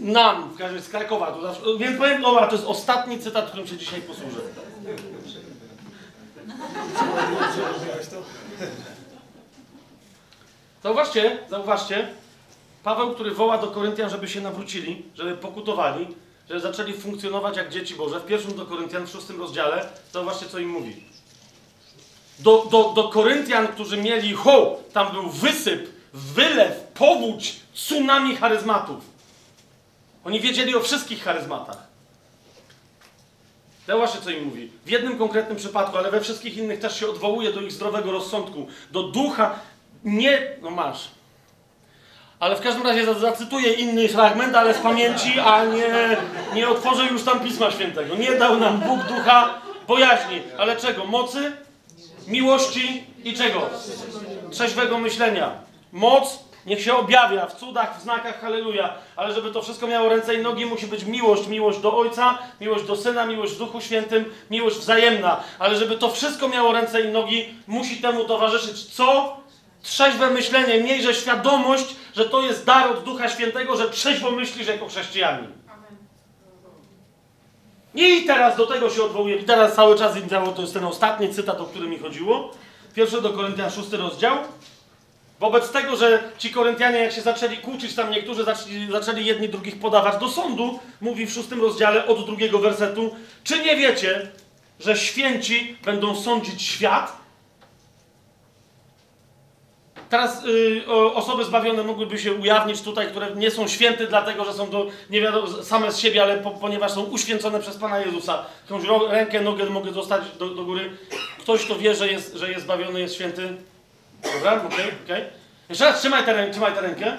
nam, 0.00 0.48
w 0.48 0.56
każdym 0.58 0.76
razie 0.76 0.88
z 0.88 0.90
Krakowa, 0.90 1.32
tu 1.32 1.42
zawsze, 1.42 1.62
więc 1.78 1.98
powiem, 1.98 2.22
dobra, 2.22 2.46
to 2.46 2.56
jest 2.56 2.66
ostatni 2.66 3.18
cytat, 3.18 3.46
którym 3.46 3.66
się 3.66 3.76
dzisiaj 3.76 4.02
posłużę. 4.02 4.40
Zauważcie, 10.82 11.38
zauważcie, 11.50 12.08
Paweł, 12.82 13.14
który 13.14 13.30
woła 13.30 13.58
do 13.58 13.66
Koryntian, 13.66 14.10
żeby 14.10 14.28
się 14.28 14.40
nawrócili, 14.40 15.02
żeby 15.14 15.36
pokutowali, 15.36 16.06
żeby 16.48 16.60
zaczęli 16.60 16.92
funkcjonować 16.92 17.56
jak 17.56 17.70
dzieci 17.70 17.94
Boże, 17.94 18.20
w 18.20 18.26
pierwszym 18.26 18.54
do 18.54 18.66
Koryntian, 18.66 19.06
w 19.06 19.10
szóstym 19.10 19.40
rozdziale, 19.40 19.88
zauważcie, 20.12 20.46
co 20.46 20.58
im 20.58 20.68
mówi. 20.68 21.04
Do, 22.38 22.66
do, 22.70 22.92
do 22.92 23.08
Koryntian, 23.08 23.68
którzy 23.68 23.96
mieli, 23.96 24.32
ho, 24.32 24.78
tam 24.92 25.12
był 25.12 25.28
wysyp, 25.30 25.90
wylew, 26.12 26.80
powódź, 26.94 27.56
tsunami 27.74 28.36
charyzmatów. 28.36 29.04
Oni 30.24 30.40
wiedzieli 30.40 30.74
o 30.74 30.80
wszystkich 30.80 31.24
charyzmatach. 31.24 31.76
Zauważcie, 33.86 34.18
co 34.20 34.30
im 34.30 34.44
mówi. 34.44 34.70
W 34.86 34.90
jednym 34.90 35.18
konkretnym 35.18 35.56
przypadku, 35.56 35.96
ale 35.96 36.10
we 36.10 36.20
wszystkich 36.20 36.56
innych 36.56 36.80
też 36.80 37.00
się 37.00 37.08
odwołuje 37.08 37.52
do 37.52 37.60
ich 37.60 37.72
zdrowego 37.72 38.12
rozsądku, 38.12 38.66
do 38.90 39.02
ducha. 39.02 39.58
Nie, 40.04 40.56
no 40.62 40.70
masz. 40.70 41.08
Ale 42.40 42.56
w 42.56 42.60
każdym 42.60 42.82
razie 42.82 43.14
zacytuję 43.14 43.72
inny 43.72 44.08
fragment, 44.08 44.54
ale 44.54 44.74
z 44.74 44.78
pamięci, 44.78 45.40
a 45.40 45.64
nie, 45.64 46.16
nie 46.54 46.68
otworzę 46.68 47.06
już 47.06 47.22
tam 47.22 47.40
Pisma 47.40 47.70
Świętego. 47.70 48.14
Nie 48.14 48.32
dał 48.32 48.58
nam 48.58 48.80
Bóg 48.80 49.04
ducha 49.04 49.54
bojaźni. 49.88 50.42
Ale 50.58 50.76
czego? 50.76 51.04
Mocy, 51.04 51.52
miłości 52.26 53.04
i 53.24 53.34
czego? 53.34 53.60
Trzeźwego 54.50 54.98
myślenia. 54.98 55.52
Moc 55.92 56.44
niech 56.66 56.82
się 56.82 56.94
objawia 56.94 57.46
w 57.46 57.56
cudach, 57.56 57.98
w 57.98 58.02
znakach, 58.02 58.40
halleluja. 58.40 58.94
Ale 59.16 59.34
żeby 59.34 59.50
to 59.50 59.62
wszystko 59.62 59.86
miało 59.86 60.08
ręce 60.08 60.34
i 60.34 60.42
nogi, 60.42 60.66
musi 60.66 60.86
być 60.86 61.04
miłość. 61.04 61.46
Miłość 61.46 61.78
do 61.78 61.96
Ojca, 61.96 62.38
miłość 62.60 62.84
do 62.84 62.96
Syna, 62.96 63.26
miłość 63.26 63.52
w 63.52 63.58
Duchu 63.58 63.80
Świętym, 63.80 64.24
miłość 64.50 64.76
wzajemna. 64.76 65.40
Ale 65.58 65.76
żeby 65.76 65.98
to 65.98 66.10
wszystko 66.10 66.48
miało 66.48 66.72
ręce 66.72 67.00
i 67.00 67.08
nogi, 67.08 67.54
musi 67.66 67.96
temu 67.96 68.24
towarzyszyć 68.24 68.84
co? 68.84 69.36
Trzeźwe 69.82 70.30
myślenie, 70.30 70.80
miejże 70.80 71.14
świadomość, 71.14 71.96
że 72.16 72.24
to 72.24 72.42
jest 72.42 72.64
dar 72.66 72.90
od 72.90 73.04
Ducha 73.04 73.28
Świętego, 73.28 73.76
że 73.76 73.90
trzeźwo 73.90 74.30
myślisz 74.30 74.66
jako 74.66 74.88
chrześcijanin. 74.88 75.63
I 77.94 78.24
teraz 78.26 78.56
do 78.56 78.66
tego 78.66 78.90
się 78.90 79.02
odwołuję. 79.02 79.36
I 79.36 79.44
teraz 79.44 79.74
cały 79.74 79.98
czas 79.98 80.16
im 80.16 80.28
działo, 80.28 80.52
to 80.52 80.62
jest 80.62 80.74
ten 80.74 80.84
ostatni 80.84 81.34
cytat, 81.34 81.60
o 81.60 81.64
który 81.64 81.88
mi 81.88 81.98
chodziło. 81.98 82.50
Pierwszy 82.94 83.20
do 83.20 83.30
Koryntian, 83.30 83.70
szósty 83.70 83.96
rozdział. 83.96 84.38
Wobec 85.40 85.70
tego, 85.70 85.96
że 85.96 86.22
ci 86.38 86.50
Koryntianie, 86.50 86.98
jak 86.98 87.12
się 87.12 87.20
zaczęli 87.20 87.56
kłócić, 87.56 87.94
tam 87.94 88.10
niektórzy 88.10 88.44
zaczęli, 88.44 88.88
zaczęli 88.92 89.24
jedni 89.24 89.48
drugich 89.48 89.80
podawać 89.80 90.20
do 90.20 90.28
sądu, 90.28 90.78
mówi 91.00 91.26
w 91.26 91.32
szóstym 91.32 91.60
rozdziale 91.60 92.06
od 92.06 92.26
drugiego 92.26 92.58
wersetu, 92.58 93.16
czy 93.44 93.58
nie 93.58 93.76
wiecie, 93.76 94.28
że 94.80 94.96
święci 94.96 95.76
będą 95.84 96.16
sądzić 96.16 96.62
świat? 96.62 97.23
Teraz 100.10 100.44
y, 100.44 100.82
o, 100.88 101.14
osoby 101.14 101.44
zbawione 101.44 101.82
mogłyby 101.82 102.18
się 102.18 102.32
ujawnić 102.32 102.82
tutaj, 102.82 103.06
które 103.06 103.30
nie 103.36 103.50
są 103.50 103.68
święte, 103.68 104.06
dlatego 104.06 104.44
że 104.44 104.52
są 104.52 104.70
do, 104.70 104.86
nie 105.10 105.20
wiadomo, 105.20 105.62
same 105.62 105.92
z 105.92 105.98
siebie, 105.98 106.22
ale 106.22 106.36
po, 106.38 106.50
ponieważ 106.50 106.92
są 106.92 107.02
uświęcone 107.02 107.60
przez 107.60 107.76
Pana 107.76 107.98
Jezusa. 107.98 108.44
Jakąś 108.70 109.10
rękę, 109.10 109.40
nogę 109.40 109.64
mogę 109.64 109.92
dostać 109.92 110.22
do, 110.38 110.48
do 110.48 110.64
góry. 110.64 110.90
Ktoś, 111.38 111.64
kto 111.64 111.78
wie, 111.78 111.94
że 111.94 112.08
jest, 112.08 112.34
że 112.34 112.50
jest 112.50 112.64
zbawiony, 112.64 113.00
jest 113.00 113.14
święty. 113.14 113.56
Dobra, 114.34 114.64
okej, 114.66 114.92
okej. 115.04 115.24
Jeszcze 115.68 115.84
raz 115.84 116.00
trzymaj 116.00 116.24
tę, 116.24 116.50
trzymaj 116.50 116.72
tę 116.72 116.80
rękę. 116.80 117.16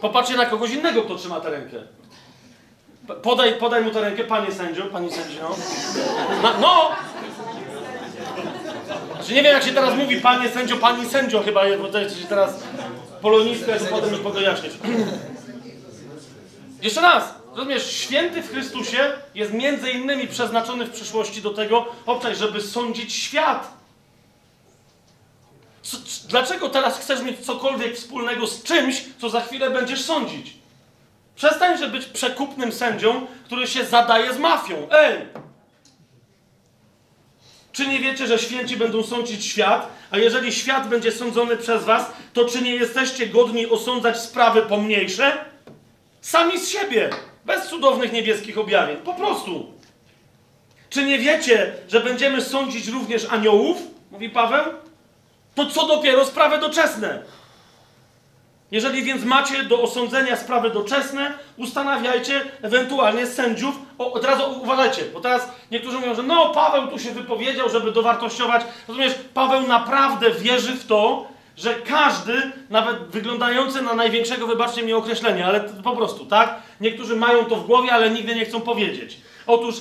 Popatrzcie 0.00 0.36
na 0.36 0.46
kogoś 0.46 0.70
innego, 0.70 1.02
kto 1.02 1.14
trzyma 1.14 1.40
tę 1.40 1.50
rękę. 1.50 1.76
Podaj, 3.22 3.54
podaj 3.54 3.84
mu 3.84 3.90
tę 3.90 4.00
rękę, 4.00 4.24
panie 4.24 4.52
sędzio, 4.52 4.82
pani 4.82 5.12
sędzio. 5.12 5.56
Na, 6.42 6.58
no! 6.58 6.90
Znaczy 9.30 9.42
nie 9.42 9.48
wiem, 9.48 9.54
jak 9.54 9.64
się 9.64 9.72
teraz 9.72 9.94
mówi 9.94 10.20
panie 10.20 10.48
sędzio, 10.48 10.76
pani 10.76 11.08
sędzio 11.08 11.42
chyba, 11.42 11.60
bo 11.78 11.88
to 11.88 11.98
jest 11.98 12.28
teraz 12.28 12.54
polonistka, 13.22 13.78
to 13.78 13.84
potem 13.84 14.10
już 14.10 14.20
mogę 14.20 14.42
jaśnieć. 14.42 14.72
Jeszcze 16.82 17.00
raz, 17.00 17.34
rozumiesz, 17.54 17.92
święty 17.92 18.42
w 18.42 18.50
Chrystusie 18.50 19.12
jest 19.34 19.52
między 19.52 19.90
innymi 19.90 20.28
przeznaczony 20.28 20.84
w 20.84 20.90
przyszłości 20.90 21.42
do 21.42 21.50
tego, 21.50 21.86
obczaj, 22.06 22.36
żeby 22.36 22.60
sądzić 22.60 23.14
świat. 23.14 23.72
Co, 25.82 25.96
dlaczego 26.28 26.68
teraz 26.68 26.98
chcesz 26.98 27.22
mieć 27.22 27.40
cokolwiek 27.40 27.96
wspólnego 27.96 28.46
z 28.46 28.62
czymś, 28.62 29.04
co 29.20 29.30
za 29.30 29.40
chwilę 29.40 29.70
będziesz 29.70 30.04
sądzić? 30.04 30.52
Przestań, 31.36 31.78
że 31.78 31.88
być 31.88 32.06
przekupnym 32.06 32.72
sędzią, 32.72 33.26
który 33.44 33.66
się 33.66 33.84
zadaje 33.84 34.34
z 34.34 34.38
mafią. 34.38 34.88
Ej! 34.90 35.18
Czy 37.72 37.86
nie 37.86 37.98
wiecie, 37.98 38.26
że 38.26 38.38
święci 38.38 38.76
będą 38.76 39.02
sądzić 39.02 39.46
świat, 39.46 39.88
a 40.10 40.18
jeżeli 40.18 40.52
świat 40.52 40.88
będzie 40.88 41.12
sądzony 41.12 41.56
przez 41.56 41.84
was, 41.84 42.12
to 42.32 42.44
czy 42.44 42.62
nie 42.62 42.74
jesteście 42.74 43.26
godni 43.26 43.66
osądzać 43.66 44.20
sprawy 44.20 44.62
pomniejsze? 44.62 45.44
Sami 46.20 46.58
z 46.58 46.68
siebie, 46.68 47.10
bez 47.44 47.68
cudownych 47.68 48.12
niebieskich 48.12 48.58
objawień, 48.58 48.96
po 48.96 49.14
prostu. 49.14 49.72
Czy 50.90 51.04
nie 51.04 51.18
wiecie, 51.18 51.72
że 51.88 52.00
będziemy 52.00 52.42
sądzić 52.42 52.88
również 52.88 53.26
aniołów? 53.30 53.78
Mówi 54.10 54.30
Paweł. 54.30 54.64
To 55.54 55.66
co 55.66 55.86
dopiero 55.86 56.24
sprawy 56.26 56.58
doczesne. 56.58 57.22
Jeżeli 58.70 59.02
więc 59.02 59.24
macie 59.24 59.64
do 59.64 59.82
osądzenia 59.82 60.36
sprawy 60.36 60.70
doczesne, 60.70 61.32
ustanawiajcie 61.56 62.40
ewentualnie 62.62 63.26
sędziów. 63.26 63.74
O, 64.00 64.18
teraz 64.18 64.38
uważajcie, 64.62 65.04
bo 65.14 65.20
teraz 65.20 65.48
niektórzy 65.70 65.98
mówią, 65.98 66.14
że 66.14 66.22
no, 66.22 66.48
Paweł 66.54 66.86
tu 66.86 66.98
się 66.98 67.10
wypowiedział, 67.10 67.70
żeby 67.70 67.92
dowartościować. 67.92 68.62
Rozumiesz, 68.88 69.14
Paweł 69.34 69.66
naprawdę 69.66 70.30
wierzy 70.30 70.72
w 70.72 70.86
to, 70.86 71.28
że 71.56 71.74
każdy, 71.74 72.52
nawet 72.70 72.96
wyglądający 73.08 73.82
na 73.82 73.94
największego, 73.94 74.46
wybaczcie 74.46 74.82
mi 74.82 74.92
określenie, 74.92 75.46
ale 75.46 75.60
po 75.60 75.96
prostu, 75.96 76.26
tak? 76.26 76.62
Niektórzy 76.80 77.16
mają 77.16 77.44
to 77.44 77.56
w 77.56 77.66
głowie, 77.66 77.92
ale 77.92 78.10
nigdy 78.10 78.34
nie 78.34 78.44
chcą 78.44 78.60
powiedzieć. 78.60 79.20
Otóż 79.46 79.74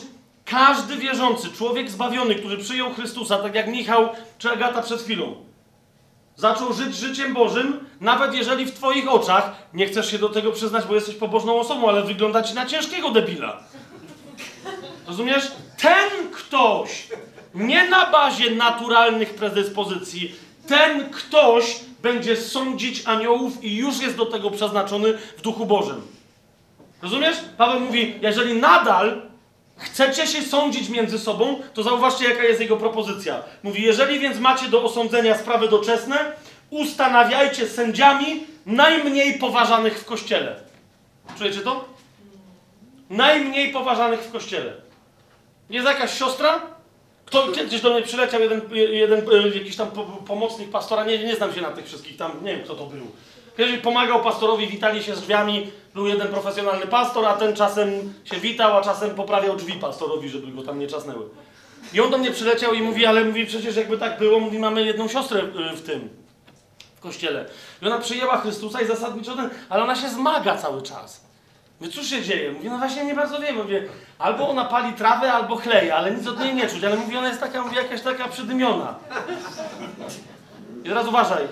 każdy 0.45 0.95
wierzący, 0.95 1.51
człowiek 1.57 1.89
zbawiony, 1.89 2.35
który 2.35 2.57
przyjął 2.57 2.93
Chrystusa, 2.93 3.37
tak 3.37 3.55
jak 3.55 3.67
Michał 3.67 4.09
czy 4.37 4.51
Agata 4.51 4.81
przed 4.81 5.01
chwilą, 5.01 5.35
zaczął 6.35 6.73
żyć 6.73 6.95
życiem 6.95 7.33
Bożym, 7.33 7.79
nawet 8.01 8.33
jeżeli 8.33 8.65
w 8.65 8.73
Twoich 8.73 9.11
oczach 9.11 9.51
nie 9.73 9.85
chcesz 9.85 10.11
się 10.11 10.17
do 10.17 10.29
tego 10.29 10.51
przyznać, 10.51 10.85
bo 10.85 10.95
jesteś 10.95 11.15
pobożną 11.15 11.59
osobą, 11.59 11.89
ale 11.89 12.03
wygląda 12.03 12.43
Ci 12.43 12.53
na 12.53 12.65
ciężkiego 12.65 13.11
debila. 13.11 13.63
Rozumiesz? 15.09 15.51
Ten 15.77 16.31
ktoś, 16.31 17.07
nie 17.55 17.89
na 17.89 18.11
bazie 18.11 18.51
naturalnych 18.51 19.33
predyspozycji, 19.33 20.35
ten 20.67 21.09
ktoś 21.09 21.79
będzie 22.01 22.37
sądzić 22.37 23.01
aniołów 23.05 23.63
i 23.63 23.75
już 23.75 24.01
jest 24.01 24.17
do 24.17 24.25
tego 24.25 24.51
przeznaczony 24.51 25.17
w 25.37 25.41
duchu 25.41 25.65
Bożym. 25.65 26.01
Rozumiesz? 27.01 27.37
Paweł 27.57 27.79
mówi, 27.79 28.15
jeżeli 28.21 28.53
nadal 28.53 29.21
chcecie 29.77 30.27
się 30.27 30.41
sądzić 30.41 30.89
między 30.89 31.19
sobą, 31.19 31.59
to 31.73 31.83
zauważcie, 31.83 32.29
jaka 32.29 32.43
jest 32.43 32.61
jego 32.61 32.77
propozycja. 32.77 33.43
Mówi, 33.63 33.83
jeżeli 33.83 34.19
więc 34.19 34.39
macie 34.39 34.67
do 34.67 34.83
osądzenia 34.83 35.37
sprawy 35.37 35.67
doczesne, 35.67 36.17
ustanawiajcie 36.69 37.67
sędziami 37.67 38.43
najmniej 38.65 39.39
poważanych 39.39 39.99
w 39.99 40.05
kościele. 40.05 40.55
Czujecie 41.37 41.59
to? 41.59 41.85
Najmniej 43.09 43.73
poważanych 43.73 44.19
w 44.19 44.31
kościele. 44.31 44.88
Jest 45.69 45.87
jakaś 45.87 46.19
siostra? 46.19 46.61
Kto 47.25 47.47
kiedyś 47.47 47.81
do 47.81 47.89
mnie 47.89 48.01
przyleciał, 48.01 48.41
jeden, 48.41 48.61
jeden 48.73 49.19
e, 49.19 49.47
jakiś 49.57 49.75
tam 49.75 49.91
po- 49.91 50.03
pomocnik 50.03 50.69
pastora, 50.71 51.03
nie, 51.05 51.17
nie 51.23 51.35
znam 51.35 51.53
się 51.53 51.61
na 51.61 51.71
tych 51.71 51.85
wszystkich, 51.85 52.17
tam 52.17 52.31
nie 52.43 52.55
wiem 52.55 52.63
kto 52.65 52.75
to 52.75 52.85
był. 52.85 53.07
Kiedyś 53.57 53.77
pomagał 53.77 54.23
pastorowi, 54.23 54.67
witali 54.67 55.03
się 55.03 55.15
z 55.15 55.21
drzwiami, 55.21 55.71
był 55.93 56.07
jeden 56.07 56.27
profesjonalny 56.27 56.87
pastor, 56.87 57.25
a 57.25 57.33
ten 57.33 57.55
czasem 57.55 58.13
się 58.25 58.37
witał, 58.37 58.77
a 58.77 58.81
czasem 58.81 59.09
poprawiał 59.15 59.55
drzwi 59.55 59.73
pastorowi, 59.73 60.29
żeby 60.29 60.51
go 60.51 60.63
tam 60.63 60.79
nie 60.79 60.87
czasnęły. 60.87 61.25
I 61.93 62.01
on 62.01 62.11
do 62.11 62.17
mnie 62.17 62.31
przyleciał 62.31 62.73
i 62.73 62.81
mówi, 62.81 63.05
ale 63.05 63.25
mówi, 63.25 63.45
przecież 63.45 63.75
jakby 63.75 63.97
tak 63.97 64.19
było, 64.19 64.39
mówi, 64.39 64.59
mamy 64.59 64.83
jedną 64.83 65.07
siostrę 65.07 65.41
y, 65.41 65.75
w 65.75 65.81
tym, 65.81 66.09
w 66.95 66.99
kościele. 66.99 67.45
I 67.81 67.85
ona 67.85 67.97
przyjęła 67.99 68.37
Chrystusa 68.37 68.81
i 68.81 68.87
zasadniczo 68.87 69.35
ten, 69.35 69.49
ale 69.69 69.83
ona 69.83 69.95
się 69.95 70.09
zmaga 70.09 70.57
cały 70.57 70.81
czas. 70.81 71.28
Mówię, 71.79 71.91
cóż 71.91 72.07
się 72.07 72.21
dzieje? 72.21 72.51
Mówię, 72.51 72.69
no 72.69 72.77
właśnie 72.77 73.05
nie 73.05 73.15
bardzo 73.15 73.39
wiem. 73.39 73.55
Mówię, 73.55 73.87
albo 74.19 74.49
ona 74.49 74.65
pali 74.65 74.93
trawę, 74.93 75.33
albo 75.33 75.55
chleje, 75.55 75.95
ale 75.95 76.11
nic 76.11 76.27
od 76.27 76.39
niej 76.39 76.55
nie 76.55 76.67
czuć. 76.67 76.83
Ale 76.83 76.97
mówi, 76.97 77.17
ona 77.17 77.27
jest 77.27 77.39
taka, 77.39 77.61
mówi, 77.61 77.75
jakaś 77.75 78.01
taka 78.01 78.27
przydymiona. 78.27 78.95
I 80.83 80.87
teraz 80.89 81.07
uważaj. 81.07 81.47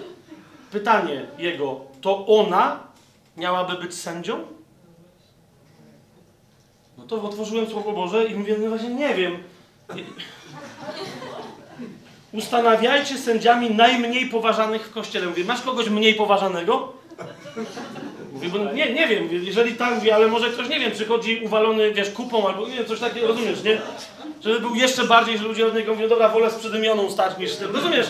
Pytanie 0.71 1.25
jego, 1.37 1.81
to 2.01 2.27
ona 2.27 2.79
miałaby 3.37 3.77
być 3.77 3.95
sędzią? 3.95 4.39
No 6.97 7.03
to 7.03 7.21
otworzyłem 7.23 7.67
Słowo 7.67 7.91
Boże 7.91 8.25
i 8.25 8.35
mówię, 8.35 8.55
no 8.59 8.69
właśnie 8.69 8.89
nie 8.89 9.15
wiem. 9.15 9.43
Ustanawiajcie 12.33 13.17
sędziami 13.17 13.75
najmniej 13.75 14.29
poważanych 14.29 14.87
w 14.87 14.91
kościele. 14.91 15.27
Mówię, 15.27 15.43
masz 15.43 15.61
kogoś 15.61 15.89
mniej 15.89 16.13
poważanego? 16.15 16.93
Mówię, 18.37 18.49
bo 18.49 18.73
nie, 18.73 18.93
nie 18.93 19.07
wiem, 19.07 19.29
jeżeli 19.31 19.73
tak 19.73 19.95
mówię, 19.95 20.15
ale 20.15 20.27
może 20.27 20.49
ktoś, 20.49 20.69
nie 20.69 20.79
wiem, 20.79 20.91
przychodzi 20.91 21.41
uwalony, 21.45 21.93
wiesz, 21.93 22.09
kupą 22.09 22.47
albo, 22.47 22.67
nie 22.67 22.75
wiem, 22.75 22.85
coś 22.85 22.99
takiego, 22.99 23.27
rozumiesz, 23.27 23.63
nie? 23.63 23.81
Żeby 24.41 24.59
był 24.59 24.75
jeszcze 24.75 25.03
bardziej, 25.03 25.37
że 25.37 25.43
ludzie 25.43 25.67
od 25.67 25.75
niego 25.75 25.93
mówią, 25.93 26.07
dobra, 26.07 26.29
wolę 26.29 26.51
z 26.51 26.55
przydymioną 26.55 27.11
stać 27.11 27.37
niż 27.37 27.51
z 27.51 27.57
tym, 27.57 27.75
rozumiesz? 27.75 28.07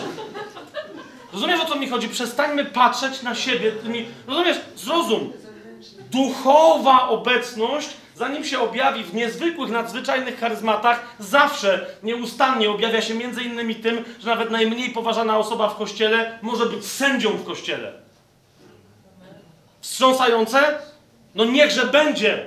Rozumiesz, 1.32 1.60
o 1.60 1.64
co 1.64 1.76
mi 1.76 1.88
chodzi? 1.88 2.08
Przestańmy 2.08 2.64
patrzeć 2.64 3.22
na 3.22 3.34
siebie 3.34 3.72
tymi, 3.72 4.06
rozumiesz, 4.26 4.56
zrozum. 4.76 5.32
Duchowa 6.10 7.08
obecność, 7.08 7.88
zanim 8.16 8.44
się 8.44 8.58
objawi 8.60 9.04
w 9.04 9.14
niezwykłych, 9.14 9.70
nadzwyczajnych 9.70 10.40
charyzmatach, 10.40 11.16
zawsze 11.18 11.86
nieustannie 12.02 12.70
objawia 12.70 13.02
się 13.02 13.14
między 13.14 13.42
innymi 13.42 13.74
tym, 13.74 14.04
że 14.20 14.30
nawet 14.30 14.50
najmniej 14.50 14.90
poważana 14.90 15.38
osoba 15.38 15.68
w 15.68 15.76
kościele 15.76 16.38
może 16.42 16.66
być 16.66 16.86
sędzią 16.86 17.30
w 17.30 17.44
kościele. 17.44 18.07
Wstrząsające? 19.88 20.78
No 21.34 21.44
niechże 21.44 21.86
będzie. 21.86 22.46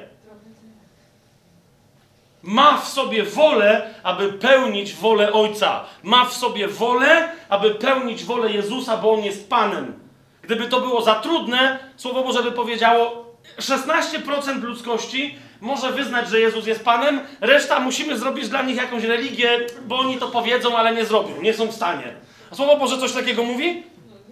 Ma 2.43 2.77
w 2.77 2.87
sobie 2.87 3.23
wolę, 3.23 3.93
aby 4.03 4.33
pełnić 4.33 4.93
wolę 4.93 5.33
Ojca. 5.33 5.83
Ma 6.03 6.25
w 6.25 6.33
sobie 6.33 6.67
wolę, 6.67 7.31
aby 7.49 7.71
pełnić 7.71 8.23
wolę 8.23 8.51
Jezusa, 8.51 8.97
bo 8.97 9.11
On 9.11 9.23
jest 9.23 9.49
Panem. 9.49 9.99
Gdyby 10.41 10.67
to 10.67 10.81
było 10.81 11.01
za 11.01 11.15
trudne, 11.15 11.79
Słowo 11.97 12.23
Boże 12.23 12.43
by 12.43 12.51
powiedziało, 12.51 13.25
16% 13.59 14.61
ludzkości 14.61 15.35
może 15.61 15.91
wyznać, 15.91 16.29
że 16.29 16.39
Jezus 16.39 16.67
jest 16.67 16.83
Panem, 16.83 17.19
reszta 17.39 17.79
musimy 17.79 18.17
zrobić 18.17 18.49
dla 18.49 18.61
nich 18.61 18.77
jakąś 18.77 19.03
religię, 19.03 19.59
bo 19.87 19.99
oni 19.99 20.17
to 20.17 20.27
powiedzą, 20.27 20.77
ale 20.77 20.95
nie 20.95 21.05
zrobią, 21.05 21.41
nie 21.41 21.53
są 21.53 21.67
w 21.67 21.75
stanie. 21.75 22.15
A 22.51 22.55
Słowo 22.55 22.77
Boże 22.77 22.97
coś 22.97 23.11
takiego 23.11 23.43
mówi? 23.43 23.83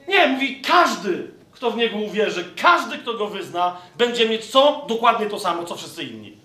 Nie, 0.08 0.28
mówi 0.28 0.62
każdy, 0.62 1.39
kto 1.60 1.72
w 1.72 1.78
Niego 1.78 1.98
uwierzy, 1.98 2.54
każdy, 2.62 2.98
kto 2.98 3.14
Go 3.14 3.28
wyzna, 3.28 3.78
będzie 3.98 4.30
mieć 4.30 4.46
co? 4.46 4.86
Dokładnie 4.88 5.26
to 5.26 5.40
samo, 5.40 5.64
co 5.64 5.76
wszyscy 5.76 6.04
inni. 6.04 6.38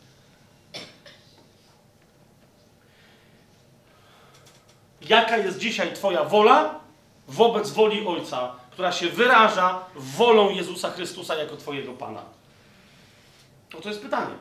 Jaka 5.09 5.37
jest 5.37 5.59
dzisiaj 5.59 5.93
Twoja 5.93 6.25
wola 6.25 6.81
wobec 7.29 7.71
woli 7.71 8.07
Ojca, 8.07 8.53
która 8.71 8.93
się 8.93 9.09
wyraża 9.09 9.85
wolą 9.97 10.51
Jezusa 10.51 10.91
Chrystusa 10.91 11.35
jako 11.35 11.57
Twojego 11.57 11.93
Pana? 11.93 12.23
No 13.75 13.81
to 13.81 13.89
jest 13.89 14.03
pytanie. 14.03 14.35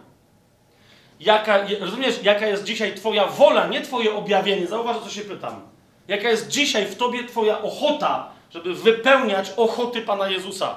Jaka, 1.20 1.60
rozumiesz, 1.80 2.24
jaka 2.24 2.48
jest 2.48 2.64
dzisiaj 2.64 2.96
Twoja 2.96 3.28
wola, 3.28 3.68
nie 3.68 3.82
Twoje 3.82 4.16
objawienie? 4.16 4.68
Zauważ, 4.68 4.98
co 5.04 5.10
się 5.10 5.22
pytam. 5.22 5.62
Jaka 6.08 6.30
jest 6.30 6.48
dzisiaj 6.48 6.86
w 6.86 6.96
Tobie 6.96 7.24
Twoja 7.24 7.62
ochota, 7.62 8.33
żeby 8.54 8.74
wypełniać 8.74 9.54
ochoty 9.58 10.02
Pana 10.02 10.30
Jezusa? 10.30 10.76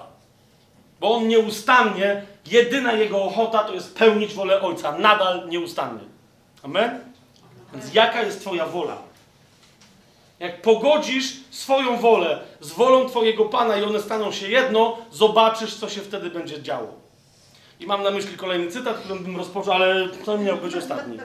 Bo 1.01 1.15
On 1.15 1.29
nieustannie, 1.29 2.23
jedyna 2.47 2.93
Jego 2.93 3.23
ochota 3.23 3.65
to 3.65 3.75
jest 3.75 3.95
pełnić 3.95 4.35
wolę 4.35 4.61
Ojca. 4.61 4.99
Nadal 4.99 5.49
nieustannie. 5.49 6.05
Amen? 6.63 7.01
Więc 7.73 7.95
jaka 7.95 8.23
jest 8.23 8.41
Twoja 8.41 8.67
wola? 8.67 8.99
Jak 10.39 10.63
pogodzisz 10.63 11.33
swoją 11.51 11.97
wolę 11.97 12.39
z 12.61 12.73
wolą 12.73 13.09
Twojego 13.09 13.45
Pana 13.45 13.77
i 13.77 13.83
one 13.83 14.03
staną 14.03 14.33
się 14.33 14.49
jedno, 14.49 14.99
zobaczysz, 15.11 15.75
co 15.75 15.89
się 15.89 16.01
wtedy 16.01 16.31
będzie 16.31 16.63
działo. 16.63 16.95
I 17.81 17.87
mam 17.87 18.03
na 18.03 18.11
myśli 18.11 18.37
kolejny 18.37 18.71
cytat, 18.71 18.97
którym 18.97 19.25
bym 19.25 19.37
rozpoczął, 19.37 19.75
ale 19.75 20.09
to 20.09 20.39
miał 20.39 20.57
być 20.57 20.75
ostatni. 20.75 21.19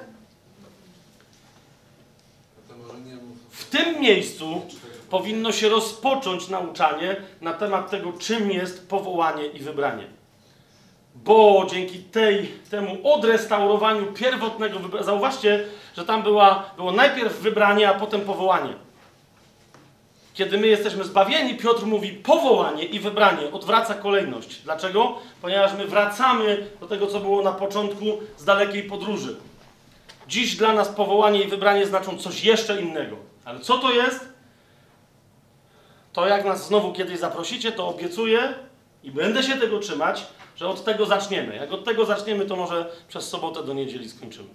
W 3.50 3.70
tym 3.70 4.02
miejscu 4.02 4.62
powinno 5.12 5.52
się 5.52 5.70
rozpocząć 5.70 6.48
nauczanie 6.48 7.16
na 7.42 7.54
temat 7.54 7.90
tego, 7.90 8.14
czym 8.14 8.52
jest 8.52 8.90
powołanie 8.90 9.46
i 9.46 9.60
wybranie. 9.60 10.04
Bo 11.16 11.68
dzięki 11.70 12.00
tej, 12.00 12.52
temu 12.70 12.98
odrestaurowaniu 13.04 14.14
pierwotnego 14.14 14.80
wybrania, 14.80 15.06
zauważcie, 15.06 15.66
że 15.98 16.06
tam 16.06 16.24
była, 16.24 16.64
było 16.78 16.92
najpierw 16.92 17.40
wybranie, 17.40 17.90
a 17.90 17.94
potem 17.94 18.22
powołanie. 18.22 18.74
Kiedy 20.34 20.58
my 20.58 20.68
jesteśmy 20.68 21.04
zbawieni, 21.04 21.58
Piotr 21.58 21.86
mówi 21.86 22.12
powołanie 22.12 22.84
i 22.84 23.00
wybranie, 23.00 23.52
odwraca 23.52 23.94
kolejność. 23.94 24.62
Dlaczego? 24.62 25.16
Ponieważ 25.42 25.74
my 25.74 25.88
wracamy 25.88 26.68
do 26.80 26.88
tego, 26.88 27.08
co 27.08 27.20
było 27.20 27.42
na 27.42 27.52
początku 27.52 28.06
z 28.38 28.46
dalekiej 28.46 28.84
podróży. 28.84 29.36
Dziś 30.28 30.56
dla 30.56 30.74
nas 30.74 30.90
powołanie 30.90 31.42
i 31.42 31.48
wybranie 31.48 31.86
znaczą 31.86 32.18
coś 32.18 32.44
jeszcze 32.44 32.82
innego. 32.82 33.16
Ale 33.46 33.60
co 33.60 33.78
to 33.78 33.92
jest? 33.92 34.31
To 36.14 36.28
jak 36.28 36.46
nas 36.46 36.68
znowu 36.68 36.94
kiedyś 36.94 37.20
zaprosicie, 37.20 37.72
to 37.72 37.88
obiecuję 37.88 38.54
i 39.04 39.12
będę 39.12 39.44
się 39.44 39.58
tego 39.58 39.80
trzymać, 39.80 40.26
że 40.56 40.68
od 40.68 40.84
tego 40.84 41.06
zaczniemy. 41.06 41.56
Jak 41.56 41.72
od 41.72 41.86
tego 41.86 42.06
zaczniemy, 42.06 42.46
to 42.46 42.56
może 42.56 42.92
przez 43.08 43.30
sobotę 43.30 43.64
do 43.64 43.74
niedzieli 43.74 44.10
skończymy. 44.10 44.50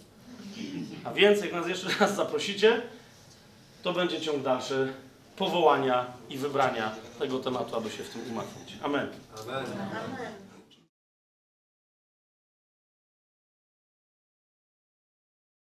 A 1.05 1.13
więc 1.13 1.41
jak 1.41 1.53
nas 1.53 1.69
jeszcze 1.69 1.89
raz 2.01 2.17
zaprosicie, 2.17 2.83
to 3.83 3.93
będzie 3.93 4.21
ciąg 4.21 4.43
dalszy 4.43 4.93
powołania 5.37 6.07
i 6.31 6.39
wybrania 6.39 6.91
tego 7.19 7.39
tematu, 7.39 7.77
aby 7.77 7.91
się 7.91 8.03
w 8.03 8.11
tym 8.11 8.23
umacniać. 8.31 8.73
Amen. 8.83 9.09
Amen. 9.43 9.57
Amen. 9.57 10.46